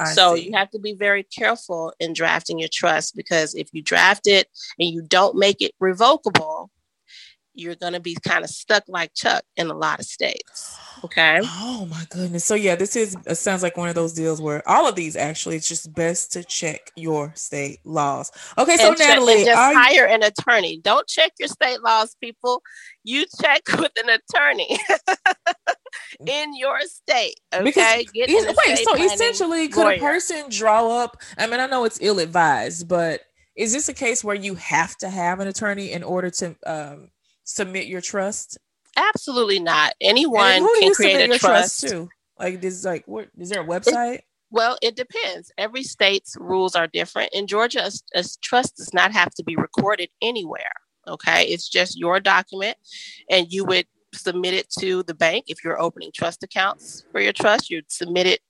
I 0.00 0.12
so 0.12 0.36
see. 0.36 0.46
you 0.46 0.56
have 0.56 0.70
to 0.70 0.78
be 0.78 0.94
very 0.94 1.22
careful 1.24 1.92
in 1.98 2.12
drafting 2.12 2.58
your 2.58 2.68
trust 2.72 3.16
because 3.16 3.54
if 3.54 3.68
you 3.72 3.82
draft 3.82 4.26
it 4.26 4.48
and 4.78 4.88
you 4.88 5.02
don't 5.02 5.36
make 5.36 5.60
it 5.60 5.72
revocable, 5.80 6.70
you're 7.58 7.74
going 7.74 7.92
to 7.92 8.00
be 8.00 8.16
kind 8.24 8.44
of 8.44 8.50
stuck 8.50 8.84
like 8.86 9.12
Chuck 9.14 9.42
in 9.56 9.68
a 9.68 9.74
lot 9.74 9.98
of 9.98 10.06
states. 10.06 10.78
Okay. 11.04 11.40
Oh 11.42 11.86
my 11.90 12.04
goodness. 12.10 12.44
So 12.44 12.54
yeah, 12.54 12.76
this 12.76 12.94
is 12.96 13.16
it 13.26 13.34
sounds 13.34 13.62
like 13.62 13.76
one 13.76 13.88
of 13.88 13.94
those 13.94 14.12
deals 14.12 14.40
where 14.40 14.66
all 14.68 14.88
of 14.88 14.94
these 14.94 15.16
actually 15.16 15.56
it's 15.56 15.68
just 15.68 15.92
best 15.94 16.32
to 16.32 16.44
check 16.44 16.92
your 16.96 17.32
state 17.34 17.78
laws. 17.84 18.30
Okay, 18.56 18.76
so 18.76 18.90
and, 18.90 18.98
Natalie, 18.98 19.44
just 19.44 19.56
are 19.58 19.72
you- 19.72 19.78
hire 19.78 20.06
an 20.06 20.22
attorney. 20.22 20.80
Don't 20.82 21.06
check 21.08 21.32
your 21.38 21.48
state 21.48 21.82
laws, 21.82 22.16
people. 22.20 22.62
You 23.04 23.24
check 23.40 23.62
with 23.78 23.92
an 24.02 24.08
attorney 24.08 24.78
in 26.26 26.56
your 26.56 26.80
state. 26.82 27.38
Because 27.50 27.68
Okay. 27.76 28.06
Get 28.14 28.30
is- 28.30 28.56
wait, 28.66 28.78
so 28.78 28.94
essentially 29.04 29.68
could 29.68 29.84
lawyer. 29.84 29.94
a 29.96 29.98
person 29.98 30.44
draw 30.50 31.02
up 31.02 31.20
I 31.36 31.46
mean 31.46 31.60
I 31.60 31.66
know 31.66 31.84
it's 31.84 31.98
ill 32.00 32.18
advised, 32.18 32.88
but 32.88 33.22
is 33.56 33.72
this 33.72 33.88
a 33.88 33.94
case 33.94 34.22
where 34.22 34.36
you 34.36 34.54
have 34.54 34.96
to 34.98 35.08
have 35.08 35.40
an 35.40 35.48
attorney 35.48 35.90
in 35.92 36.04
order 36.04 36.30
to 36.30 36.54
um, 36.64 37.10
submit 37.48 37.86
your 37.86 38.00
trust? 38.00 38.58
Absolutely 38.96 39.58
not. 39.58 39.94
Anyone 40.00 40.66
can 40.80 40.94
create 40.94 41.30
a 41.30 41.38
trust. 41.38 41.80
trust 41.80 41.88
to? 41.88 42.08
Like 42.38 42.60
this 42.60 42.84
like 42.84 43.04
what 43.06 43.28
is 43.38 43.48
there 43.48 43.62
a 43.62 43.66
website? 43.66 44.20
Well, 44.50 44.78
it 44.80 44.96
depends. 44.96 45.52
Every 45.58 45.82
state's 45.82 46.36
rules 46.38 46.74
are 46.74 46.86
different. 46.86 47.30
In 47.32 47.46
Georgia, 47.46 47.84
a, 47.84 48.18
a 48.18 48.24
trust 48.40 48.76
does 48.76 48.94
not 48.94 49.12
have 49.12 49.34
to 49.34 49.44
be 49.44 49.56
recorded 49.56 50.08
anywhere. 50.22 50.72
Okay. 51.06 51.44
It's 51.44 51.68
just 51.68 51.98
your 51.98 52.20
document, 52.20 52.76
and 53.30 53.46
you 53.50 53.64
would 53.64 53.86
submit 54.14 54.54
it 54.54 54.70
to 54.78 55.02
the 55.04 55.14
bank 55.14 55.44
if 55.48 55.62
you're 55.62 55.80
opening 55.80 56.10
trust 56.14 56.42
accounts 56.42 57.04
for 57.12 57.20
your 57.20 57.32
trust. 57.32 57.70
You'd 57.70 57.90
submit 57.90 58.26
it 58.26 58.40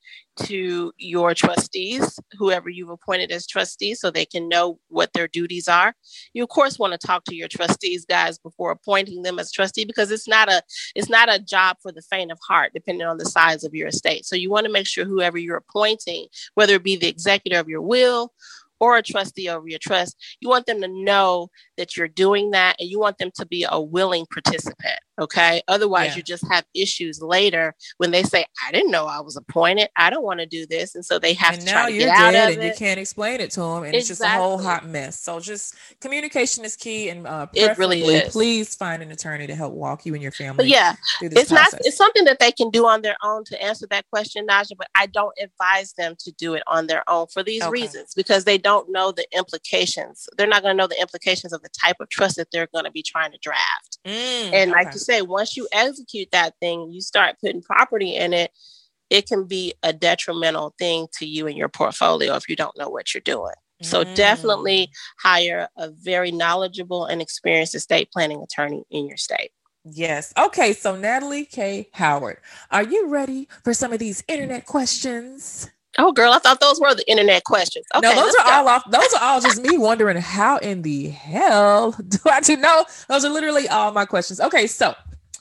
to 0.44 0.92
your 0.98 1.34
trustees, 1.34 2.18
whoever 2.38 2.68
you've 2.68 2.90
appointed 2.90 3.32
as 3.32 3.46
trustees, 3.46 4.00
so 4.00 4.10
they 4.10 4.24
can 4.24 4.48
know 4.48 4.78
what 4.88 5.12
their 5.12 5.26
duties 5.26 5.66
are. 5.66 5.94
You 6.32 6.44
of 6.44 6.48
course 6.48 6.78
want 6.78 6.98
to 6.98 7.06
talk 7.06 7.24
to 7.24 7.34
your 7.34 7.48
trustees 7.48 8.04
guys 8.04 8.38
before 8.38 8.70
appointing 8.70 9.22
them 9.22 9.38
as 9.38 9.50
trustee 9.50 9.84
because 9.84 10.10
it's 10.10 10.28
not 10.28 10.48
a 10.48 10.62
it's 10.94 11.08
not 11.08 11.32
a 11.32 11.40
job 11.40 11.76
for 11.82 11.92
the 11.92 12.02
faint 12.02 12.30
of 12.30 12.38
heart, 12.46 12.72
depending 12.74 13.06
on 13.06 13.18
the 13.18 13.26
size 13.26 13.64
of 13.64 13.74
your 13.74 13.88
estate. 13.88 14.26
So 14.26 14.36
you 14.36 14.50
want 14.50 14.66
to 14.66 14.72
make 14.72 14.86
sure 14.86 15.04
whoever 15.04 15.38
you're 15.38 15.56
appointing, 15.56 16.26
whether 16.54 16.74
it 16.74 16.84
be 16.84 16.96
the 16.96 17.08
executor 17.08 17.58
of 17.58 17.68
your 17.68 17.82
will 17.82 18.32
or 18.80 18.96
a 18.96 19.02
trustee 19.02 19.48
over 19.48 19.68
your 19.68 19.78
trust, 19.80 20.16
you 20.40 20.48
want 20.48 20.66
them 20.66 20.80
to 20.80 20.88
know 20.88 21.48
that 21.76 21.96
you're 21.96 22.08
doing 22.08 22.50
that 22.52 22.76
and 22.78 22.88
you 22.88 22.98
want 22.98 23.18
them 23.18 23.30
to 23.36 23.46
be 23.46 23.66
a 23.68 23.80
willing 23.80 24.26
participant. 24.32 24.98
Okay. 25.20 25.62
Otherwise, 25.66 26.10
Yeah. 26.12 26.16
you 26.18 26.22
just 26.22 26.46
have 26.48 26.64
issues 26.74 27.20
later 27.20 27.74
when 27.96 28.12
they 28.12 28.22
say, 28.22 28.44
I 28.66 28.70
didn't 28.70 28.92
know 28.92 29.06
I 29.06 29.20
was 29.20 29.36
appointed. 29.36 29.88
I 29.96 30.10
don't 30.10 30.22
want 30.24 30.38
to 30.40 30.46
do 30.46 30.64
this. 30.66 30.94
And 30.94 31.04
so 31.04 31.18
they 31.18 31.32
have 31.34 31.54
and 31.54 31.60
to 31.62 31.66
now 31.66 31.72
try 31.72 31.86
to 31.86 31.92
you're 31.92 32.06
get 32.08 32.16
out 32.16 32.32
dead 32.32 32.50
of 32.50 32.56
and 32.56 32.64
you 32.64 32.72
can't 32.74 33.00
explain 33.00 33.40
it 33.40 33.50
to 33.52 33.60
them 33.60 33.82
and 33.82 33.94
it's 33.94 34.06
just 34.08 34.20
a 34.20 34.28
whole 34.28 34.58
hot 34.58 34.86
mess 34.86 35.18
so 35.18 35.40
just 35.40 35.74
communication 36.00 36.64
is 36.64 36.76
key 36.76 37.08
and 37.08 37.26
uh 37.26 37.46
It 37.54 37.76
really 37.78 38.02
is. 38.02 38.32
please 38.32 38.74
find 38.74 39.02
an 39.02 39.10
attorney 39.10 39.46
to 39.46 39.54
help 39.54 39.72
walk 39.72 40.06
you 40.06 40.14
and 40.14 40.22
your 40.22 40.30
family 40.32 40.56
But 40.56 40.68
yeah, 40.68 40.92
through 41.18 41.30
this 41.30 41.40
it's 41.40 41.50
not 41.50 41.68
it's 41.80 41.96
something 41.96 42.24
that 42.24 42.38
they 42.38 42.52
can 42.52 42.70
do 42.70 42.86
on 42.86 43.02
their 43.02 43.16
own 43.24 43.44
to 43.46 43.60
answer 43.62 43.86
that 43.90 44.04
question 44.12 44.46
naja 44.46 44.72
but 44.76 44.88
i 44.94 45.06
don't 45.06 45.32
advise 45.42 45.92
them 45.94 46.14
to 46.20 46.30
do 46.32 46.54
it 46.54 46.62
on 46.66 46.86
their 46.86 47.02
own 47.08 47.26
for 47.32 47.42
these 47.42 47.62
Okay. 47.62 47.70
reasons 47.70 48.12
because 48.14 48.44
they 48.44 48.58
don't 48.58 48.67
know 48.88 49.12
the 49.12 49.26
implications 49.36 50.28
they're 50.36 50.46
not 50.46 50.62
going 50.62 50.74
to 50.76 50.82
know 50.82 50.86
the 50.86 51.00
implications 51.00 51.52
of 51.52 51.62
the 51.62 51.68
type 51.84 51.96
of 52.00 52.08
trust 52.08 52.36
that 52.36 52.48
they're 52.52 52.68
going 52.74 52.84
to 52.84 52.90
be 52.90 53.02
trying 53.02 53.32
to 53.32 53.38
draft 53.42 53.98
Mm, 54.06 54.50
and 54.52 54.70
like 54.70 54.86
okay. 54.88 54.94
you 54.94 55.00
say 55.00 55.22
once 55.22 55.56
you 55.56 55.68
execute 55.72 56.28
that 56.32 56.54
thing 56.60 56.90
you 56.92 57.00
start 57.00 57.36
putting 57.40 57.62
property 57.62 58.14
in 58.16 58.32
it 58.32 58.50
it 59.10 59.26
can 59.26 59.44
be 59.46 59.74
a 59.82 59.92
detrimental 59.92 60.74
thing 60.78 61.06
to 61.18 61.26
you 61.26 61.46
and 61.46 61.56
your 61.56 61.68
portfolio 61.68 62.34
if 62.36 62.48
you 62.48 62.56
don't 62.56 62.76
know 62.78 62.88
what 62.88 63.12
you're 63.12 63.20
doing 63.22 63.54
so 63.82 64.04
Mm. 64.04 64.14
definitely 64.14 64.90
hire 65.20 65.68
a 65.76 65.90
very 65.90 66.30
knowledgeable 66.32 67.04
and 67.06 67.20
experienced 67.22 67.74
estate 67.74 68.10
planning 68.12 68.42
attorney 68.42 68.84
in 68.90 69.06
your 69.06 69.16
state 69.16 69.50
Yes. 69.90 70.34
Okay. 70.36 70.74
So, 70.74 70.96
Natalie 70.96 71.46
K. 71.46 71.88
Howard, 71.92 72.38
are 72.70 72.82
you 72.82 73.08
ready 73.08 73.48
for 73.64 73.72
some 73.72 73.90
of 73.92 73.98
these 73.98 74.22
internet 74.28 74.66
questions? 74.66 75.70
Oh, 75.96 76.12
girl, 76.12 76.32
I 76.32 76.38
thought 76.38 76.60
those 76.60 76.78
were 76.80 76.94
the 76.94 77.08
internet 77.10 77.44
questions. 77.44 77.86
Okay, 77.94 78.06
no, 78.06 78.14
those 78.14 78.34
are 78.34 78.44
go. 78.44 78.50
all 78.50 78.68
off. 78.68 78.90
Those 78.90 79.12
are 79.14 79.22
all 79.22 79.40
just 79.40 79.62
me 79.62 79.78
wondering 79.78 80.18
how 80.18 80.58
in 80.58 80.82
the 80.82 81.08
hell 81.08 81.92
do 82.08 82.18
I 82.26 82.40
do 82.40 82.56
know? 82.56 82.84
Those 83.08 83.24
are 83.24 83.30
literally 83.30 83.68
all 83.68 83.92
my 83.92 84.04
questions. 84.04 84.40
Okay, 84.40 84.66
so 84.66 84.94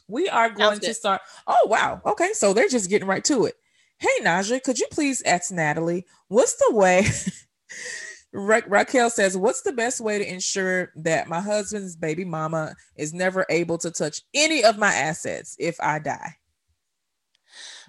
we 0.08 0.30
are 0.30 0.50
going 0.50 0.80
to 0.80 0.94
start. 0.94 1.22
Oh 1.48 1.68
wow. 1.68 2.02
Okay, 2.06 2.32
so 2.34 2.54
they're 2.54 2.70
just 2.70 2.90
getting 2.90 3.08
right 3.08 3.24
to 3.26 3.46
it. 3.46 3.56
Hey 4.00 4.24
Naja, 4.24 4.64
could 4.64 4.80
you 4.80 4.88
please 4.92 5.22
ask 5.24 5.52
Natalie 5.52 6.06
what's 6.28 6.56
the 6.56 6.74
way? 6.74 7.06
Ra- 8.34 8.62
Raquel 8.68 9.10
says, 9.10 9.38
"What's 9.38 9.62
the 9.62 9.72
best 9.72 10.02
way 10.02 10.20
to 10.20 10.32
ensure 10.32 10.92
that 10.98 11.28
my 11.28 11.40
husband's 11.40 11.96
baby 11.96 12.26
mama 12.26 12.76
is 12.96 13.14
never 13.14 13.46
able 13.50 13.78
to 13.80 13.90
touch 13.90 14.22
any 14.34 14.64
of 14.64 14.78
my 14.78 14.94
assets 14.94 15.56
if 15.60 15.78
I 15.80 16.00
die?" 16.00 16.36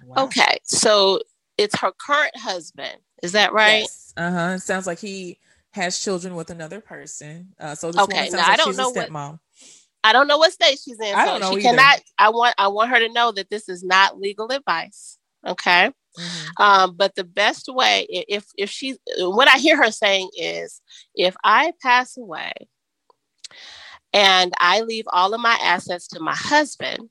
Wow. 0.05 0.25
Okay, 0.25 0.57
so 0.63 1.19
it's 1.59 1.77
her 1.79 1.91
current 1.91 2.35
husband. 2.37 2.97
Is 3.21 3.33
that 3.33 3.53
right? 3.53 3.81
Yes. 3.81 4.13
Uh 4.17 4.31
huh. 4.31 4.53
It 4.55 4.59
sounds 4.61 4.87
like 4.87 4.99
he 4.99 5.37
has 5.71 5.99
children 5.99 6.35
with 6.35 6.49
another 6.49 6.81
person. 6.81 7.49
Uh, 7.59 7.75
so 7.75 7.91
this 7.91 8.01
Okay, 8.01 8.15
woman 8.17 8.31
sounds 8.31 8.47
now 8.47 8.53
I 8.53 8.55
don't 8.57 8.67
she's 8.67 8.77
know 8.77 8.89
a 8.89 8.93
what- 8.93 9.09
stepmom. 9.09 9.39
I 10.01 10.13
don't 10.13 10.27
know 10.27 10.37
what 10.37 10.53
state 10.53 10.79
she's 10.83 10.97
in. 10.99 11.13
I 11.13 11.25
so 11.25 11.31
don't 11.31 11.41
know 11.41 11.49
she 11.51 11.67
either. 11.67 11.75
cannot. 11.77 11.99
I 12.17 12.29
want. 12.29 12.55
I 12.57 12.69
want 12.69 12.89
her 12.89 12.99
to 12.99 13.11
know 13.11 13.33
that 13.33 13.49
this 13.49 13.67
is 13.67 13.83
not 13.83 14.17
legal 14.17 14.47
advice. 14.49 15.17
Okay. 15.45 15.91
Mhm. 16.17 16.47
Um, 16.57 16.95
but 16.95 17.15
the 17.15 17.23
best 17.25 17.67
way, 17.67 18.07
if 18.09 18.45
if 18.57 18.69
she's 18.69 18.97
what 19.19 19.49
I 19.49 19.57
hear 19.57 19.75
her 19.77 19.91
saying 19.91 20.29
is, 20.37 20.81
if 21.15 21.35
I 21.43 21.73
pass 21.81 22.15
away 22.17 22.53
and 24.13 24.53
I 24.59 24.81
leave 24.81 25.05
all 25.11 25.33
of 25.33 25.41
my 25.41 25.57
assets 25.61 26.07
to 26.09 26.19
my 26.19 26.35
husband, 26.35 27.09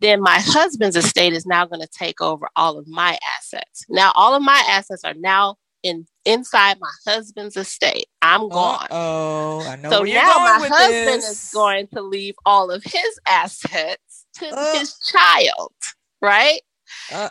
then 0.00 0.20
my 0.20 0.38
husband's 0.40 0.96
estate 0.96 1.32
is 1.32 1.46
now 1.46 1.66
going 1.66 1.80
to 1.80 1.88
take 1.88 2.20
over 2.20 2.48
all 2.56 2.78
of 2.78 2.86
my 2.86 3.18
assets. 3.38 3.84
Now, 3.88 4.12
all 4.14 4.34
of 4.34 4.42
my 4.42 4.62
assets 4.68 5.04
are 5.04 5.14
now 5.14 5.56
in 5.82 6.06
inside 6.24 6.78
my 6.80 6.90
husband's 7.06 7.56
estate. 7.56 8.06
I'm 8.22 8.48
gone. 8.48 8.88
Oh, 8.90 9.60
I 9.60 9.76
know 9.76 9.90
So 9.90 9.98
where 10.00 10.08
you're 10.08 10.22
now 10.22 10.34
going 10.34 10.60
my 10.60 10.68
husband 10.68 11.22
this. 11.22 11.30
is 11.30 11.50
going 11.54 11.86
to 11.94 12.02
leave 12.02 12.34
all 12.44 12.70
of 12.70 12.82
his 12.82 13.20
assets 13.28 14.26
to 14.34 14.44
his 14.72 14.94
child, 15.10 15.72
right? 16.20 16.60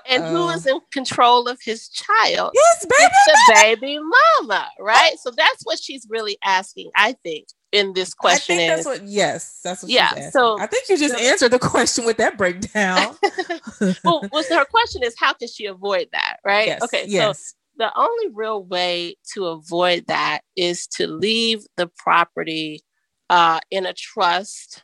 And 0.10 0.24
who 0.26 0.50
is 0.50 0.66
in 0.66 0.80
control 0.92 1.48
of 1.48 1.60
his 1.64 1.90
child? 1.90 2.52
Yes, 2.54 2.86
baby. 2.86 3.12
It's 3.28 3.48
the 3.48 3.54
baby 3.64 4.00
mama, 4.00 4.70
right? 4.80 5.14
So 5.22 5.32
that's 5.36 5.64
what 5.64 5.80
she's 5.80 6.06
really 6.10 6.38
asking, 6.44 6.92
I 6.96 7.14
think, 7.24 7.48
in 7.72 7.94
this 7.94 8.14
question 8.14 8.56
I 8.56 8.58
think 8.58 8.72
is 8.80 8.86
that's 8.86 9.00
what 9.02 9.08
yes, 9.08 9.60
that's 9.64 9.84
what 9.84 9.92
Yeah, 9.92 10.10
she's 10.10 10.18
asking. 10.18 10.32
so- 10.32 10.60
I 10.60 10.68
think 10.68 10.88
you 10.90 10.98
just 10.98 11.18
so- 11.18 11.24
answered 11.24 11.52
the 11.52 11.60
question 11.60 12.06
with 12.06 12.18
that 12.18 12.38
breakdown. 12.38 13.16
well, 14.04 14.24
well, 14.32 14.44
so 14.44 14.58
her 14.58 14.66
question 14.66 15.04
is 15.04 15.16
how 15.20 15.34
can 15.34 15.48
she 15.48 15.66
avoid 15.66 16.08
that, 16.14 16.38
right? 16.46 16.68
yes, 16.68 16.82
Okay, 16.84 17.04
so 17.04 17.08
yes. 17.10 17.54
the 17.78 17.92
only 17.98 18.28
real 18.34 18.64
way 18.64 19.16
to 19.34 19.48
avoid 19.48 20.06
that 20.08 20.42
is 20.56 20.88
to 20.88 21.08
leave 21.08 21.66
the 21.76 21.88
property 21.98 22.82
uh, 23.30 23.60
in 23.72 23.86
a 23.86 23.94
trust 23.94 24.84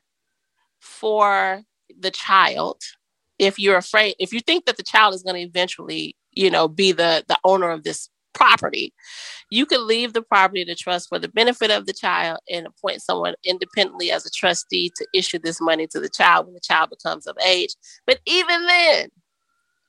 for 0.79 1.61
the 1.99 2.11
child 2.11 2.81
if 3.41 3.57
you're 3.57 3.77
afraid 3.77 4.15
if 4.19 4.31
you 4.31 4.39
think 4.39 4.65
that 4.65 4.77
the 4.77 4.83
child 4.83 5.13
is 5.13 5.23
going 5.23 5.35
to 5.35 5.41
eventually 5.41 6.15
you 6.31 6.49
know 6.49 6.67
be 6.67 6.93
the 6.93 7.25
the 7.27 7.37
owner 7.43 7.71
of 7.71 7.83
this 7.83 8.07
property 8.33 8.93
you 9.49 9.65
could 9.65 9.81
leave 9.81 10.13
the 10.13 10.21
property 10.21 10.63
to 10.63 10.73
trust 10.73 11.09
for 11.09 11.19
the 11.19 11.27
benefit 11.27 11.69
of 11.69 11.85
the 11.85 11.91
child 11.91 12.39
and 12.49 12.65
appoint 12.65 13.01
someone 13.01 13.33
independently 13.43 14.09
as 14.09 14.25
a 14.25 14.29
trustee 14.29 14.89
to 14.95 15.05
issue 15.13 15.37
this 15.39 15.59
money 15.59 15.85
to 15.85 15.99
the 15.99 16.07
child 16.07 16.45
when 16.45 16.53
the 16.53 16.61
child 16.61 16.89
becomes 16.89 17.27
of 17.27 17.35
age 17.45 17.75
but 18.05 18.19
even 18.25 18.65
then 18.67 19.09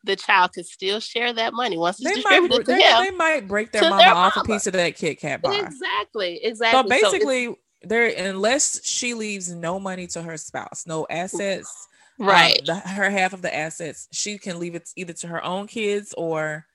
the 0.04 0.16
child 0.16 0.52
could 0.52 0.66
still 0.66 0.98
share 0.98 1.32
that 1.32 1.52
money 1.52 1.78
once 1.78 2.00
it's 2.00 2.08
They 2.08 2.22
might, 2.22 2.40
distributed 2.40 2.66
to 2.66 2.72
they, 2.72 2.82
him 2.82 3.04
they 3.04 3.10
might 3.12 3.46
break 3.46 3.70
their 3.70 3.82
mama 3.82 3.98
their 3.98 4.14
off 4.14 4.36
a 4.36 4.42
piece 4.42 4.66
of 4.66 4.72
that 4.72 4.96
Kit 4.96 5.20
Kat 5.20 5.42
bar. 5.42 5.54
Exactly, 5.54 6.40
exactly. 6.42 6.82
So 6.82 6.88
basically, 6.88 7.54
there 7.82 8.08
unless 8.08 8.84
she 8.84 9.14
leaves 9.14 9.54
no 9.54 9.78
money 9.78 10.08
to 10.08 10.22
her 10.22 10.36
spouse, 10.36 10.84
no 10.88 11.06
assets, 11.08 11.86
um, 12.22 12.28
right. 12.28 12.60
the, 12.64 12.74
her 12.76 13.10
half 13.10 13.32
of 13.32 13.42
the 13.42 13.54
assets, 13.54 14.08
she 14.12 14.38
can 14.38 14.58
leave 14.58 14.74
it 14.74 14.88
either 14.96 15.12
to 15.14 15.28
her 15.28 15.44
own 15.44 15.66
kids 15.66 16.14
or, 16.16 16.66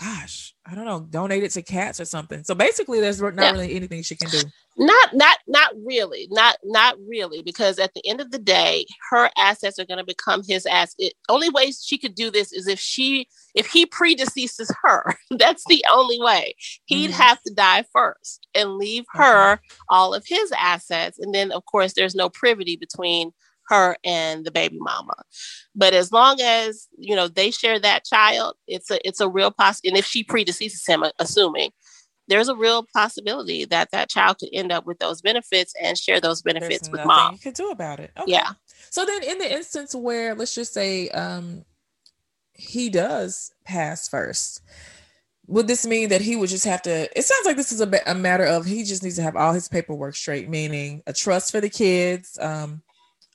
gosh, 0.00 0.54
I 0.66 0.74
don't 0.74 0.86
know, 0.86 1.00
donate 1.08 1.42
it 1.44 1.50
to 1.52 1.62
cats 1.62 2.00
or 2.00 2.04
something. 2.04 2.42
So 2.44 2.54
basically, 2.54 3.00
there's 3.00 3.20
not 3.20 3.34
Yeah. 3.36 3.52
really 3.52 3.74
anything 3.76 4.02
she 4.02 4.16
can 4.16 4.30
do. 4.30 4.42
not 4.76 5.14
not 5.14 5.38
not 5.46 5.70
really 5.86 6.26
not 6.32 6.56
not 6.64 6.96
really 7.06 7.42
because 7.42 7.78
at 7.78 7.94
the 7.94 8.04
end 8.04 8.20
of 8.20 8.32
the 8.32 8.40
day 8.40 8.84
her 9.10 9.30
assets 9.38 9.78
are 9.78 9.84
going 9.84 9.98
to 9.98 10.04
become 10.04 10.42
his 10.44 10.66
ass 10.66 10.96
it, 10.98 11.12
only 11.28 11.48
way 11.48 11.70
she 11.70 11.96
could 11.96 12.16
do 12.16 12.28
this 12.28 12.52
is 12.52 12.66
if 12.66 12.80
she 12.80 13.28
if 13.54 13.68
he 13.68 13.86
predeceases 13.86 14.68
her 14.82 15.14
that's 15.38 15.62
the 15.68 15.84
only 15.92 16.18
way 16.20 16.56
he'd 16.86 17.10
Mhm. 17.12 17.14
have 17.14 17.40
to 17.42 17.54
die 17.54 17.84
first 17.92 18.48
and 18.52 18.76
leave 18.76 19.04
her 19.12 19.60
all 19.88 20.12
of 20.12 20.24
his 20.26 20.50
assets 20.58 21.20
and 21.20 21.32
then 21.32 21.52
of 21.52 21.64
course 21.66 21.92
there's 21.92 22.16
no 22.16 22.28
privity 22.28 22.74
between 22.74 23.30
her 23.68 23.96
and 24.04 24.44
the 24.44 24.50
baby 24.50 24.78
mama 24.78 25.14
but 25.74 25.94
as 25.94 26.12
long 26.12 26.40
as 26.40 26.88
you 26.98 27.14
know 27.14 27.28
they 27.28 27.50
share 27.50 27.78
that 27.78 28.04
child 28.04 28.54
it's 28.66 28.90
a 28.90 29.06
it's 29.06 29.20
a 29.20 29.28
real 29.28 29.50
poss 29.50 29.80
and 29.84 29.96
if 29.96 30.04
she 30.04 30.24
predeceases 30.24 30.86
him 30.88 31.04
assuming 31.18 31.70
there's 32.28 32.48
a 32.48 32.56
real 32.56 32.86
possibility 32.92 33.64
that 33.66 33.90
that 33.90 34.08
child 34.08 34.38
could 34.38 34.48
end 34.52 34.72
up 34.72 34.86
with 34.86 34.98
those 34.98 35.20
benefits 35.20 35.74
and 35.80 35.98
share 35.98 36.20
those 36.20 36.42
There's 36.42 36.54
benefits 36.54 36.88
with 36.88 36.98
nothing 36.98 37.08
mom. 37.08 37.32
you 37.34 37.38
could 37.38 37.54
do 37.54 37.70
about 37.70 38.00
it. 38.00 38.12
Okay. 38.18 38.32
Yeah. 38.32 38.52
So 38.90 39.04
then, 39.04 39.22
in 39.22 39.38
the 39.38 39.52
instance 39.52 39.94
where 39.94 40.34
let's 40.34 40.54
just 40.54 40.72
say 40.72 41.08
um, 41.10 41.64
he 42.52 42.88
does 42.88 43.52
pass 43.64 44.08
first, 44.08 44.62
would 45.46 45.66
this 45.66 45.86
mean 45.86 46.08
that 46.08 46.20
he 46.20 46.36
would 46.36 46.48
just 46.48 46.64
have 46.64 46.82
to? 46.82 47.18
It 47.18 47.22
sounds 47.22 47.46
like 47.46 47.56
this 47.56 47.72
is 47.72 47.80
a, 47.80 48.00
a 48.06 48.14
matter 48.14 48.44
of 48.44 48.64
he 48.64 48.84
just 48.84 49.02
needs 49.02 49.16
to 49.16 49.22
have 49.22 49.36
all 49.36 49.52
his 49.52 49.68
paperwork 49.68 50.16
straight, 50.16 50.48
meaning 50.48 51.02
a 51.06 51.12
trust 51.12 51.50
for 51.50 51.60
the 51.60 51.70
kids. 51.70 52.38
Um, 52.40 52.82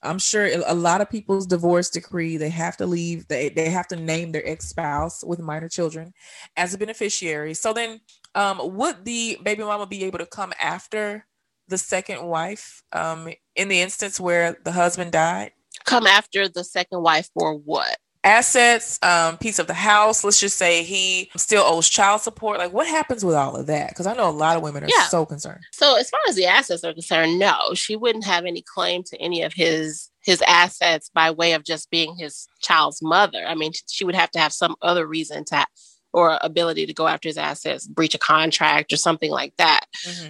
I'm 0.01 0.19
sure 0.19 0.49
a 0.65 0.73
lot 0.73 1.01
of 1.01 1.09
people's 1.09 1.45
divorce 1.45 1.89
decree 1.89 2.37
they 2.37 2.49
have 2.49 2.77
to 2.77 2.85
leave 2.85 3.27
they 3.27 3.49
they 3.49 3.69
have 3.69 3.87
to 3.89 3.95
name 3.95 4.31
their 4.31 4.47
ex 4.47 4.69
spouse 4.69 5.23
with 5.23 5.39
minor 5.39 5.67
children 5.67 6.13
as 6.55 6.73
a 6.73 6.77
beneficiary. 6.77 7.53
So 7.53 7.73
then, 7.73 7.99
um, 8.35 8.77
would 8.77 9.03
the 9.05 9.37
baby 9.43 9.63
mama 9.63 9.87
be 9.87 10.03
able 10.05 10.19
to 10.19 10.25
come 10.25 10.53
after 10.59 11.25
the 11.67 11.77
second 11.77 12.25
wife 12.25 12.81
um, 12.93 13.29
in 13.55 13.67
the 13.67 13.81
instance 13.81 14.19
where 14.19 14.57
the 14.63 14.71
husband 14.71 15.11
died? 15.11 15.51
Come 15.85 16.07
after 16.07 16.47
the 16.47 16.63
second 16.63 17.01
wife 17.03 17.29
for 17.33 17.53
what? 17.53 17.97
Assets, 18.23 18.99
um, 19.01 19.37
piece 19.37 19.59
of 19.59 19.67
the 19.67 19.73
house. 19.73 20.23
Let's 20.25 20.39
just 20.39 20.57
say 20.57 20.83
he 20.83 21.31
still 21.37 21.63
owes 21.65 21.87
child 21.87 22.21
support. 22.21 22.57
Like, 22.57 22.73
what 22.73 22.85
happens 22.87 23.23
with 23.23 23.35
all 23.35 23.55
of 23.55 23.67
that? 23.67 23.89
Because 23.89 24.07
I 24.07 24.13
know 24.13 24.29
a 24.29 24.31
lot 24.31 24.57
of 24.57 24.63
women 24.63 24.83
are 24.83 24.89
Yeah. 24.89 25.07
so 25.07 25.25
concerned. 25.25 25.61
So 25.71 25.95
as 25.97 26.09
far 26.09 26.19
as 26.27 26.35
the 26.35 26.45
assets 26.45 26.83
are 26.83 26.93
concerned, 26.93 27.39
no, 27.39 27.73
she 27.75 27.95
wouldn't 27.95 28.25
have 28.25 28.45
any 28.45 28.61
claim 28.61 29.03
to 29.03 29.17
any 29.21 29.41
of 29.43 29.53
his 29.53 30.09
his 30.21 30.43
assets 30.45 31.09
by 31.13 31.31
way 31.31 31.53
of 31.53 31.63
just 31.63 31.89
being 31.89 32.15
his 32.17 32.45
child's 32.61 33.01
mother. 33.01 33.45
I 33.47 33.55
mean, 33.55 33.71
she 33.89 34.03
would 34.03 34.15
have 34.15 34.29
to 34.31 34.39
have 34.39 34.51
some 34.51 34.75
other 34.81 35.07
reason 35.07 35.45
to 35.45 35.65
or 36.11 36.37
ability 36.41 36.85
to 36.87 36.93
go 36.93 37.07
after 37.07 37.29
his 37.29 37.37
assets, 37.37 37.87
breach 37.87 38.15
a 38.15 38.17
contract 38.17 38.91
or 38.91 38.97
something 38.97 39.31
like 39.31 39.55
that. 39.57 39.85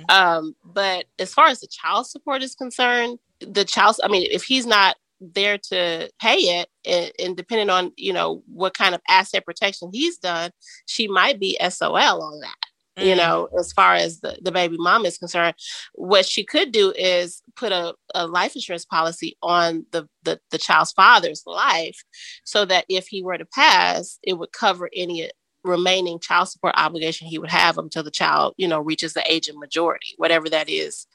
Um, 0.10 0.56
but 0.64 1.06
as 1.18 1.34
far 1.34 1.48
as 1.48 1.62
the 1.62 1.68
child 1.68 2.06
support 2.06 2.44
is 2.44 2.54
concerned, 2.54 3.18
the 3.40 3.64
child, 3.66 3.96
I 4.04 4.10
mean, 4.10 4.28
if 4.30 4.44
he's 4.44 4.66
not 4.66 4.98
there 5.22 5.58
to 5.58 6.10
pay 6.22 6.36
it, 6.38 6.70
and, 6.86 7.12
and 7.20 7.38
depending 7.38 7.70
on 7.70 7.92
you 7.98 8.14
know 8.14 8.44
what 8.48 8.74
kind 8.74 8.96
of 8.96 9.02
asset 9.10 9.46
protection 9.46 9.90
he's 9.94 10.18
done, 10.18 10.52
she 10.86 11.08
might 11.08 11.40
be 11.40 11.58
SOL 11.70 12.22
on 12.24 12.40
that. 12.42 12.56
You 12.98 13.14
Mhm. 13.14 13.18
know, 13.18 13.50
as 13.58 13.72
far 13.72 13.96
as 13.96 14.20
the, 14.20 14.38
the 14.42 14.52
baby 14.52 14.76
mom 14.78 15.06
is 15.06 15.18
concerned, 15.18 15.56
what 15.94 16.26
she 16.26 16.44
could 16.44 16.74
do 16.74 16.92
is 16.98 17.42
put 17.56 17.72
a, 17.72 17.96
a 18.14 18.28
life 18.28 18.56
insurance 18.56 18.84
policy 18.84 19.38
on 19.42 19.86
the, 19.92 20.08
the 20.24 20.40
the 20.52 20.58
child's 20.58 20.92
father's 20.92 21.44
life, 21.46 22.04
so 22.44 22.66
that 22.66 22.86
if 22.90 23.08
he 23.08 23.24
were 23.24 23.38
to 23.38 23.46
pass, 23.46 24.20
it 24.24 24.34
would 24.34 24.52
cover 24.52 24.90
any 24.94 25.32
remaining 25.64 26.20
child 26.20 26.50
support 26.50 26.74
obligation 26.78 27.28
he 27.28 27.40
would 27.40 27.50
have 27.52 27.78
until 27.78 28.04
the 28.04 28.12
child, 28.12 28.54
you 28.58 28.68
know, 28.68 28.80
reaches 28.80 29.14
the 29.14 29.32
age 29.32 29.48
of 29.48 29.58
majority, 29.58 30.14
whatever 30.18 30.50
that 30.50 30.70
is 30.70 31.06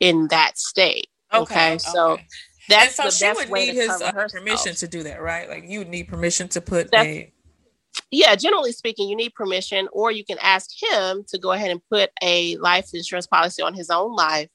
in 0.00 0.28
that 0.28 0.58
state. 0.58 1.08
Okay, 1.34 1.78
so 1.78 2.14
and 2.14 2.20
that's 2.68 2.94
so 2.96 3.04
the 3.04 3.10
she 3.10 3.24
best 3.24 3.38
would 3.40 3.50
way 3.50 3.66
need 3.66 3.74
to 3.74 3.80
his 3.80 4.02
uh, 4.02 4.28
permission 4.30 4.74
to 4.74 4.88
do 4.88 5.02
that, 5.04 5.20
right? 5.22 5.48
Like 5.48 5.64
you 5.68 5.78
would 5.80 5.88
need 5.88 6.08
permission 6.08 6.48
to 6.48 6.60
put 6.60 6.90
That's- 6.90 7.06
a 7.16 7.32
yeah, 8.10 8.36
generally 8.36 8.72
speaking, 8.72 9.08
you 9.08 9.16
need 9.16 9.34
permission, 9.34 9.88
or 9.92 10.10
you 10.12 10.24
can 10.24 10.38
ask 10.40 10.70
him 10.80 11.24
to 11.28 11.38
go 11.38 11.52
ahead 11.52 11.70
and 11.70 11.80
put 11.90 12.10
a 12.22 12.56
life 12.56 12.90
insurance 12.94 13.26
policy 13.26 13.60
on 13.62 13.74
his 13.74 13.90
own 13.90 14.14
life 14.14 14.48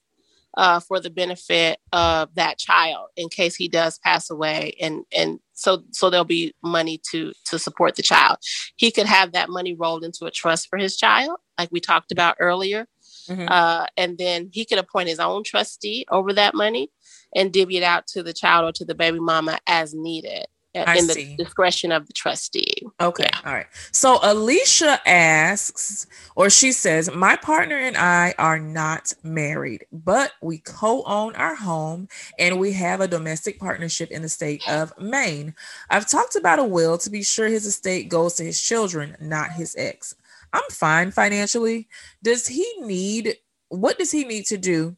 uh, 0.56 0.80
for 0.80 0.98
the 0.98 1.10
benefit 1.10 1.78
of 1.92 2.34
that 2.36 2.58
child 2.58 3.08
in 3.16 3.28
case 3.28 3.54
he 3.54 3.68
does 3.68 3.98
pass 3.98 4.30
away, 4.30 4.74
and 4.80 5.04
and 5.14 5.40
so 5.52 5.82
so 5.92 6.10
there'll 6.10 6.24
be 6.24 6.54
money 6.62 7.00
to 7.10 7.32
to 7.46 7.58
support 7.58 7.96
the 7.96 8.02
child. 8.02 8.38
He 8.76 8.90
could 8.90 9.06
have 9.06 9.32
that 9.32 9.50
money 9.50 9.74
rolled 9.74 10.04
into 10.04 10.24
a 10.24 10.30
trust 10.30 10.68
for 10.68 10.78
his 10.78 10.96
child, 10.96 11.36
like 11.58 11.68
we 11.70 11.80
talked 11.80 12.12
about 12.12 12.36
earlier, 12.40 12.86
Mhm. 13.28 13.50
uh, 13.50 13.86
and 13.96 14.16
then 14.16 14.48
he 14.52 14.64
could 14.64 14.78
appoint 14.78 15.08
his 15.08 15.20
own 15.20 15.44
trustee 15.44 16.06
over 16.10 16.32
that 16.32 16.54
money 16.54 16.90
and 17.34 17.52
divvy 17.52 17.76
it 17.76 17.82
out 17.82 18.06
to 18.08 18.22
the 18.22 18.32
child 18.32 18.68
or 18.68 18.72
to 18.72 18.84
the 18.84 18.94
baby 18.94 19.20
mama 19.20 19.58
as 19.66 19.94
needed 19.94 20.46
uh, 20.74 20.84
I 20.86 20.98
in 20.98 21.06
the 21.06 21.14
see. 21.14 21.36
discretion 21.36 21.92
of 21.92 22.06
the 22.06 22.12
trustee. 22.12 22.82
Okay. 23.00 23.28
All 23.44 23.52
right. 23.52 23.66
So 23.92 24.18
Alicia 24.22 25.00
asks, 25.06 26.06
or 26.34 26.50
she 26.50 26.72
says, 26.72 27.10
My 27.14 27.36
partner 27.36 27.78
and 27.78 27.96
I 27.96 28.34
are 28.38 28.58
not 28.58 29.12
married, 29.22 29.86
but 29.92 30.32
we 30.42 30.58
co 30.58 31.02
own 31.04 31.34
our 31.36 31.54
home 31.54 32.08
and 32.38 32.58
we 32.58 32.72
have 32.72 33.00
a 33.00 33.08
domestic 33.08 33.58
partnership 33.58 34.10
in 34.10 34.22
the 34.22 34.28
state 34.28 34.68
of 34.68 34.92
Maine. 34.98 35.54
I've 35.90 36.08
talked 36.08 36.36
about 36.36 36.58
a 36.58 36.64
will 36.64 36.98
to 36.98 37.10
be 37.10 37.22
sure 37.22 37.46
his 37.46 37.66
estate 37.66 38.08
goes 38.08 38.34
to 38.34 38.44
his 38.44 38.60
children, 38.60 39.16
not 39.20 39.52
his 39.52 39.74
ex. 39.78 40.14
I'm 40.52 40.62
fine 40.70 41.10
financially. 41.10 41.88
Does 42.22 42.46
he 42.46 42.66
need, 42.80 43.36
what 43.68 43.98
does 43.98 44.12
he 44.12 44.24
need 44.24 44.46
to 44.46 44.56
do 44.56 44.96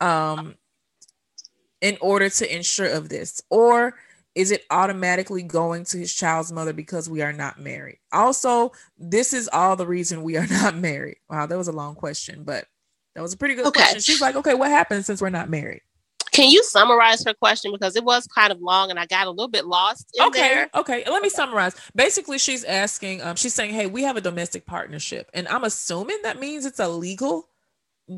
um, 0.00 0.56
in 1.80 1.96
order 2.00 2.28
to 2.28 2.54
ensure 2.56 2.88
of 2.90 3.08
this? 3.08 3.42
Or 3.50 3.94
is 4.34 4.50
it 4.50 4.64
automatically 4.70 5.42
going 5.42 5.84
to 5.86 5.98
his 5.98 6.14
child's 6.14 6.52
mother 6.52 6.72
because 6.72 7.08
we 7.08 7.22
are 7.22 7.32
not 7.32 7.60
married? 7.60 7.98
Also, 8.12 8.72
this 8.98 9.32
is 9.32 9.48
all 9.52 9.76
the 9.76 9.86
reason 9.86 10.22
we 10.22 10.36
are 10.36 10.46
not 10.50 10.76
married. 10.76 11.18
Wow, 11.28 11.46
that 11.46 11.58
was 11.58 11.68
a 11.68 11.72
long 11.72 11.94
question, 11.94 12.44
but 12.44 12.66
that 13.14 13.22
was 13.22 13.32
a 13.32 13.36
pretty 13.36 13.54
good 13.54 13.66
Okay. 13.66 13.80
question. 13.80 14.00
She's 14.00 14.20
like, 14.20 14.36
okay, 14.36 14.54
what 14.54 14.70
happens 14.70 15.06
since 15.06 15.20
we're 15.20 15.30
not 15.30 15.50
married? 15.50 15.82
Can 16.30 16.50
you 16.50 16.62
summarize 16.62 17.24
her 17.24 17.34
question 17.34 17.72
because 17.72 17.96
it 17.96 18.04
was 18.04 18.26
kind 18.28 18.52
of 18.52 18.60
long 18.60 18.90
and 18.90 18.98
I 19.00 19.06
got 19.06 19.26
a 19.26 19.30
little 19.30 19.48
bit 19.48 19.66
lost 19.66 20.08
in 20.14 20.24
okay, 20.26 20.40
there? 20.40 20.70
okay. 20.74 21.02
Let 21.10 21.20
me 21.22 21.30
summarize. 21.30 21.74
Basically, 21.96 22.38
she's 22.38 22.62
asking, 22.62 23.22
um, 23.22 23.34
she's 23.34 23.54
saying, 23.54 23.74
hey, 23.74 23.86
we 23.86 24.02
have 24.04 24.16
a 24.16 24.20
domestic 24.20 24.64
partnership, 24.64 25.30
and 25.34 25.48
I'm 25.48 25.64
assuming 25.64 26.18
that 26.22 26.38
means 26.38 26.64
it's 26.64 26.78
a 26.78 26.88
legal 26.88 27.48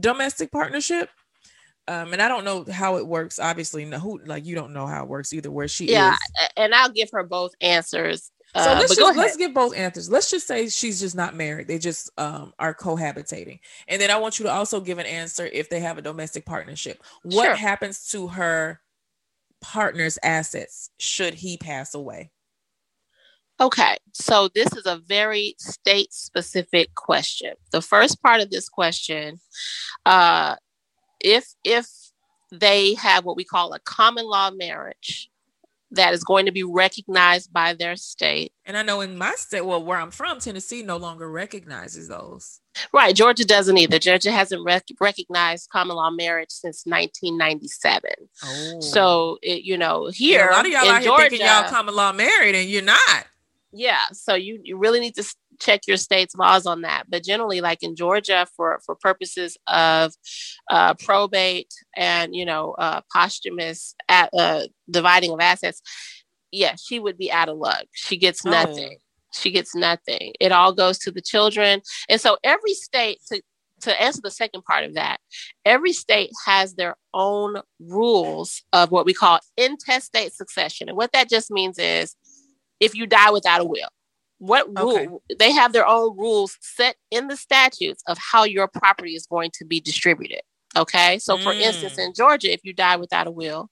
domestic 0.01 0.53
partnership. 0.53 1.09
Um, 1.91 2.13
and 2.13 2.23
I 2.23 2.29
don't 2.29 2.45
know 2.45 2.65
how 2.71 2.99
it 2.99 3.07
works. 3.07 3.41
Obviously, 3.41 3.85
no, 3.85 3.99
who 3.99 4.21
like 4.25 4.47
you 4.47 4.55
don't 4.55 4.73
know 4.73 4.87
how 4.87 5.03
it 5.03 5.09
works 5.09 5.33
either. 5.33 5.51
Where 5.51 5.67
she 5.67 5.87
Yeah, 5.87 6.13
is. 6.13 6.19
and 6.57 6.73
I'll 6.73 6.89
give 6.89 7.11
her 7.13 7.25
both 7.25 7.53
answers. 7.61 8.31
So 8.57 8.63
Uh, 8.73 8.77
let's 8.79 8.95
just 8.95 9.17
let's 9.17 9.37
give 9.37 9.55
both 9.55 9.75
answers. 9.77 10.11
Let's 10.11 10.31
just 10.31 10.47
say 10.47 10.69
she's 10.69 11.01
just 11.01 11.17
not 11.17 11.35
married. 11.35 11.67
They 11.67 11.79
just 11.79 12.11
um 12.17 12.53
are 12.61 12.75
cohabitating. 12.75 13.59
And 13.89 14.01
then 14.01 14.11
I 14.11 14.19
want 14.19 14.39
you 14.39 14.45
to 14.45 14.53
also 14.53 14.81
give 14.81 14.99
an 14.99 15.07
answer 15.07 15.47
if 15.47 15.69
they 15.69 15.81
have 15.81 15.99
a 15.99 16.03
domestic 16.03 16.47
partnership. 16.47 17.03
What 17.23 17.47
Sure. 17.47 17.55
happens 17.57 18.09
to 18.11 18.29
her 18.29 18.81
partner's 19.61 20.19
assets 20.23 20.91
should 20.99 21.35
he 21.35 21.57
pass 21.57 21.95
away? 21.95 22.31
Okay, 23.61 23.99
so 24.13 24.49
this 24.55 24.73
is 24.75 24.87
a 24.87 24.97
very 25.07 25.55
state 25.59 26.13
specific 26.15 26.95
question. 26.95 27.55
The 27.73 27.83
first 27.83 28.23
part 28.23 28.41
of 28.41 28.51
this 28.51 28.71
question, 28.71 29.39
uh, 30.07 30.57
if 31.21 31.55
if 31.65 31.87
they 32.53 32.95
have 32.95 33.25
what 33.25 33.37
we 33.37 33.45
call 33.45 33.73
a 33.73 33.79
common 33.81 34.27
law 34.27 34.51
marriage 34.51 35.31
that 35.93 36.15
is 36.15 36.23
going 36.23 36.47
to 36.47 36.53
be 36.53 36.63
recognized 36.63 37.53
by 37.53 37.75
their 37.75 37.97
state. 37.97 38.53
And 38.65 38.77
I 38.77 38.83
know 38.83 39.01
in 39.01 39.19
my 39.19 39.33
state, 39.33 39.63
well, 39.63 39.83
where 39.83 39.99
I'm 39.99 40.13
from, 40.13 40.39
Tennessee 40.39 40.83
no 40.85 40.97
longer 40.97 41.29
recognizes 41.29 42.07
those. 42.07 42.61
Right, 42.93 43.15
Georgia 43.15 43.45
doesn't 43.45 43.77
either. 43.77 43.99
Georgia 43.99 44.31
hasn't 44.31 44.65
rec- 44.65 44.85
recognized 45.01 45.69
common 45.71 45.97
law 45.97 46.11
marriage 46.11 46.51
since 46.51 46.85
1997. 46.87 48.11
Oh. 48.45 48.81
So, 48.81 49.39
it, 49.43 49.65
you 49.65 49.77
know, 49.77 50.09
here 50.13 50.49
Yeah, 50.49 50.51
a 50.51 50.55
lot 50.57 50.67
of 50.67 50.73
y'all 50.73 50.85
in 50.85 50.91
out 50.91 51.01
here 51.03 51.09
Georgia, 51.11 51.29
thinking 51.31 51.47
y'all 51.47 51.69
common 51.69 51.95
law 51.97 52.13
married 52.13 52.55
and 52.55 52.69
you're 52.69 52.83
not. 52.83 53.27
yeah 53.73 54.07
so 54.13 54.35
you, 54.35 54.61
you 54.63 54.77
really 54.77 55.01
need 55.01 55.15
to 55.17 55.25
check 55.61 55.81
your 55.87 55.97
state's 55.97 56.35
laws 56.35 56.67
on 56.67 56.83
that. 56.83 57.05
But 57.09 57.25
generally 57.25 57.61
like 57.61 57.83
in 57.83 57.95
georgia 57.97 58.47
for 58.57 58.81
for 58.85 58.95
purposes 58.95 59.57
of 59.67 60.13
uh, 60.71 60.95
probate 60.95 61.73
and 61.97 62.35
you 62.35 62.45
know 62.45 62.73
uh, 62.79 63.01
posthumous 63.13 63.95
at, 64.09 64.31
uh, 64.35 64.63
dividing 64.91 65.33
of 65.33 65.41
assets 65.41 65.81
yeah 66.53 66.75
she 66.77 66.99
would 66.99 67.17
be 67.19 67.31
out 67.31 67.49
of 67.49 67.57
luck. 67.59 67.85
She 67.93 68.17
gets 68.17 68.45
Oh. 68.45 68.51
nothing. 68.51 68.99
She 69.33 69.53
gets 69.53 69.75
nothing. 69.77 70.33
It 70.41 70.51
all 70.51 70.73
goes 70.73 70.99
to 71.01 71.13
the 71.13 71.21
children. 71.23 71.83
And 72.09 72.21
so 72.21 72.37
every 72.43 72.75
state 72.75 73.19
to 73.29 73.41
to 73.83 74.03
answer 74.03 74.21
the 74.23 74.31
second 74.31 74.63
part 74.65 74.85
of 74.85 74.95
that, 74.95 75.19
every 75.65 75.93
state 75.95 76.31
has 76.45 76.75
their 76.75 76.97
own 77.15 77.63
rules 77.79 78.63
of 78.75 78.91
what 78.91 79.07
we 79.07 79.15
call 79.15 79.39
intestate 79.57 80.35
succession. 80.35 80.89
And 80.89 80.99
what 80.99 81.13
that 81.13 81.31
just 81.31 81.51
means 81.51 81.79
is 81.79 82.15
if 82.79 82.95
you 82.95 83.07
die 83.07 83.31
without 83.31 83.61
a 83.63 83.65
will, 83.65 83.89
what 84.41 84.67
Okay. 84.77 85.07
rule 85.07 85.23
they 85.39 85.53
have 85.53 85.73
their 85.73 85.87
own 85.87 86.17
rules 86.19 86.57
set 86.61 86.97
in 87.11 87.29
the 87.29 87.37
statutes 87.37 88.03
of 88.09 88.19
how 88.19 88.43
your 88.45 88.67
property 88.69 89.15
is 89.15 89.27
going 89.27 89.51
to 89.55 89.65
be 89.65 89.81
distributed. 89.81 90.41
Okay. 90.77 91.19
So 91.21 91.37
for 91.39 91.55
Mm. 91.55 91.61
instance, 91.61 91.99
in 91.99 92.13
Georgia, 92.15 92.53
if 92.53 92.61
you 92.65 92.73
die 92.73 92.97
without 92.97 93.27
a 93.27 93.31
will, 93.31 93.69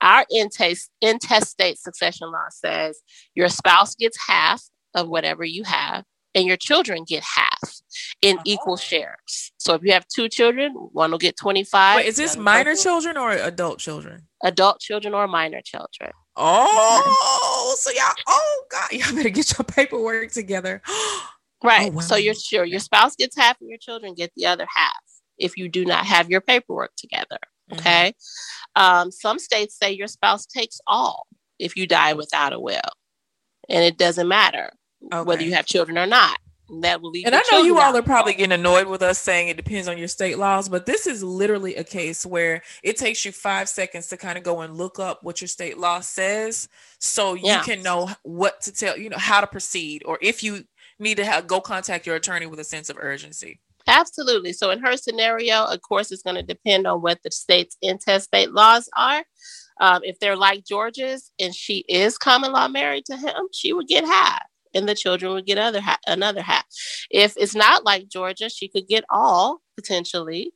our 0.00 0.24
intest 0.30 0.90
intestate 1.00 1.78
succession 1.78 2.30
law 2.30 2.46
says 2.50 3.00
your 3.34 3.48
spouse 3.48 3.94
gets 3.94 4.18
half 4.28 4.62
of 4.94 5.08
whatever 5.08 5.44
you 5.44 5.64
have 5.64 6.04
and 6.34 6.46
your 6.46 6.56
children 6.56 7.04
get 7.04 7.22
half 7.22 7.60
in 8.20 8.38
equal 8.44 8.74
Oh. 8.74 8.76
shares. 8.76 9.52
So 9.58 9.74
if 9.74 9.82
you 9.82 9.92
have 9.92 10.06
two 10.08 10.28
children, 10.28 10.72
one 10.72 11.10
will 11.10 11.18
get 11.18 11.36
25. 11.36 11.96
Wait, 11.96 12.06
is 12.06 12.16
this 12.16 12.36
minor 12.36 12.72
person- 12.72 12.82
children 12.82 13.16
or 13.16 13.30
adult 13.32 13.78
children? 13.78 14.28
Adult 14.42 14.80
children 14.80 15.14
or 15.14 15.26
minor 15.28 15.60
children. 15.62 16.12
Oh, 16.36 17.76
so 17.78 17.90
y'all, 17.90 18.14
oh 18.26 18.64
God, 18.70 18.92
y'all 18.92 19.14
better 19.14 19.28
get 19.28 19.56
your 19.56 19.64
paperwork 19.64 20.32
together. 20.32 20.82
Right. 21.64 21.92
wow. 21.92 22.00
So 22.00 22.16
your 22.16 22.34
sure 22.34 22.64
your 22.64 22.80
spouse 22.80 23.14
gets 23.14 23.36
half 23.36 23.56
and 23.60 23.70
your 23.70 23.78
children 23.78 24.14
get 24.14 24.32
the 24.34 24.46
other 24.46 24.66
half 24.68 24.98
if 25.38 25.56
you 25.56 25.68
do 25.68 25.84
not 25.84 26.04
have 26.06 26.28
your 26.28 26.40
paperwork 26.40 26.90
together. 26.96 27.38
Mm-hmm. 27.70 27.78
Okay. 27.78 28.14
Um, 28.74 29.12
some 29.12 29.38
states 29.38 29.78
say 29.78 29.92
your 29.92 30.08
spouse 30.08 30.44
takes 30.44 30.80
all 30.88 31.28
if 31.60 31.76
you 31.76 31.86
die 31.86 32.14
without 32.14 32.52
a 32.52 32.58
will. 32.58 32.80
And 33.68 33.84
it 33.84 33.96
doesn't 33.96 34.26
matter 34.26 34.70
whether 35.22 35.44
you 35.44 35.54
have 35.54 35.66
children 35.66 35.96
or 35.98 36.06
not. 36.06 36.36
That 36.80 37.02
will 37.02 37.10
leave 37.10 37.26
And 37.26 37.34
I 37.34 37.42
know 37.52 37.62
you 37.62 37.78
all 37.78 37.94
are 37.96 38.02
probably 38.02 38.32
getting 38.32 38.52
annoyed 38.52 38.86
with 38.86 39.02
us 39.02 39.18
saying 39.18 39.48
it 39.48 39.56
depends 39.58 39.88
on 39.88 39.98
your 39.98 40.08
state 40.08 40.38
laws, 40.38 40.68
but 40.68 40.86
this 40.86 41.06
is 41.06 41.22
literally 41.22 41.76
a 41.76 41.84
case 41.84 42.24
where 42.24 42.62
it 42.82 42.96
takes 42.96 43.24
you 43.24 43.32
five 43.32 43.68
seconds 43.68 44.08
to 44.08 44.16
kind 44.16 44.38
of 44.38 44.44
go 44.44 44.62
and 44.62 44.76
look 44.76 44.98
up 44.98 45.22
what 45.22 45.40
your 45.40 45.48
state 45.48 45.76
law 45.78 46.00
says 46.00 46.68
so 46.98 47.34
you 47.34 47.46
Yeah. 47.46 47.62
can 47.62 47.82
know 47.82 48.10
what 48.22 48.62
to 48.62 48.72
tell, 48.72 48.96
you 48.96 49.10
know, 49.10 49.18
how 49.18 49.40
to 49.42 49.46
proceed, 49.46 50.02
or 50.06 50.18
if 50.22 50.42
you 50.42 50.64
need 50.98 51.16
to 51.18 51.24
have, 51.24 51.46
go 51.46 51.60
contact 51.60 52.06
your 52.06 52.16
attorney 52.16 52.46
with 52.46 52.58
a 52.60 52.64
sense 52.64 52.88
of 52.88 52.96
urgency. 52.98 53.60
Absolutely. 53.86 54.52
So 54.52 54.70
in 54.70 54.78
her 54.80 54.96
scenario, 54.96 55.64
of 55.64 55.80
course, 55.82 56.12
it's 56.12 56.22
going 56.22 56.36
to 56.36 56.42
depend 56.42 56.86
on 56.86 57.02
what 57.02 57.18
the 57.22 57.30
state's 57.30 57.76
intestate 57.82 58.52
laws 58.52 58.88
are. 58.96 59.24
Um, 59.80 60.02
if 60.04 60.18
they're 60.20 60.36
like 60.36 60.64
Georgia's 60.64 61.32
and 61.40 61.54
she 61.54 61.78
is 61.88 62.16
common 62.16 62.52
law 62.52 62.68
married 62.68 63.04
to 63.06 63.16
him, 63.16 63.48
she 63.52 63.72
would 63.72 63.88
get 63.88 64.04
half, 64.04 64.42
and 64.74 64.88
the 64.88 64.94
children 64.94 65.32
would 65.32 65.46
get 65.46 65.58
other 65.58 65.80
ha- 65.80 65.98
another 66.06 66.42
half. 66.42 66.64
If 67.10 67.34
it's 67.36 67.54
not 67.54 67.84
like 67.84 68.08
Georgia, 68.08 68.48
she 68.48 68.68
could 68.68 68.88
get 68.88 69.04
all 69.10 69.60
potentially. 69.76 70.52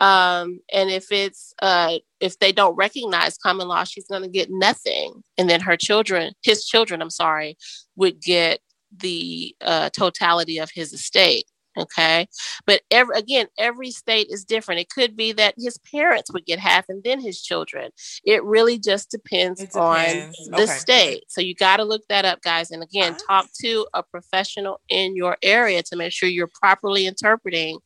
Um, 0.00 0.60
and 0.72 0.90
if 0.90 1.10
it's 1.10 1.52
uh, 1.60 1.98
if 2.20 2.38
they 2.38 2.52
don't 2.52 2.76
recognize 2.76 3.36
common 3.36 3.68
law, 3.68 3.84
she's 3.84 4.06
going 4.06 4.22
to 4.22 4.28
get 4.28 4.48
nothing, 4.50 5.22
and 5.36 5.50
then 5.50 5.60
her 5.60 5.76
children, 5.76 6.34
his 6.42 6.64
children, 6.64 7.02
I'm 7.02 7.10
sorry, 7.10 7.56
would 7.96 8.20
get 8.22 8.60
the 8.96 9.54
uh, 9.60 9.90
totality 9.90 10.58
of 10.58 10.70
his 10.72 10.92
estate. 10.92 11.46
Okay. 11.78 12.26
But 12.66 12.82
every, 12.90 13.16
again, 13.18 13.46
every 13.58 13.90
state 13.90 14.28
is 14.30 14.44
different. 14.44 14.80
It 14.80 14.90
could 14.90 15.16
be 15.16 15.32
that 15.32 15.54
his 15.56 15.78
parents 15.90 16.32
would 16.32 16.46
get 16.46 16.58
half 16.58 16.86
and 16.88 17.02
then 17.04 17.20
his 17.20 17.40
children. 17.42 17.90
It 18.24 18.42
really 18.44 18.78
just 18.78 19.10
depends, 19.10 19.60
It 19.62 19.74
on 19.74 20.32
the 20.50 20.62
Okay. 20.62 20.66
state. 20.66 21.24
So 21.28 21.40
you 21.40 21.54
got 21.54 21.78
to 21.78 21.84
look 21.84 22.02
that 22.08 22.24
up, 22.24 22.42
guys. 22.42 22.70
And 22.70 22.82
again, 22.82 23.14
Ah. 23.20 23.42
talk 23.42 23.48
to 23.62 23.86
a 23.94 24.02
professional 24.02 24.80
in 24.88 25.16
your 25.16 25.36
area 25.42 25.82
to 25.84 25.96
make 25.96 26.12
sure 26.12 26.28
you're 26.28 26.50
properly 26.60 27.06
interpreting 27.06 27.78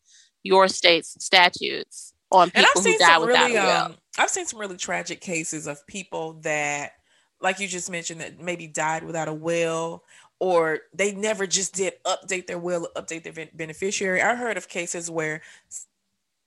your 0.43 0.68
state's 0.68 1.16
statutes 1.24 2.12
on 2.30 2.51
And 2.55 2.66
people 2.66 2.82
I've 2.82 2.86
who 2.93 2.99
die 2.99 3.18
without 3.18 3.51
really, 3.51 3.57
a 3.57 3.64
will. 3.64 3.70
um, 3.86 3.97
I've 4.18 4.30
seen 4.30 4.47
some 4.47 4.59
really 4.61 4.76
tragic 4.76 5.20
cases 5.20 5.66
of 5.66 5.86
people 5.86 6.34
that, 6.43 6.93
like 7.40 7.61
you 7.61 7.68
just 7.68 7.90
mentioned, 7.90 8.20
that 8.20 8.40
maybe 8.40 8.66
died 8.66 9.05
without 9.05 9.28
a 9.28 9.32
will, 9.32 10.03
or 10.43 10.80
they 10.93 11.14
never 11.14 11.47
just 11.47 11.72
did 11.72 11.93
update 12.05 12.49
their 12.49 12.59
will, 12.59 12.88
update 12.97 13.22
their 13.22 13.47
beneficiary. 13.55 14.20
I 14.20 14.34
heard 14.34 14.57
of 14.57 14.66
cases 14.66 15.09
where, 15.09 15.40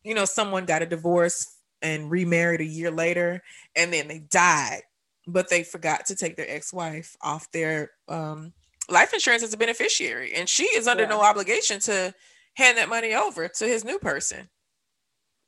you 0.04 0.14
know, 0.14 0.26
someone 0.26 0.66
got 0.66 0.82
a 0.82 0.86
divorce 0.86 1.60
and 1.82 2.12
remarried 2.12 2.60
a 2.60 2.66
year 2.66 2.92
later, 2.92 3.42
and 3.74 3.94
then 3.94 4.10
they 4.10 4.20
died, 4.20 4.82
but 5.28 5.50
they 5.50 5.64
forgot 5.64 6.06
to 6.08 6.16
take 6.16 6.36
their 6.36 6.50
ex-wife 6.50 7.16
off 7.22 7.50
their 7.54 7.92
um, 8.10 8.52
life 8.90 9.14
insurance 9.14 9.44
as 9.44 9.54
a 9.54 9.58
beneficiary, 9.58 10.34
and 10.34 10.50
she 10.50 10.64
is 10.64 10.90
under 10.90 11.04
Yeah. 11.04 11.10
no 11.12 11.22
obligation 11.22 11.80
to 11.80 12.14
hand 12.56 12.78
that 12.78 12.90
money 12.90 13.14
over 13.14 13.48
to 13.48 13.66
his 13.66 13.86
new 13.86 13.98
person. 13.98 14.50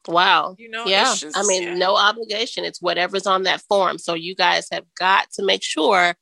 Wow. 0.08 0.56
You 0.58 0.70
know, 0.70 0.86
yeah. 0.86 1.14
just, 1.18 1.38
I 1.38 1.44
mean, 1.44 1.64
yeah. 1.64 1.76
no 1.76 1.98
obligation. 1.98 2.64
It's 2.64 2.82
whatever's 2.82 3.28
on 3.28 3.44
that 3.44 3.60
form. 3.68 3.98
So 3.98 4.14
you 4.14 4.36
guys 4.36 4.70
have 4.72 4.86
got 4.98 5.32
to 5.34 5.44
make 5.44 5.64
sure 5.64 6.16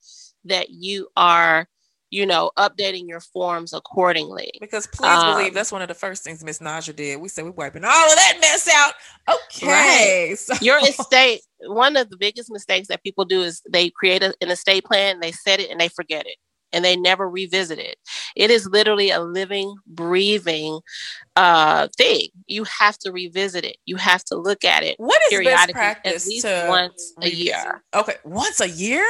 that 0.46 0.72
you 0.72 1.08
are, 1.16 1.68
you 2.16 2.26
know, 2.26 2.50
updating 2.58 3.10
your 3.10 3.20
forms 3.20 3.74
accordingly. 3.74 4.50
Because 4.62 4.88
please 4.88 5.10
Um, 5.10 5.36
believe 5.36 5.54
that's 5.54 5.70
one 5.72 5.82
of 5.82 5.90
the 5.90 5.94
first 5.94 6.24
things 6.24 6.42
Miss 6.46 6.60
Naja 6.60 6.96
did. 6.96 7.20
We 7.20 7.28
said 7.28 7.44
we're 7.44 7.52
wiping 7.52 7.84
all 7.84 8.10
of 8.10 8.16
that 8.16 8.38
mess 8.40 8.70
out. 8.74 8.94
Okay. 9.30 10.34
So- 10.38 10.54
Your 10.62 10.80
estate, 10.80 11.42
one 11.68 11.98
of 11.98 12.10
the 12.10 12.16
biggest 12.16 12.50
mistakes 12.50 12.88
that 12.88 13.04
people 13.04 13.26
do 13.26 13.42
is 13.42 13.62
they 13.70 13.90
create 13.90 14.24
a, 14.24 14.34
an 14.40 14.50
estate 14.50 14.86
plan, 14.86 15.20
they 15.20 15.34
set 15.34 15.60
it 15.60 15.70
and 15.70 15.78
they 15.78 15.90
forget 15.90 16.26
it 16.26 16.38
and 16.72 16.86
they 16.86 16.96
never 16.96 17.30
revisit 17.30 17.80
it. 17.80 17.98
It 18.38 18.50
is 18.50 18.66
literally 18.66 19.10
a 19.10 19.20
living, 19.20 19.76
breathing 19.86 20.80
uh, 21.36 21.90
thing. 21.98 22.30
You 22.48 22.64
have 22.80 22.98
to 23.00 23.12
revisit 23.12 23.66
it. 23.66 23.76
You 23.86 23.98
have 23.98 24.24
to 24.26 24.38
look 24.38 24.64
at 24.64 24.84
it 24.84 24.96
what 25.00 25.22
is 25.34 25.44
best 25.44 25.72
practice 25.72 26.24
at 26.26 26.30
least 26.30 26.46
to 26.46 26.66
once 26.70 27.14
a 27.22 27.30
year. 27.30 27.84
Okay, 27.94 28.16
once 28.24 28.62
a 28.62 28.70
year? 28.70 29.06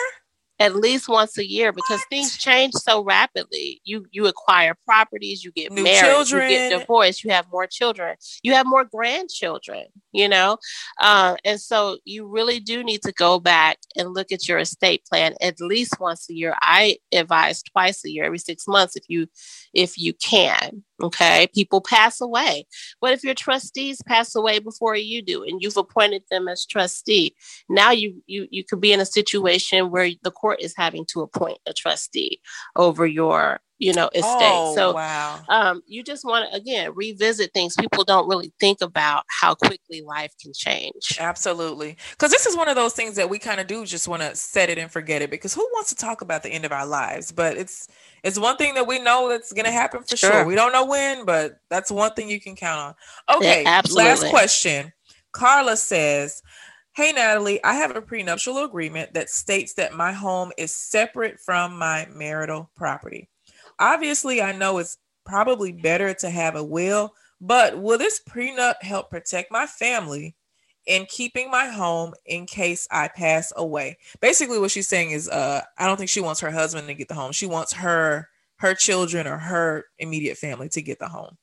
At 0.60 0.76
least 0.76 1.10
once 1.10 1.38
a 1.38 1.46
year 1.46 1.72
because 1.74 2.00
What? 2.00 2.10
things 2.10 2.38
change 2.38 2.74
so 2.74 3.04
rapidly. 3.04 3.82
You 3.84 4.06
you 4.12 4.28
acquire 4.28 4.74
properties, 4.86 5.44
you 5.44 5.52
get 5.52 5.72
New 5.72 5.84
married, 5.84 6.00
children. 6.00 6.50
you 6.50 6.58
get 6.58 6.80
divorced, 6.80 7.24
you 7.24 7.32
have 7.32 7.46
more 7.52 7.68
children, 7.68 8.16
you 8.44 8.54
have 8.54 8.66
more 8.66 8.86
grandchildren. 8.86 9.86
You 10.14 10.30
know, 10.30 10.58
uh, 11.02 11.36
and 11.44 11.60
so 11.60 11.98
you 12.06 12.26
really 12.28 12.60
do 12.62 12.84
need 12.84 13.02
to 13.02 13.12
go 13.12 13.38
back 13.40 13.80
and 13.98 14.14
look 14.14 14.32
at 14.32 14.48
your 14.48 14.60
estate 14.60 15.04
plan 15.06 15.34
at 15.42 15.60
least 15.60 16.00
once 16.00 16.30
a 16.30 16.34
year. 16.34 16.56
I 16.62 16.98
advise 17.12 17.62
twice 17.64 18.06
a 18.06 18.10
year, 18.10 18.24
every 18.24 18.40
six 18.40 18.66
months, 18.68 18.96
if 18.96 19.04
you 19.10 19.28
if 19.74 19.98
you 19.98 20.14
can. 20.14 20.84
Okay, 21.04 21.48
people 21.54 21.82
pass 21.82 22.22
away. 22.22 22.66
What 23.00 23.12
if 23.12 23.24
your 23.24 23.34
trustees 23.34 24.02
pass 24.08 24.34
away 24.34 24.60
before 24.60 24.96
you 24.96 25.22
do, 25.22 25.44
and 25.44 25.62
you've 25.62 25.76
appointed 25.76 26.24
them 26.30 26.48
as 26.48 26.66
trustee? 26.66 27.36
now 27.70 27.92
you 27.92 28.22
you 28.28 28.48
you 28.50 28.64
could 28.64 28.80
be 28.80 28.94
in 28.94 29.00
a 29.02 29.06
situation 29.06 29.92
where 29.92 30.10
the 30.24 30.32
court 30.32 30.62
is 30.62 30.74
having 30.78 31.06
to 31.08 31.22
appoint 31.22 31.58
a 31.66 31.74
trustee 31.74 32.40
over 32.76 33.06
your 33.06 33.60
you 33.78 33.94
know 33.94 34.10
estate 34.16 34.26
Oh, 34.42 34.76
so 34.76 34.94
wow. 34.94 35.42
um 35.50 35.82
you 35.86 36.04
just 36.04 36.24
want 36.24 36.50
to 36.50 36.56
again 36.56 36.92
revisit 36.96 37.52
things 37.54 37.76
people 37.80 38.04
don't 38.04 38.28
really 38.28 38.54
think 38.60 38.80
about 38.82 39.24
how 39.28 39.56
quickly 39.56 40.02
life 40.02 40.32
can 40.42 40.54
change 40.54 41.18
Absolutely. 41.20 41.98
Because 42.12 42.32
this 42.32 42.46
is 42.46 42.56
one 42.56 42.68
of 42.70 42.76
those 42.76 42.94
things 42.94 43.16
that 43.16 43.30
we 43.30 43.40
kind 43.40 43.60
of 43.60 43.68
do 43.68 43.86
just 43.86 44.08
want 44.08 44.22
to 44.22 44.36
set 44.36 44.70
it 44.70 44.78
and 44.78 44.90
forget 44.92 45.22
it 45.22 45.30
because 45.30 45.54
who 45.54 45.68
wants 45.74 45.90
to 45.90 45.96
talk 45.96 46.22
about 46.22 46.44
the 46.44 46.50
end 46.50 46.66
of 46.66 46.72
our 46.72 46.86
lives? 46.86 47.32
But 47.32 47.58
it's 47.58 47.88
it's 48.24 48.40
one 48.40 48.58
thing 48.58 48.74
that 48.76 48.88
we 48.88 49.00
know 49.00 49.30
that's 49.30 49.54
going 49.54 49.66
to 49.66 49.72
happen 49.72 50.04
for 50.04 50.16
sure. 50.18 50.32
Sure. 50.32 50.46
We 50.46 50.56
don't 50.56 50.72
know 50.72 50.86
when, 50.86 51.26
but 51.26 51.60
that's 51.70 51.92
one 51.92 52.14
thing 52.14 52.30
you 52.30 52.40
can 52.40 52.56
count 52.56 52.96
on. 53.30 53.38
Okay, 53.38 53.64
absolutely. 53.66 54.10
last 54.10 54.30
question. 54.30 54.92
Carla 55.32 55.78
says, 55.78 56.42
Hey, 56.96 57.12
Natalie, 57.12 57.64
I 57.64 57.74
have 57.74 57.96
a 57.96 58.02
prenuptial 58.02 58.64
agreement 58.64 59.14
that 59.14 59.30
states 59.30 59.74
that 59.74 59.94
my 59.94 60.14
home 60.14 60.52
is 60.58 60.72
separate 60.74 61.40
from 61.40 61.78
my 61.78 62.08
marital 62.14 62.72
property. 62.76 63.30
Obviously, 63.80 64.42
I 64.42 64.52
know 64.52 64.78
it's 64.78 64.98
probably 65.26 65.72
better 65.72 66.14
to 66.14 66.30
have 66.30 66.56
a 66.56 66.64
will, 66.64 67.14
but 67.42 67.80
will 67.80 67.98
this 67.98 68.22
prenup 68.28 68.82
help 68.82 69.10
protect 69.10 69.52
my 69.52 69.66
family 69.66 70.36
in 70.86 71.06
keeping 71.08 71.50
my 71.50 71.68
home 71.68 72.14
in 72.26 72.46
case 72.46 72.88
I 72.92 73.08
pass 73.08 73.52
away? 73.56 73.98
Basically, 74.22 74.60
what 74.60 74.72
she's 74.72 74.88
saying 74.88 75.12
is, 75.12 75.30
uh, 75.30 75.62
I 75.78 75.88
don't 75.88 75.98
think 75.98 76.10
she 76.10 76.22
wants 76.22 76.40
her 76.42 76.52
husband 76.52 76.88
to 76.88 76.94
get 76.94 77.08
the 77.08 77.16
home. 77.16 77.32
She 77.32 77.48
wants 77.48 77.74
her 77.74 78.30
her 78.58 78.74
children 78.74 79.28
or 79.28 79.38
her 79.38 79.86
immediate 80.00 80.38
family 80.38 80.70
to 80.70 80.82
get 80.82 80.98
the 80.98 81.10
home. 81.10 81.38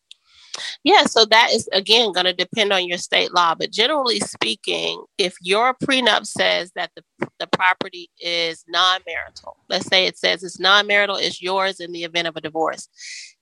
Yeah, 0.85 1.05
so 1.05 1.25
that 1.27 1.51
is 1.53 1.69
again 1.73 2.13
going 2.13 2.27
to 2.27 2.33
depend 2.33 2.73
on 2.73 2.87
your 2.87 2.99
state 2.99 3.33
law. 3.33 3.55
But 3.55 3.71
generally 3.71 4.21
speaking, 4.21 5.05
if 5.19 5.37
your 5.43 5.75
prenup 5.75 6.27
says 6.27 6.73
that 6.77 6.91
the, 6.97 7.29
the 7.39 7.47
property 7.47 8.11
is 8.21 8.65
non 8.69 9.01
marital, 9.07 9.57
let's 9.69 9.87
say 9.87 10.07
it 10.07 10.19
says 10.19 10.43
it's 10.43 10.61
non 10.61 10.87
marital, 10.87 11.17
it's 11.17 11.43
yours 11.43 11.81
in 11.81 11.93
the 11.93 12.05
event 12.05 12.29
of 12.29 12.37
a 12.37 12.41
divorce, 12.41 12.89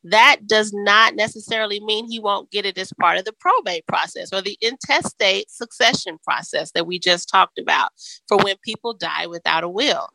that 0.04 0.46
does 0.46 0.72
not 0.72 1.14
necessarily 1.14 1.80
mean 1.80 2.06
he 2.08 2.18
won't 2.18 2.50
get 2.50 2.64
it 2.66 2.78
as 2.78 2.92
part 3.00 3.18
of 3.18 3.24
the 3.24 3.34
probate 3.38 3.86
process 3.86 4.32
or 4.32 4.40
the 4.40 4.58
intestate 4.60 5.50
succession 5.50 6.18
process 6.24 6.72
that 6.72 6.86
we 6.86 6.98
just 6.98 7.28
talked 7.28 7.58
about 7.58 7.90
for 8.28 8.38
when 8.38 8.56
people 8.64 8.94
die 8.94 9.26
without 9.26 9.64
a 9.64 9.68
will. 9.68 10.08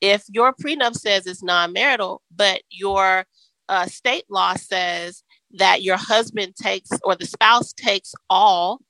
If 0.00 0.24
your 0.28 0.52
prenup 0.52 0.94
says 0.94 1.26
it's 1.26 1.42
non 1.42 1.72
marital, 1.72 2.22
but 2.34 2.62
your 2.70 3.24
uh, 3.68 3.86
state 3.86 4.24
law 4.28 4.54
says 4.54 5.22
that 5.52 5.82
your 5.82 5.96
husband 5.96 6.54
takes 6.56 6.90
or 7.04 7.16
the 7.16 7.26
spouse 7.26 7.72
takes 7.72 8.14
all 8.28 8.80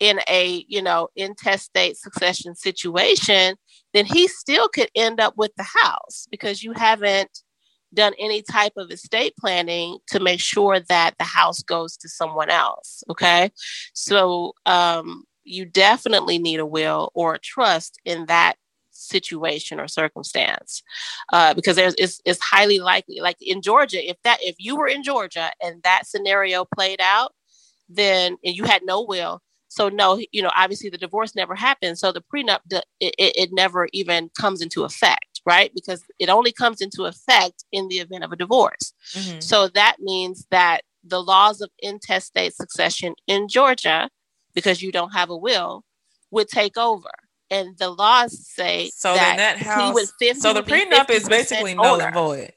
in 0.00 0.20
a 0.28 0.64
you 0.68 0.82
know 0.82 1.08
intestate 1.16 1.96
succession 1.96 2.54
situation 2.54 3.54
then 3.92 4.04
he 4.04 4.26
still 4.26 4.68
could 4.68 4.88
end 4.94 5.20
up 5.20 5.34
with 5.36 5.52
the 5.56 5.66
house 5.82 6.26
because 6.30 6.62
you 6.62 6.72
haven't 6.72 7.42
done 7.94 8.12
any 8.18 8.42
type 8.42 8.72
of 8.76 8.90
estate 8.90 9.34
planning 9.38 9.96
to 10.08 10.18
make 10.18 10.40
sure 10.40 10.80
that 10.80 11.14
the 11.18 11.24
house 11.24 11.62
goes 11.62 11.96
to 11.96 12.08
someone 12.08 12.50
else 12.50 13.04
okay? 13.08 13.50
So 13.94 14.52
um, 14.66 15.24
you 15.44 15.64
definitely 15.64 16.38
need 16.38 16.60
a 16.60 16.66
will 16.66 17.10
or 17.14 17.34
a 17.34 17.38
trust 17.38 17.98
in 18.04 18.26
that 18.26 18.56
situation 19.04 19.80
or 19.80 19.88
circumstance 19.88 20.82
uh, 21.32 21.54
because 21.54 21.76
there's 21.76 21.94
it's, 21.98 22.20
it's 22.24 22.40
highly 22.40 22.78
likely 22.78 23.20
like 23.20 23.36
in 23.40 23.62
georgia 23.62 24.08
if 24.08 24.16
that 24.24 24.38
if 24.40 24.56
you 24.58 24.76
were 24.76 24.88
in 24.88 25.02
georgia 25.02 25.50
and 25.62 25.82
that 25.82 26.06
scenario 26.06 26.64
played 26.74 27.00
out 27.00 27.32
then 27.88 28.36
and 28.44 28.56
you 28.56 28.64
had 28.64 28.82
no 28.84 29.02
will 29.02 29.40
so 29.68 29.88
no 29.88 30.20
you 30.32 30.42
know 30.42 30.50
obviously 30.56 30.90
the 30.90 30.98
divorce 30.98 31.34
never 31.34 31.54
happened 31.54 31.98
so 31.98 32.12
the 32.12 32.22
prenup 32.34 32.60
it, 32.70 32.84
it, 33.00 33.14
it 33.18 33.50
never 33.52 33.88
even 33.92 34.30
comes 34.38 34.60
into 34.60 34.84
effect 34.84 35.26
right? 35.46 35.72
Because 35.74 36.02
it 36.18 36.30
only 36.30 36.52
comes 36.52 36.80
into 36.80 37.04
effect 37.04 37.64
in 37.70 37.88
the 37.88 37.96
event 37.96 38.24
of 38.24 38.32
a 38.32 38.36
divorce. 38.36 38.94
Mm-hmm. 39.12 39.40
so 39.40 39.68
that 39.68 39.96
means 40.00 40.46
that 40.50 40.82
the 41.06 41.22
laws 41.22 41.60
of 41.60 41.70
intestate 41.82 42.54
succession 42.54 43.14
in 43.26 43.48
georgia 43.48 44.08
because 44.54 44.82
you 44.82 44.90
don't 44.90 45.12
have 45.12 45.30
a 45.30 45.36
will 45.36 45.84
would 46.30 46.48
take 46.48 46.76
over 46.76 47.10
and 47.54 47.78
the 47.78 47.90
laws 47.90 48.48
say 48.48 48.90
so 48.94 49.14
that, 49.14 49.36
that 49.36 49.58
house, 49.58 49.88
he 49.88 49.92
was 49.92 50.12
50, 50.18 50.40
so 50.40 50.52
the 50.52 50.62
prenup 50.62 51.10
is 51.10 51.28
basically 51.28 51.74
null 51.74 52.00
and 52.00 52.14
void. 52.14 52.52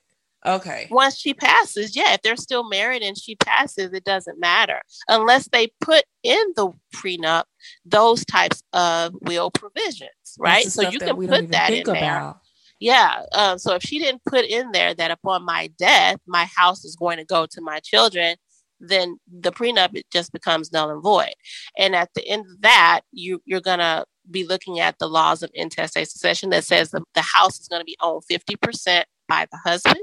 Okay. 0.45 0.88
Once 0.89 1.18
she 1.18 1.34
passes, 1.34 1.95
yeah, 1.95 2.14
if 2.14 2.22
they're 2.22 2.38
still 2.38 2.68
married 2.70 3.02
and 3.02 3.18
she 3.18 3.36
passes, 3.36 3.91
it 3.91 4.04
doesn't 4.04 4.39
matter 4.39 4.82
unless 5.10 5.50
they 5.50 5.68
put 5.82 6.04
in 6.24 6.39
the 6.56 6.72
prenup 6.95 7.43
those 7.86 8.24
types 8.26 8.64
of 8.72 9.14
will 9.22 9.52
provisions, 9.52 10.38
right? 10.39 10.66
So 10.66 10.89
you 10.89 11.00
can 11.00 11.16
put 11.28 11.52
that 11.52 11.74
in 11.74 11.82
about. 11.82 11.93
there. 11.93 12.34
Yeah. 12.80 13.24
Um, 13.34 13.58
so 13.58 13.74
if 13.74 13.82
she 13.82 14.00
didn't 14.00 14.24
put 14.26 14.45
in 14.45 14.72
there 14.72 14.93
that 14.93 15.12
upon 15.12 15.43
my 15.43 15.70
death, 15.78 16.20
my 16.28 16.45
house 16.45 16.86
is 16.86 16.95
going 16.95 17.18
to 17.18 17.26
go 17.26 17.45
to 17.48 17.62
my 17.62 17.80
children, 17.80 18.38
then 18.80 19.20
the 19.28 19.52
prenup 19.52 19.95
it 19.95 20.06
just 20.12 20.32
becomes 20.32 20.72
null 20.72 20.91
and 20.91 21.04
void. 21.04 21.34
And 21.78 21.95
at 21.95 22.10
the 22.14 22.26
end 22.28 22.45
of 22.45 22.62
that, 22.62 23.02
you 23.12 23.41
you're 23.45 23.62
gonna 23.62 24.06
be 24.30 24.46
looking 24.46 24.80
at 24.80 24.98
the 25.00 25.08
laws 25.08 25.44
of 25.44 25.52
intestate 25.54 26.10
succession 26.10 26.50
that 26.52 26.64
says 26.64 26.92
the, 26.92 27.04
the 27.14 27.22
house 27.22 27.60
is 27.60 27.68
going 27.68 27.82
to 27.82 27.86
be 27.86 27.98
owned 28.02 28.24
50% 28.30 29.04
by 29.28 29.48
the 29.52 29.58
husband, 29.58 30.00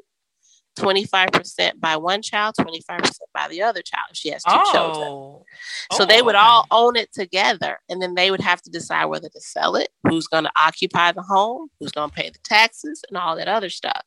25% 0.79 1.81
by 1.81 1.97
one 1.97 2.21
child, 2.21 2.55
25% 2.59 3.11
by 3.33 3.49
the 3.49 3.63
other 3.63 3.81
child 3.83 4.07
if 4.11 4.17
she 4.17 4.31
has 4.31 4.43
two 4.43 4.51
oh. 4.53 4.73
children. 4.73 5.45
So 5.93 6.03
oh, 6.03 6.07
they 6.07 6.21
would 6.21 6.35
okay. 6.35 6.45
all 6.45 6.67
own 6.71 6.97
it 6.97 7.13
together 7.13 7.79
and 7.89 8.03
then 8.03 8.15
they 8.15 8.31
would 8.31 8.41
have 8.41 8.61
to 8.63 8.71
decide 8.71 9.07
whether 9.07 9.29
to 9.29 9.41
sell 9.41 9.77
it, 9.77 9.89
who's 10.09 10.27
going 10.27 10.45
to 10.45 10.53
occupy 10.61 11.13
the 11.13 11.23
home, 11.23 11.69
who's 11.79 11.93
going 11.93 12.11
to 12.11 12.15
pay 12.15 12.31
the 12.31 12.39
taxes 12.45 13.03
and 13.09 13.17
all 13.17 13.37
that 13.37 13.49
other 13.49 13.71
stuff. 13.71 14.03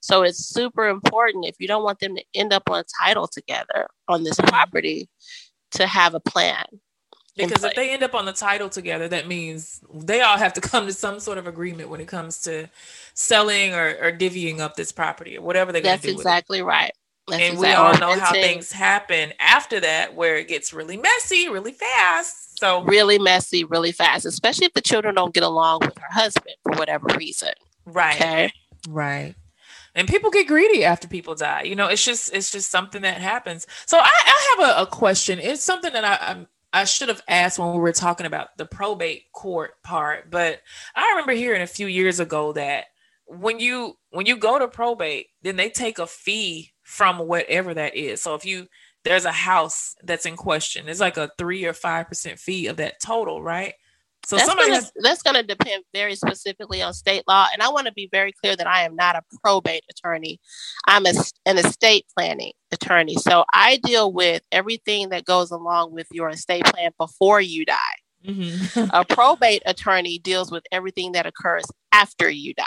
So 0.00 0.22
it's 0.22 0.44
super 0.44 0.88
important 0.88 1.46
if 1.46 1.56
you 1.58 1.68
don't 1.68 1.84
want 1.84 2.00
them 2.00 2.16
to 2.16 2.24
end 2.34 2.52
up 2.52 2.68
on 2.68 2.80
a 2.80 3.04
title 3.04 3.28
together 3.28 3.88
on 4.08 4.24
this 4.24 4.36
property 4.40 5.08
to 5.72 5.86
have 5.86 6.14
a 6.14 6.20
plan 6.20 6.64
because 7.38 7.64
if 7.64 7.74
they 7.74 7.90
end 7.90 8.02
up 8.02 8.14
on 8.14 8.24
the 8.24 8.32
title 8.32 8.68
together, 8.68 9.08
that 9.08 9.26
means 9.26 9.80
they 9.92 10.20
all 10.20 10.36
have 10.36 10.52
to 10.54 10.60
come 10.62 10.86
to 10.86 10.92
some 10.92 11.20
sort 11.20 11.38
of 11.38 11.46
agreement 11.46 11.88
when 11.88 12.00
it 12.00 12.08
comes 12.08 12.42
to 12.42 12.68
selling 13.14 13.74
or, 13.74 13.96
or 14.00 14.12
divvying 14.12 14.60
up 14.60 14.76
this 14.76 14.92
property 14.92 15.36
or 15.38 15.42
whatever 15.42 15.72
they're 15.72 15.82
going 15.82 15.98
to 15.98 16.02
do. 16.02 16.12
That's 16.12 16.20
exactly 16.20 16.62
right. 16.62 16.92
That's 17.28 17.42
and 17.42 17.54
exactly 17.54 17.68
we 17.68 17.74
all 17.74 17.98
know 17.98 18.18
how 18.18 18.32
things 18.32 18.72
happen 18.72 19.32
after 19.38 19.80
that, 19.80 20.14
where 20.14 20.36
it 20.36 20.48
gets 20.48 20.72
really 20.72 20.96
messy, 20.96 21.48
really 21.48 21.72
fast. 21.72 22.58
So 22.58 22.82
really 22.84 23.18
messy, 23.18 23.64
really 23.64 23.92
fast, 23.92 24.24
especially 24.24 24.66
if 24.66 24.72
the 24.72 24.80
children 24.80 25.14
don't 25.14 25.34
get 25.34 25.42
along 25.44 25.80
with 25.80 25.96
her 25.98 26.10
husband 26.10 26.56
for 26.62 26.72
whatever 26.72 27.06
reason. 27.16 27.52
Right. 27.86 28.16
Okay. 28.16 28.52
Right 28.88 29.34
and 29.94 30.06
people 30.06 30.30
get 30.30 30.46
greedy 30.46 30.84
after 30.84 31.08
people 31.08 31.34
die 31.34 31.62
you 31.62 31.74
know 31.74 31.88
it's 31.88 32.04
just 32.04 32.32
it's 32.32 32.50
just 32.50 32.70
something 32.70 33.02
that 33.02 33.20
happens 33.20 33.66
so 33.84 33.98
i, 33.98 34.02
I 34.04 34.56
have 34.56 34.70
a, 34.70 34.82
a, 34.82 34.86
question 34.86 35.38
it's 35.38 35.62
something 35.62 35.92
that 35.92 36.04
I, 36.04 36.18
I'm 36.20 36.46
I 36.72 36.84
should 36.84 37.08
have 37.08 37.22
asked 37.28 37.58
when 37.58 37.72
we 37.72 37.78
were 37.78 37.92
talking 37.92 38.26
about 38.26 38.56
the 38.56 38.66
probate 38.66 39.24
court 39.32 39.82
part, 39.82 40.30
but 40.30 40.60
I 40.94 41.10
remember 41.10 41.32
hearing 41.32 41.62
a 41.62 41.66
few 41.66 41.86
years 41.86 42.20
ago 42.20 42.52
that 42.52 42.86
when 43.26 43.58
you 43.58 43.96
when 44.10 44.26
you 44.26 44.36
go 44.36 44.58
to 44.58 44.68
probate, 44.68 45.28
then 45.42 45.56
they 45.56 45.70
take 45.70 45.98
a 45.98 46.06
fee 46.06 46.72
from 46.82 47.18
whatever 47.18 47.74
that 47.74 47.96
is. 47.96 48.22
So 48.22 48.34
if 48.34 48.44
you 48.44 48.66
there's 49.04 49.24
a 49.24 49.32
house 49.32 49.94
that's 50.02 50.26
in 50.26 50.36
question, 50.36 50.88
it's 50.88 51.00
like 51.00 51.16
a 51.16 51.30
three 51.38 51.64
or 51.64 51.72
five 51.72 52.08
percent 52.08 52.38
fee 52.38 52.66
of 52.66 52.76
that 52.76 53.00
total, 53.00 53.42
right? 53.42 53.74
So 54.26 54.36
that's 54.36 54.48
gonna, 54.48 54.74
has- 54.74 54.92
that's 54.96 55.22
going 55.22 55.36
to 55.36 55.42
depend 55.42 55.84
very 55.94 56.14
specifically 56.14 56.82
on 56.82 56.92
state 56.92 57.22
law. 57.26 57.46
And 57.52 57.62
I 57.62 57.68
want 57.70 57.86
to 57.86 57.92
be 57.92 58.08
very 58.12 58.32
clear 58.32 58.56
that 58.56 58.66
I 58.66 58.84
am 58.84 58.94
not 58.94 59.16
a 59.16 59.22
probate 59.42 59.84
attorney. 59.90 60.38
I'm 60.86 61.06
a, 61.06 61.12
an 61.46 61.58
estate 61.58 62.04
planning 62.16 62.52
attorney. 62.72 63.14
So 63.14 63.44
I 63.54 63.78
deal 63.82 64.12
with 64.12 64.42
everything 64.52 65.08
that 65.10 65.24
goes 65.24 65.50
along 65.50 65.92
with 65.92 66.08
your 66.10 66.28
estate 66.28 66.64
plan 66.66 66.90
before 66.98 67.40
you 67.40 67.64
die. 67.64 67.74
Mm-hmm. 68.26 68.90
a 68.92 69.04
probate 69.04 69.62
attorney 69.64 70.18
deals 70.18 70.50
with 70.50 70.64
everything 70.72 71.12
that 71.12 71.24
occurs 71.24 71.64
after 71.92 72.28
you 72.28 72.52
die. 72.52 72.64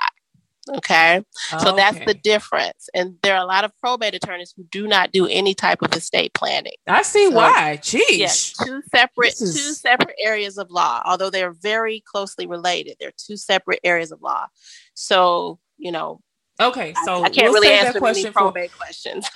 Okay. 0.70 1.24
So 1.50 1.70
okay. 1.70 1.76
that's 1.76 2.06
the 2.06 2.14
difference. 2.14 2.88
And 2.94 3.16
there 3.24 3.36
are 3.36 3.42
a 3.42 3.48
lot 3.48 3.64
of 3.64 3.76
probate 3.80 4.14
attorneys 4.14 4.54
who 4.56 4.64
do 4.66 4.88
not 4.88 5.12
do 5.12 5.28
any 5.28 5.56
type 5.56 5.82
of 5.82 5.94
estate 5.96 6.34
planning. 6.34 6.76
I 6.88 7.02
see 7.02 7.30
so, 7.30 7.36
why. 7.36 7.80
Jeez. 7.82 8.02
Yes, 8.12 8.54
two 8.54 8.82
separate 8.94 9.34
is... 9.42 9.56
two 9.56 9.74
separate 9.74 10.16
areas 10.24 10.58
of 10.58 10.70
law. 10.70 11.02
Although 11.04 11.32
they're 11.32 11.54
very 11.54 12.04
closely 12.06 12.46
related. 12.46 12.98
They're 13.00 13.12
two 13.18 13.38
separate 13.38 13.80
areas 13.84 14.12
of 14.12 14.22
law. 14.22 14.48
So, 14.94 15.60
you 15.78 15.92
know, 15.92 16.22
Okay, 16.60 16.94
so 17.06 17.22
I, 17.22 17.26
I 17.26 17.30
can't 17.30 17.52
we'll 17.52 17.62
really 17.62 17.74
answer 17.74 17.94
that 17.94 18.00
question 18.00 18.34
probate 18.34 18.72
for, 18.72 18.78
questions. 18.78 19.28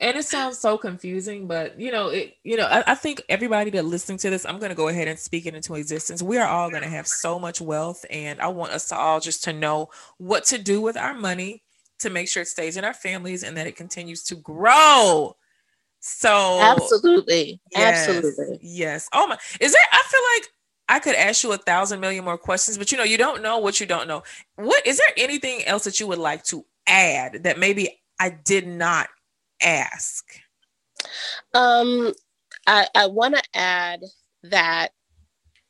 and 0.00 0.16
it 0.16 0.24
sounds 0.24 0.58
so 0.58 0.78
confusing, 0.78 1.46
but 1.46 1.78
you 1.78 1.92
know, 1.92 2.08
it 2.08 2.36
you 2.42 2.56
know, 2.56 2.66
I, 2.66 2.92
I, 2.92 2.94
think 2.94 3.22
everybody 3.28 3.70
that 3.72 3.84
listening 3.84 4.18
to 4.18 4.30
this, 4.30 4.46
I'm 4.46 4.58
gonna 4.58 4.74
go 4.74 4.88
ahead 4.88 5.08
and 5.08 5.18
speak 5.18 5.46
it 5.46 5.54
into 5.54 5.74
existence. 5.74 6.22
We 6.22 6.38
are 6.38 6.48
all 6.48 6.70
gonna 6.70 6.88
have 6.88 7.06
so 7.06 7.38
much 7.38 7.60
wealth, 7.60 8.04
and 8.08 8.40
I 8.40 8.48
want 8.48 8.72
us 8.72 8.88
to 8.88 8.96
all 8.96 9.20
just 9.20 9.44
to 9.44 9.52
know 9.52 9.90
what 10.16 10.44
to 10.46 10.58
do 10.58 10.80
with 10.80 10.96
our 10.96 11.12
money 11.12 11.64
to 11.98 12.10
make 12.10 12.28
sure 12.28 12.42
it 12.42 12.48
stays 12.48 12.76
in 12.76 12.84
our 12.84 12.94
families 12.94 13.42
and 13.42 13.56
that 13.56 13.66
it 13.66 13.76
continues 13.76 14.22
to 14.24 14.36
grow. 14.36 15.36
So 16.00 16.60
absolutely, 16.60 17.60
yes, 17.72 18.08
absolutely, 18.08 18.58
yes. 18.62 19.08
Oh 19.12 19.26
my, 19.26 19.36
is 19.60 19.72
there? 19.72 19.82
I 19.92 20.02
feel 20.08 20.20
like 20.36 20.52
I 20.88 21.00
could 21.00 21.14
ask 21.14 21.44
you 21.44 21.52
a 21.52 21.58
thousand 21.58 22.00
million 22.00 22.24
more 22.24 22.38
questions, 22.38 22.78
but 22.78 22.90
you 22.90 22.98
know, 22.98 23.04
you 23.04 23.18
don't 23.18 23.42
know 23.42 23.58
what 23.58 23.78
you 23.80 23.86
don't 23.86 24.08
know. 24.08 24.22
What 24.56 24.86
is 24.86 24.96
there 24.96 25.12
anything 25.16 25.64
else 25.66 25.84
that 25.84 26.00
you 26.00 26.06
would 26.06 26.18
like 26.18 26.44
to 26.44 26.64
add 26.86 27.42
that 27.42 27.58
maybe 27.58 28.00
I 28.18 28.30
did 28.30 28.66
not 28.66 29.08
ask? 29.62 30.24
Um, 31.54 32.14
I, 32.66 32.88
I 32.94 33.06
want 33.06 33.36
to 33.36 33.42
add 33.54 34.00
that 34.44 34.92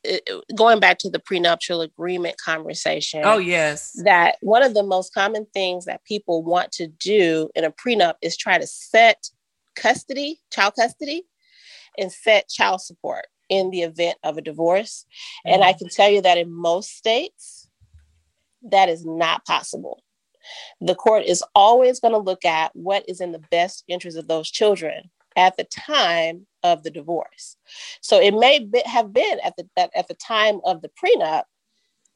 it, 0.03 0.29
going 0.55 0.79
back 0.79 0.99
to 0.99 1.09
the 1.09 1.19
prenuptial 1.19 1.81
agreement 1.81 2.37
conversation. 2.37 3.21
Oh, 3.25 3.37
yes. 3.37 3.91
That 4.03 4.37
one 4.41 4.63
of 4.63 4.73
the 4.73 4.83
most 4.83 5.13
common 5.13 5.45
things 5.53 5.85
that 5.85 6.05
people 6.05 6.43
want 6.43 6.71
to 6.73 6.87
do 6.87 7.49
in 7.55 7.65
a 7.65 7.71
prenup 7.71 8.15
is 8.21 8.37
try 8.37 8.57
to 8.57 8.65
set 8.65 9.29
custody, 9.75 10.39
child 10.51 10.73
custody, 10.79 11.23
and 11.97 12.11
set 12.11 12.47
child 12.47 12.81
support 12.81 13.25
in 13.49 13.71
the 13.71 13.81
event 13.81 14.17
of 14.23 14.37
a 14.37 14.41
divorce. 14.41 15.05
Mm-hmm. 15.45 15.53
And 15.53 15.63
I 15.63 15.71
mm-hmm. 15.71 15.79
can 15.79 15.89
tell 15.89 16.09
you 16.09 16.21
that 16.21 16.37
in 16.37 16.51
most 16.51 16.95
states, 16.95 17.67
that 18.63 18.89
is 18.89 19.05
not 19.05 19.45
possible. 19.45 20.03
The 20.81 20.95
court 20.95 21.25
is 21.25 21.43
always 21.53 21.99
going 21.99 22.13
to 22.13 22.19
look 22.19 22.45
at 22.45 22.75
what 22.75 23.07
is 23.07 23.21
in 23.21 23.31
the 23.31 23.43
best 23.51 23.83
interest 23.87 24.17
of 24.17 24.27
those 24.27 24.49
children 24.49 25.09
at 25.35 25.57
the 25.57 25.65
time 25.65 26.47
of 26.63 26.83
the 26.83 26.91
divorce. 26.91 27.55
So 28.01 28.19
it 28.19 28.33
may 28.33 28.59
be, 28.59 28.81
have 28.85 29.13
been 29.13 29.39
at 29.43 29.55
the 29.57 29.69
at, 29.77 29.91
at 29.95 30.07
the 30.07 30.15
time 30.15 30.59
of 30.65 30.81
the 30.81 30.89
prenup, 30.89 31.43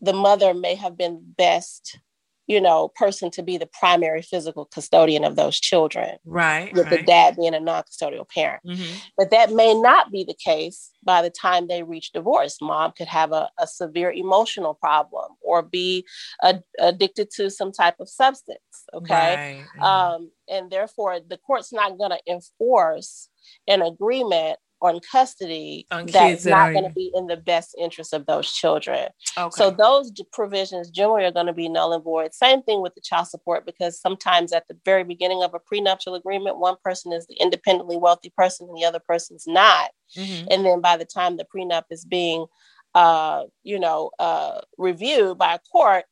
the 0.01 0.13
mother 0.13 0.53
may 0.53 0.75
have 0.75 0.97
been 0.97 1.21
best 1.37 1.99
you 2.47 2.59
know, 2.59 2.89
person 2.95 3.31
to 3.31 3.43
be 3.43 3.57
the 3.57 3.69
primary 3.79 4.21
physical 4.21 4.65
custodian 4.65 5.23
of 5.23 5.35
those 5.35 5.59
children. 5.59 6.17
Right. 6.25 6.73
With 6.73 6.87
right. 6.87 6.99
the 6.99 7.05
dad 7.05 7.35
being 7.37 7.53
a 7.53 7.59
non 7.59 7.83
custodial 7.83 8.27
parent. 8.27 8.61
Mm-hmm. 8.65 8.97
But 9.17 9.31
that 9.31 9.51
may 9.53 9.73
not 9.73 10.11
be 10.11 10.23
the 10.23 10.33
case 10.33 10.91
by 11.03 11.21
the 11.21 11.29
time 11.29 11.67
they 11.67 11.83
reach 11.83 12.11
divorce. 12.11 12.57
Mom 12.61 12.91
could 12.91 13.07
have 13.07 13.31
a, 13.31 13.49
a 13.59 13.67
severe 13.67 14.11
emotional 14.11 14.73
problem 14.73 15.31
or 15.41 15.61
be 15.61 16.05
a, 16.41 16.59
addicted 16.79 17.29
to 17.31 17.49
some 17.49 17.71
type 17.71 17.95
of 17.99 18.09
substance. 18.09 18.59
Okay. 18.93 19.63
Right. 19.77 19.83
Um, 19.85 20.31
and 20.49 20.69
therefore, 20.69 21.19
the 21.25 21.37
court's 21.37 21.71
not 21.71 21.97
going 21.97 22.11
to 22.11 22.31
enforce 22.31 23.29
an 23.67 23.81
agreement 23.81 24.59
on 24.83 24.99
custody 25.09 25.87
on 25.91 26.05
that's 26.07 26.45
not 26.45 26.73
going 26.73 26.83
to 26.83 26.93
be 26.93 27.09
in 27.15 27.27
the 27.27 27.37
best 27.37 27.73
interest 27.79 28.13
of 28.13 28.25
those 28.25 28.51
children. 28.51 29.07
Okay. 29.37 29.49
So 29.55 29.71
those 29.71 30.11
provisions 30.33 30.89
generally 30.89 31.23
are 31.23 31.31
going 31.31 31.45
to 31.45 31.53
be 31.53 31.69
null 31.69 31.93
and 31.93 32.03
void. 32.03 32.33
Same 32.33 32.61
thing 32.61 32.81
with 32.81 32.93
the 32.93 33.01
child 33.01 33.27
support 33.27 33.65
because 33.65 33.99
sometimes 33.99 34.51
at 34.51 34.67
the 34.67 34.77
very 34.83 35.05
beginning 35.05 35.41
of 35.41 35.53
a 35.53 35.59
prenuptial 35.59 36.15
agreement, 36.15 36.59
one 36.59 36.75
person 36.83 37.13
is 37.13 37.25
the 37.27 37.35
independently 37.35 37.95
wealthy 37.95 38.31
person 38.35 38.67
and 38.67 38.77
the 38.77 38.85
other 38.85 38.99
person's 38.99 39.45
not. 39.47 39.91
Mm-hmm. 40.17 40.47
And 40.51 40.65
then 40.65 40.81
by 40.81 40.97
the 40.97 41.05
time 41.05 41.37
the 41.37 41.45
prenup 41.45 41.83
is 41.89 42.03
being, 42.03 42.45
uh, 42.93 43.43
you 43.63 43.79
know, 43.79 44.11
uh, 44.19 44.61
reviewed 44.77 45.37
by 45.37 45.55
a 45.55 45.59
court, 45.71 46.03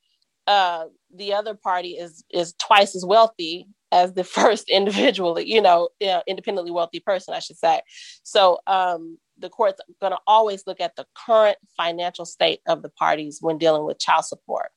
uh, 0.48 0.86
the 1.14 1.34
other 1.34 1.56
party 1.56 1.92
is 1.92 2.24
is 2.32 2.54
twice 2.54 2.96
as 2.96 3.06
wealthy 3.06 3.68
as 3.92 4.14
the 4.14 4.24
first 4.24 4.70
individually, 4.70 5.46
you 5.46 5.62
know, 5.62 5.90
independently 6.28 6.72
wealthy 6.72 7.00
person, 7.00 7.34
I 7.34 7.40
should 7.40 7.58
say. 7.58 7.82
So 8.24 8.60
um, 8.68 9.18
the 9.38 9.50
court's 9.50 9.82
going 10.00 10.14
to 10.14 10.20
always 10.28 10.66
look 10.68 10.80
at 10.80 10.96
the 10.96 11.06
current 11.16 11.58
financial 11.76 12.26
state 12.26 12.62
of 12.68 12.82
the 12.82 12.90
parties 12.90 13.40
when 13.42 13.58
dealing 13.58 13.86
with 13.86 14.00
child 14.00 14.26
support. 14.26 14.72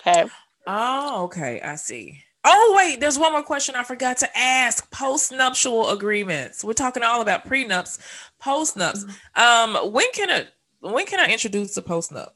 Okay. 0.00 0.28
Oh, 0.66 1.24
okay. 1.24 1.60
I 1.60 1.76
see. 1.76 2.22
Oh, 2.48 2.74
wait, 2.76 3.00
there's 3.00 3.18
one 3.18 3.32
more 3.32 3.42
question 3.42 3.74
I 3.74 3.82
forgot 3.82 4.18
to 4.18 4.38
ask. 4.38 4.88
Post-nuptial 4.92 5.90
agreements. 5.90 6.62
We're 6.62 6.74
talking 6.74 7.02
all 7.02 7.20
about 7.20 7.44
prenups, 7.44 7.98
post-nups. 8.38 9.04
Mm-hmm. 9.04 9.76
Um, 9.76 9.92
when 9.92 10.06
can 10.12 10.30
a 10.30 10.46
when 10.80 11.06
can 11.06 11.18
I 11.18 11.32
introduce 11.32 11.76
a 11.76 11.82
post-nup? 11.82 12.28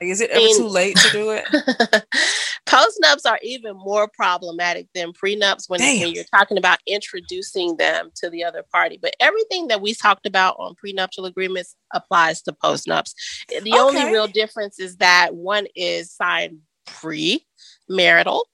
is 0.00 0.20
it 0.20 0.30
ever 0.30 0.46
too 0.56 0.66
late 0.66 0.96
to 0.96 1.10
do 1.10 1.30
it? 1.30 1.44
Postnups 2.72 3.26
are 3.26 3.38
even 3.42 3.76
more 3.76 4.08
problematic 4.08 4.88
than 4.94 5.12
prenups 5.12 5.68
when, 5.68 5.80
when 5.80 6.14
you're 6.14 6.24
talking 6.34 6.56
about 6.56 6.78
introducing 6.86 7.76
them 7.76 8.10
to 8.14 8.30
the 8.30 8.42
other 8.42 8.64
party. 8.72 8.98
But 9.00 9.14
everything 9.20 9.68
that 9.68 9.82
we 9.82 9.92
talked 9.92 10.24
about 10.24 10.56
on 10.58 10.74
prenuptial 10.76 11.26
agreements 11.26 11.76
applies 11.92 12.40
to 12.42 12.52
postnups. 12.52 13.12
The 13.48 13.58
okay. 13.60 13.78
only 13.78 14.04
real 14.06 14.26
difference 14.26 14.80
is 14.80 14.96
that 14.96 15.34
one 15.34 15.66
is 15.76 16.10
signed 16.12 16.60
pre-marital, 16.86 18.48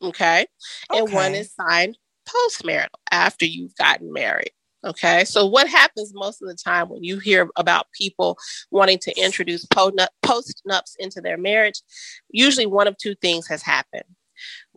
okay, 0.00 0.46
and 0.90 1.12
one 1.12 1.34
is 1.34 1.52
signed 1.54 1.98
post-marital 2.26 2.98
after 3.10 3.44
you've 3.44 3.74
gotten 3.76 4.12
married. 4.12 4.52
Okay, 4.84 5.24
so 5.24 5.46
what 5.46 5.68
happens 5.68 6.12
most 6.12 6.42
of 6.42 6.48
the 6.48 6.56
time 6.56 6.88
when 6.88 7.04
you 7.04 7.18
hear 7.20 7.48
about 7.56 7.86
people 7.92 8.36
wanting 8.70 8.98
to 9.00 9.16
introduce 9.16 9.64
post 9.66 10.62
nups 10.68 10.96
into 10.98 11.20
their 11.20 11.38
marriage? 11.38 11.80
Usually, 12.30 12.66
one 12.66 12.88
of 12.88 12.96
two 12.96 13.14
things 13.16 13.46
has 13.46 13.62
happened. 13.62 14.04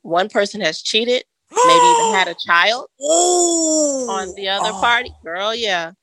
One 0.04 0.30
person 0.30 0.62
has 0.62 0.82
cheated, 0.82 1.24
maybe 1.52 1.86
even 1.86 2.14
had 2.14 2.28
a 2.28 2.36
child 2.46 2.88
on 3.00 4.36
the 4.36 4.48
other 4.50 4.70
oh. 4.72 4.80
party. 4.80 5.12
Girl, 5.24 5.56
yeah. 5.56 5.94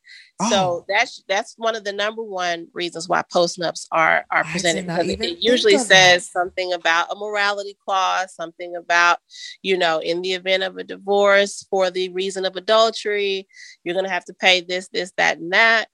So 0.50 0.56
oh. 0.56 0.84
that's 0.88 1.22
that's 1.28 1.54
one 1.56 1.76
of 1.76 1.84
the 1.84 1.92
number 1.92 2.22
one 2.22 2.68
reasons 2.72 3.08
why 3.08 3.22
postnups 3.32 3.86
are 3.92 4.24
are 4.30 4.44
presented 4.44 4.86
because 4.86 5.08
it 5.08 5.38
usually 5.40 5.78
says 5.78 6.30
something 6.30 6.72
about 6.72 7.10
a 7.10 7.16
morality 7.16 7.76
clause, 7.84 8.34
something 8.34 8.76
about 8.76 9.18
you 9.62 9.76
know 9.76 9.98
in 9.98 10.22
the 10.22 10.32
event 10.32 10.62
of 10.62 10.76
a 10.76 10.84
divorce 10.84 11.66
for 11.70 11.90
the 11.90 12.08
reason 12.10 12.44
of 12.44 12.56
adultery, 12.56 13.48
you're 13.84 13.94
going 13.94 14.06
to 14.06 14.10
have 14.10 14.24
to 14.26 14.34
pay 14.34 14.60
this, 14.60 14.88
this, 14.88 15.12
that, 15.16 15.38
and 15.38 15.52
that, 15.52 15.86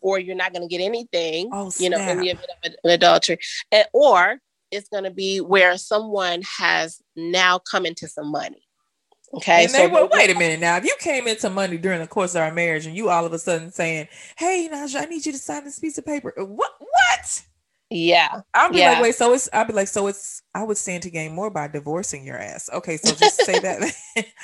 or 0.00 0.18
you're 0.18 0.36
not 0.36 0.52
going 0.52 0.66
to 0.66 0.68
get 0.68 0.84
anything. 0.84 1.50
Oh, 1.52 1.70
you 1.78 1.90
know, 1.90 1.98
in 1.98 2.20
the 2.20 2.30
event 2.30 2.48
of 2.64 2.72
an 2.84 2.90
adultery, 2.90 3.38
and, 3.70 3.86
or 3.92 4.38
it's 4.70 4.88
going 4.88 5.04
to 5.04 5.10
be 5.10 5.40
where 5.40 5.76
someone 5.76 6.42
has 6.58 7.00
now 7.14 7.58
come 7.58 7.86
into 7.86 8.08
some 8.08 8.30
money. 8.30 8.62
Okay. 9.34 9.62
And 9.62 9.70
so 9.70 9.78
they, 9.78 9.86
well, 9.86 10.08
wait 10.12 10.30
a 10.30 10.38
minute 10.38 10.60
now. 10.60 10.76
If 10.76 10.84
you 10.84 10.94
came 10.98 11.26
into 11.26 11.48
money 11.48 11.78
during 11.78 12.00
the 12.00 12.06
course 12.06 12.34
of 12.34 12.42
our 12.42 12.52
marriage 12.52 12.86
and 12.86 12.94
you 12.94 13.08
all 13.08 13.24
of 13.24 13.32
a 13.32 13.38
sudden 13.38 13.70
saying, 13.70 14.08
Hey, 14.36 14.68
Naja, 14.70 15.02
I 15.02 15.04
need 15.06 15.24
you 15.24 15.32
to 15.32 15.38
sign 15.38 15.64
this 15.64 15.78
piece 15.78 15.96
of 15.96 16.04
paper. 16.04 16.34
Uh, 16.38 16.44
what 16.44 16.72
what? 16.78 17.42
Yeah. 17.88 18.40
I'll 18.54 18.70
be 18.70 18.78
yeah. 18.78 18.92
like, 18.92 19.02
wait, 19.02 19.14
so 19.14 19.32
it's 19.32 19.48
I'll 19.52 19.64
be 19.64 19.72
like, 19.72 19.88
so 19.88 20.06
it's 20.06 20.42
I 20.54 20.62
would 20.64 20.76
stand 20.76 21.02
to 21.04 21.10
gain 21.10 21.34
more 21.34 21.50
by 21.50 21.68
divorcing 21.68 22.26
your 22.26 22.38
ass. 22.38 22.68
Okay, 22.72 22.96
so 22.96 23.14
just 23.14 23.44
say 23.44 23.58
that. 23.58 23.80
That's 24.14 24.34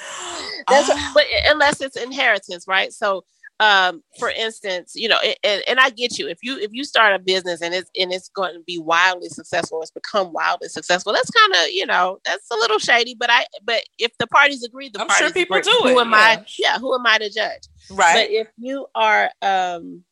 oh. 0.69 1.11
but 1.15 1.25
ah. 1.35 1.51
unless 1.51 1.81
it's 1.81 1.97
inheritance, 1.97 2.67
right? 2.67 2.93
So 2.93 3.25
um 3.61 4.03
for 4.19 4.31
instance 4.31 4.93
you 4.95 5.09
know 5.09 5.19
and, 5.43 5.63
and 5.67 5.81
i 5.81 5.91
get 5.91 6.19
you 6.19 6.29
if 6.29 6.39
you 6.43 6.59
if 6.59 6.71
you 6.73 6.85
start 6.85 7.15
a 7.15 7.19
business 7.19 7.61
and 7.61 7.75
it's 7.75 7.91
and 7.99 8.13
it's 8.13 8.29
going 8.29 8.55
to 8.55 8.61
be 8.61 8.79
wildly 8.79 9.29
successful 9.29 9.83
it's 9.83 9.91
become 9.91 10.33
wildly 10.33 10.69
successful 10.69 11.13
that's 11.13 11.31
kind 11.31 11.55
of 11.55 11.71
you 11.71 11.85
know 11.85 12.19
that's 12.25 12.49
a 12.51 12.55
little 12.55 12.79
shady 12.79 13.17
but 13.19 13.31
i 13.31 13.45
but 13.65 13.83
if 13.99 14.17
the 14.19 14.27
parties 14.29 14.63
agree 14.63 14.89
the 14.89 15.01
i'm 15.01 15.09
parties 15.09 15.27
sure 15.27 15.33
people 15.33 15.57
agree, 15.57 15.73
do 15.73 15.89
it 15.89 15.93
who 15.93 16.01
am 16.01 16.11
yeah. 16.11 16.17
i 16.17 16.45
yeah 16.59 16.79
who 16.79 16.95
am 16.95 17.07
i 17.07 17.19
to 17.19 17.31
judge? 17.31 17.63
Right. 17.91 18.29
But 18.29 18.31
if 18.31 18.49
you 18.59 18.87
are 18.95 19.31
um 19.43 20.05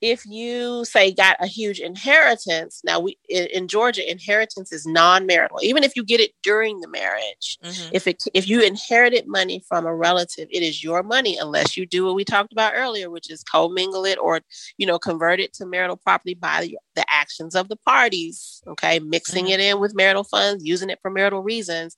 if 0.00 0.26
you 0.26 0.84
say 0.84 1.12
got 1.12 1.36
a 1.40 1.46
huge 1.46 1.80
inheritance 1.80 2.82
now 2.84 3.00
we 3.00 3.18
in, 3.28 3.66
georgia 3.66 4.08
inheritance 4.10 4.72
is 4.72 4.86
non-marital 4.86 5.58
even 5.62 5.82
if 5.82 5.96
you 5.96 6.04
get 6.04 6.20
it 6.20 6.32
during 6.42 6.80
the 6.80 6.88
marriage 6.88 7.58
mm-hmm. 7.64 7.88
if 7.92 8.06
it 8.06 8.22
if 8.34 8.48
you 8.48 8.62
inherited 8.62 9.26
money 9.26 9.62
from 9.66 9.86
a 9.86 9.94
relative 9.94 10.48
it 10.50 10.62
is 10.62 10.84
your 10.84 11.02
money 11.02 11.38
unless 11.38 11.76
you 11.76 11.86
do 11.86 12.04
what 12.04 12.14
we 12.14 12.24
talked 12.24 12.52
about 12.52 12.74
earlier 12.76 13.08
which 13.10 13.30
is 13.30 13.42
commingle 13.42 14.04
it 14.04 14.18
or 14.18 14.40
you 14.76 14.86
know 14.86 14.98
convert 14.98 15.40
it 15.40 15.52
to 15.52 15.64
marital 15.64 15.96
property 15.96 16.34
by 16.34 16.60
the, 16.62 16.78
the 16.94 17.04
actions 17.08 17.54
of 17.54 17.68
the 17.68 17.76
parties 17.76 18.62
okay 18.66 18.98
mixing 18.98 19.46
mm-hmm. 19.46 19.54
it 19.54 19.60
in 19.60 19.80
with 19.80 19.94
marital 19.94 20.24
funds 20.24 20.64
using 20.64 20.90
it 20.90 20.98
for 21.00 21.10
marital 21.10 21.42
reasons 21.42 21.96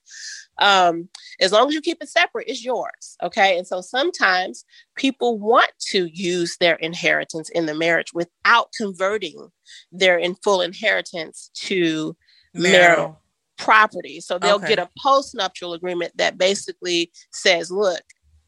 um, 0.59 1.09
as 1.41 1.53
long 1.53 1.69
as 1.69 1.75
you 1.75 1.81
keep 1.81 2.03
it 2.03 2.09
separate, 2.09 2.49
it's 2.49 2.65
yours. 2.65 3.17
Okay. 3.23 3.59
And 3.59 3.67
so 3.67 3.81
sometimes 3.81 4.65
people 4.97 5.39
want 5.39 5.71
to 5.91 6.07
use 6.07 6.57
their 6.59 6.77
inheritance 6.77 7.49
in 7.51 7.67
the 7.67 7.75
marriage 7.75 8.13
without 8.13 8.69
converting 8.77 9.51
their 9.93 10.19
in 10.19 10.35
full 10.37 10.61
inheritance 10.61 11.51
to 11.55 12.17
marital, 12.55 12.81
marital 12.81 13.21
property. 13.57 14.21
So 14.21 14.39
they'll 14.39 14.57
okay. 14.57 14.69
get 14.69 14.79
a 14.79 14.89
post-nuptial 15.03 15.75
agreement 15.75 16.17
that 16.17 16.39
basically 16.39 17.13
says, 17.33 17.71
look, 17.71 18.03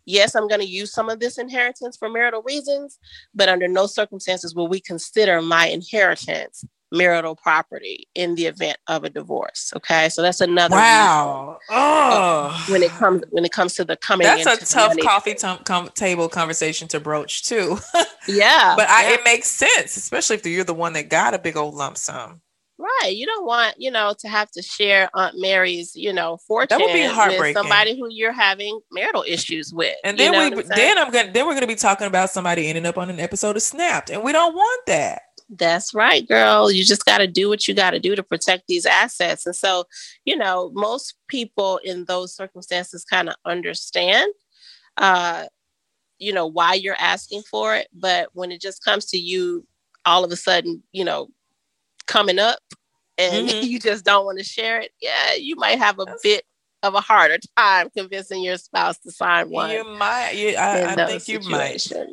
yes, 0.06 0.34
I'm 0.34 0.48
going 0.48 0.60
to 0.60 0.66
use 0.66 0.92
some 0.92 1.08
of 1.08 1.20
this 1.20 1.38
inheritance 1.38 1.96
for 1.96 2.08
marital 2.08 2.42
reasons, 2.42 2.98
but 3.34 3.48
under 3.48 3.68
no 3.68 3.86
circumstances 3.86 4.54
will 4.54 4.68
we 4.68 4.80
consider 4.80 5.42
my 5.42 5.66
inheritance 5.66 6.64
marital 6.92 7.36
property 7.36 8.08
in 8.14 8.34
the 8.34 8.46
event 8.46 8.78
of 8.88 9.04
a 9.04 9.10
divorce. 9.10 9.72
Okay, 9.76 10.08
so 10.08 10.22
that's 10.22 10.40
another 10.40 10.76
wow. 10.76 11.58
Oh, 11.70 12.66
when 12.68 12.82
it 12.82 12.90
comes 12.90 13.22
when 13.30 13.44
it 13.44 13.52
comes 13.52 13.74
to 13.74 13.84
the 13.84 13.96
coming. 13.96 14.26
That's 14.26 14.46
a 14.46 14.74
tough 14.74 14.96
coffee 14.98 15.34
t- 15.34 15.56
com- 15.64 15.90
table 15.94 16.28
conversation 16.28 16.88
to 16.88 17.00
broach 17.00 17.42
too. 17.42 17.78
yeah, 18.28 18.74
but 18.76 18.88
I, 18.88 19.08
yeah. 19.08 19.14
it 19.14 19.20
makes 19.24 19.48
sense, 19.48 19.96
especially 19.96 20.36
if 20.36 20.46
you're 20.46 20.64
the 20.64 20.74
one 20.74 20.92
that 20.94 21.08
got 21.08 21.34
a 21.34 21.38
big 21.38 21.56
old 21.56 21.74
lump 21.74 21.96
sum. 21.96 22.40
Right. 22.80 23.14
You 23.14 23.26
don't 23.26 23.44
want, 23.44 23.74
you 23.78 23.90
know, 23.90 24.14
to 24.20 24.28
have 24.28 24.50
to 24.52 24.62
share 24.62 25.10
Aunt 25.12 25.34
Mary's, 25.38 25.94
you 25.94 26.14
know, 26.14 26.38
fortune 26.38 26.78
that 26.78 26.82
would 26.82 26.94
be 26.94 27.04
heartbreaking. 27.04 27.42
with 27.42 27.54
somebody 27.54 27.98
who 27.98 28.08
you're 28.10 28.32
having 28.32 28.80
marital 28.90 29.22
issues 29.28 29.70
with. 29.74 29.94
And 30.02 30.18
then 30.18 30.32
we 30.32 30.38
I'm 30.38 30.66
then 30.66 30.96
I'm 30.96 31.10
gonna 31.10 31.30
then 31.30 31.46
we're 31.46 31.52
gonna 31.52 31.66
be 31.66 31.74
talking 31.74 32.06
about 32.06 32.30
somebody 32.30 32.68
ending 32.68 32.86
up 32.86 32.96
on 32.96 33.10
an 33.10 33.20
episode 33.20 33.56
of 33.56 33.62
Snapped. 33.62 34.08
And 34.08 34.22
we 34.22 34.32
don't 34.32 34.54
want 34.54 34.86
that. 34.86 35.22
That's 35.50 35.92
right, 35.92 36.26
girl. 36.26 36.70
You 36.70 36.84
just 36.84 37.04
got 37.04 37.18
to 37.18 37.26
do 37.26 37.48
what 37.48 37.66
you 37.66 37.74
got 37.74 37.90
to 37.90 37.98
do 37.98 38.14
to 38.14 38.22
protect 38.22 38.68
these 38.68 38.86
assets. 38.86 39.46
And 39.46 39.56
so, 39.56 39.84
you 40.24 40.36
know, 40.36 40.70
most 40.74 41.14
people 41.28 41.80
in 41.82 42.04
those 42.04 42.34
circumstances 42.34 43.04
kind 43.04 43.28
of 43.28 43.34
understand, 43.44 44.32
uh, 44.96 45.46
you 46.18 46.32
know, 46.32 46.46
why 46.46 46.74
you're 46.74 47.00
asking 47.00 47.42
for 47.50 47.74
it. 47.74 47.88
But 47.92 48.28
when 48.32 48.52
it 48.52 48.60
just 48.60 48.84
comes 48.84 49.06
to 49.06 49.18
you 49.18 49.66
all 50.04 50.24
of 50.24 50.30
a 50.30 50.36
sudden, 50.36 50.84
you 50.92 51.04
know, 51.04 51.28
coming 52.06 52.38
up 52.38 52.60
and 53.18 53.48
mm-hmm. 53.48 53.64
you 53.66 53.80
just 53.80 54.04
don't 54.04 54.24
want 54.24 54.38
to 54.38 54.44
share 54.44 54.80
it, 54.80 54.92
yeah, 55.02 55.34
you 55.34 55.56
might 55.56 55.78
have 55.78 55.98
a 55.98 56.06
bit 56.22 56.44
of 56.82 56.94
a 56.94 57.00
harder 57.00 57.38
time 57.56 57.90
convincing 57.90 58.42
your 58.42 58.56
spouse 58.56 58.98
to 58.98 59.10
sign 59.10 59.50
one. 59.50 59.70
You 59.70 59.84
might. 59.84 60.32
You, 60.32 60.56
I, 60.56 60.92
I 60.92 60.96
think 61.06 61.28
you 61.28 61.40
might. 61.50 61.86
Okay, 61.92 62.06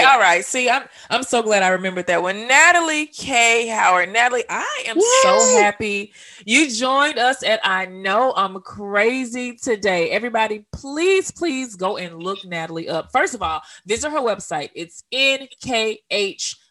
Yeah. 0.00 0.10
all 0.12 0.18
right. 0.20 0.44
See, 0.44 0.68
I'm 0.68 0.84
I'm 1.10 1.22
so 1.22 1.42
glad 1.42 1.62
I 1.62 1.68
remembered 1.68 2.06
that 2.08 2.22
one. 2.22 2.46
Natalie 2.48 3.06
K. 3.06 3.68
Howard. 3.68 4.12
Natalie, 4.12 4.44
I 4.48 4.84
am 4.86 4.96
so 5.22 5.60
happy 5.60 6.12
you 6.44 6.70
joined 6.70 7.18
us 7.18 7.42
at 7.44 7.60
I 7.64 7.86
Know 7.86 8.32
I'm 8.36 8.60
Crazy 8.60 9.56
today. 9.56 10.10
Everybody, 10.10 10.64
please, 10.72 11.30
please 11.30 11.76
go 11.76 11.96
and 11.96 12.22
look 12.22 12.44
Natalie 12.44 12.88
up. 12.88 13.12
First 13.12 13.34
of 13.34 13.42
all, 13.42 13.62
visit 13.86 14.10
her 14.10 14.20
website. 14.20 14.70
It's 14.74 15.04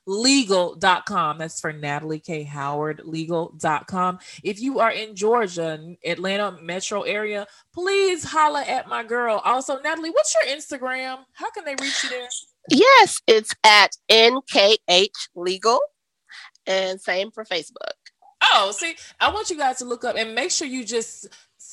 nkh.legal.com. 0.07 1.37
That's 1.37 1.59
for 1.59 1.73
Natalie 1.73 2.19
K. 2.19 2.43
Howard 2.43 3.01
legal.com. 3.03 4.19
If 4.43 4.61
you 4.61 4.79
are 4.79 4.91
in 4.91 5.15
Georgia, 5.15 5.95
Atlanta 6.05 6.57
metro 6.61 7.01
area, 7.01 7.47
please 7.73 8.23
holla 8.23 8.63
at 8.63 8.87
my 8.87 9.03
girl. 9.03 9.41
Also, 9.43 9.79
Natalie, 9.81 10.11
what's 10.11 10.35
your 10.35 10.55
Instagram? 10.55 11.19
How 11.33 11.49
can 11.51 11.65
they 11.65 11.75
reach 11.75 12.03
you 12.03 12.09
there? 12.09 12.27
Yes, 12.69 13.21
it's 13.27 13.53
at 13.63 13.95
NKH 14.11 15.29
Legal, 15.35 15.79
and 16.65 16.99
same 16.99 17.31
for 17.31 17.45
Facebook. 17.45 17.93
Oh, 18.41 18.71
see, 18.71 18.95
I 19.19 19.31
want 19.31 19.49
you 19.49 19.57
guys 19.57 19.77
to 19.77 19.85
look 19.85 20.03
up 20.03 20.15
and 20.15 20.35
make 20.35 20.51
sure 20.51 20.67
you 20.67 20.85
just 20.85 21.27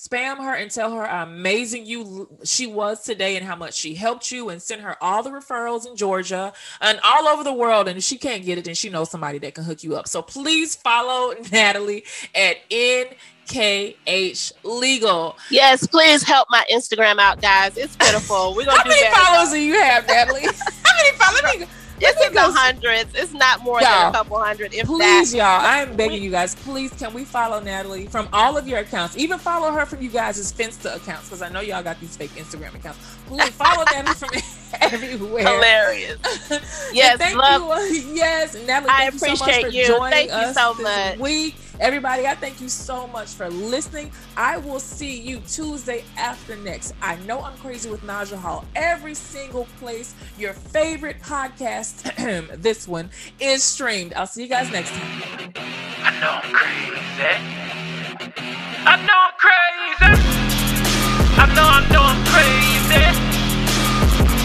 spam 0.08 0.36
her 0.38 0.54
and 0.54 0.70
tell 0.70 0.92
her 0.94 1.06
how 1.06 1.22
amazing 1.22 1.86
you 1.86 2.28
she 2.44 2.66
was 2.66 3.02
today 3.02 3.36
and 3.36 3.46
how 3.46 3.56
much 3.56 3.74
she 3.74 3.94
helped 3.94 4.30
you 4.30 4.48
and 4.50 4.60
send 4.62 4.82
her 4.82 5.02
all 5.02 5.22
the 5.22 5.30
referrals 5.30 5.86
in 5.86 5.96
Georgia 5.96 6.52
and 6.80 7.00
all 7.02 7.26
over 7.28 7.42
the 7.44 7.52
world. 7.52 7.88
And 7.88 7.96
if 7.98 8.04
she 8.04 8.18
can't 8.18 8.44
get 8.44 8.58
it, 8.58 8.64
then 8.64 8.74
she 8.74 8.88
knows 8.90 9.10
somebody 9.10 9.38
that 9.38 9.54
can 9.54 9.64
hook 9.64 9.82
you 9.82 9.96
up. 9.96 10.06
So 10.08 10.20
please 10.22 10.74
follow 10.74 11.34
Natalie 11.52 12.04
at 12.34 12.58
NKH 12.70 14.52
Legal. 14.62 15.36
Yes, 15.50 15.86
please 15.86 16.22
help 16.22 16.48
my 16.50 16.64
Instagram 16.72 17.18
out, 17.18 17.40
guys. 17.40 17.76
It's 17.76 17.96
pitiful. 18.00 18.54
We're 18.54 18.64
gonna 18.66 18.78
How 18.78 18.82
do 18.84 18.88
many 18.90 19.02
better. 19.02 19.14
followers 19.24 19.50
do 19.50 19.58
you 19.60 19.74
have, 19.80 20.06
Natalie? 20.06 20.42
how 20.84 20.96
many 20.96 21.16
followers? 21.16 21.68
Let 22.00 22.00
me- 22.00 22.06
It's 22.08 22.20
me 22.20 22.26
in 22.26 22.32
the 22.34 22.40
hundreds. 22.58 23.14
It's 23.14 23.32
not 23.32 23.62
more 23.62 23.80
than 23.80 24.08
a 24.08 24.12
couple 24.12 24.38
hundred. 24.38 24.74
If 24.74 24.86
Please, 24.86 25.32
that. 25.32 25.36
y'all, 25.38 25.60
I 25.66 25.78
am 25.82 25.96
begging 25.96 26.22
you 26.22 26.30
guys, 26.30 26.54
please, 26.56 26.92
can 26.92 27.14
we 27.14 27.24
follow 27.24 27.60
Natalie 27.60 28.06
from 28.06 28.28
all 28.32 28.56
of 28.56 28.66
your 28.66 28.80
accounts? 28.80 29.16
Even 29.16 29.38
follow 29.38 29.70
her 29.70 29.86
from 29.86 30.02
you 30.02 30.08
guys' 30.10 30.52
Finsta 30.52 30.96
accounts, 30.96 31.28
because 31.28 31.42
I 31.42 31.48
know 31.48 31.60
y'all 31.60 31.82
got 31.82 32.00
these 32.00 32.16
fake 32.16 32.32
Instagram 32.32 32.74
accounts. 32.74 32.98
Please 33.28 33.48
follow 33.50 33.84
Natalie 33.92 34.14
from 34.14 34.30
everywhere. 34.80 35.44
Hilarious. 35.44 36.18
Yes, 36.92 37.18
thank 37.18 37.36
love- 37.36 37.62
you. 37.62 37.70
Uh, 37.72 38.12
yes, 38.14 38.54
Natalie, 38.66 38.90
I 38.90 39.10
thank 39.10 39.12
you 39.14 39.18
so 39.18 39.26
much 39.30 39.40
appreciate 39.40 39.62
for 39.62 39.68
you. 39.70 39.86
joining 39.86 40.28
Thank 40.28 40.46
you 40.48 40.52
so 40.54 40.74
this 40.74 40.82
much. 40.82 41.18
week. 41.18 41.54
Everybody, 41.80 42.26
I 42.26 42.34
thank 42.34 42.60
you 42.60 42.68
so 42.68 43.06
much 43.08 43.28
for 43.30 43.48
listening. 43.50 44.12
I 44.36 44.58
will 44.58 44.78
see 44.78 45.20
you 45.20 45.40
Tuesday 45.40 46.04
after 46.16 46.56
next. 46.56 46.94
I 47.02 47.16
know 47.26 47.40
I'm 47.40 47.56
crazy 47.58 47.90
with 47.90 48.02
Naja 48.02 48.36
Hall. 48.36 48.64
Every 48.76 49.14
single 49.14 49.66
place 49.78 50.14
your 50.38 50.52
favorite 50.52 51.20
podcast, 51.20 52.02
this 52.62 52.86
one, 52.86 53.10
is 53.40 53.62
streamed. 53.64 54.14
I'll 54.14 54.26
see 54.26 54.42
you 54.42 54.48
guys 54.48 54.70
next 54.70 54.90
time. 54.90 55.52
I 55.56 56.20
know 56.20 56.40
I'm 56.42 56.52
crazy. 56.54 57.26
I 58.86 58.96
know 59.06 59.20
I'm 59.26 59.34
crazy. 59.38 60.22
I 61.36 61.46
know, 61.54 61.66
I 61.66 61.80
know 61.92 62.02
I'm 62.02 62.24
crazy. 62.30 63.04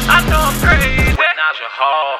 I 0.09 0.30
know 0.30 0.41
I'm 0.41 0.59
crazy. 0.59 1.15
Naja 1.39 1.69
Hall. 1.69 2.17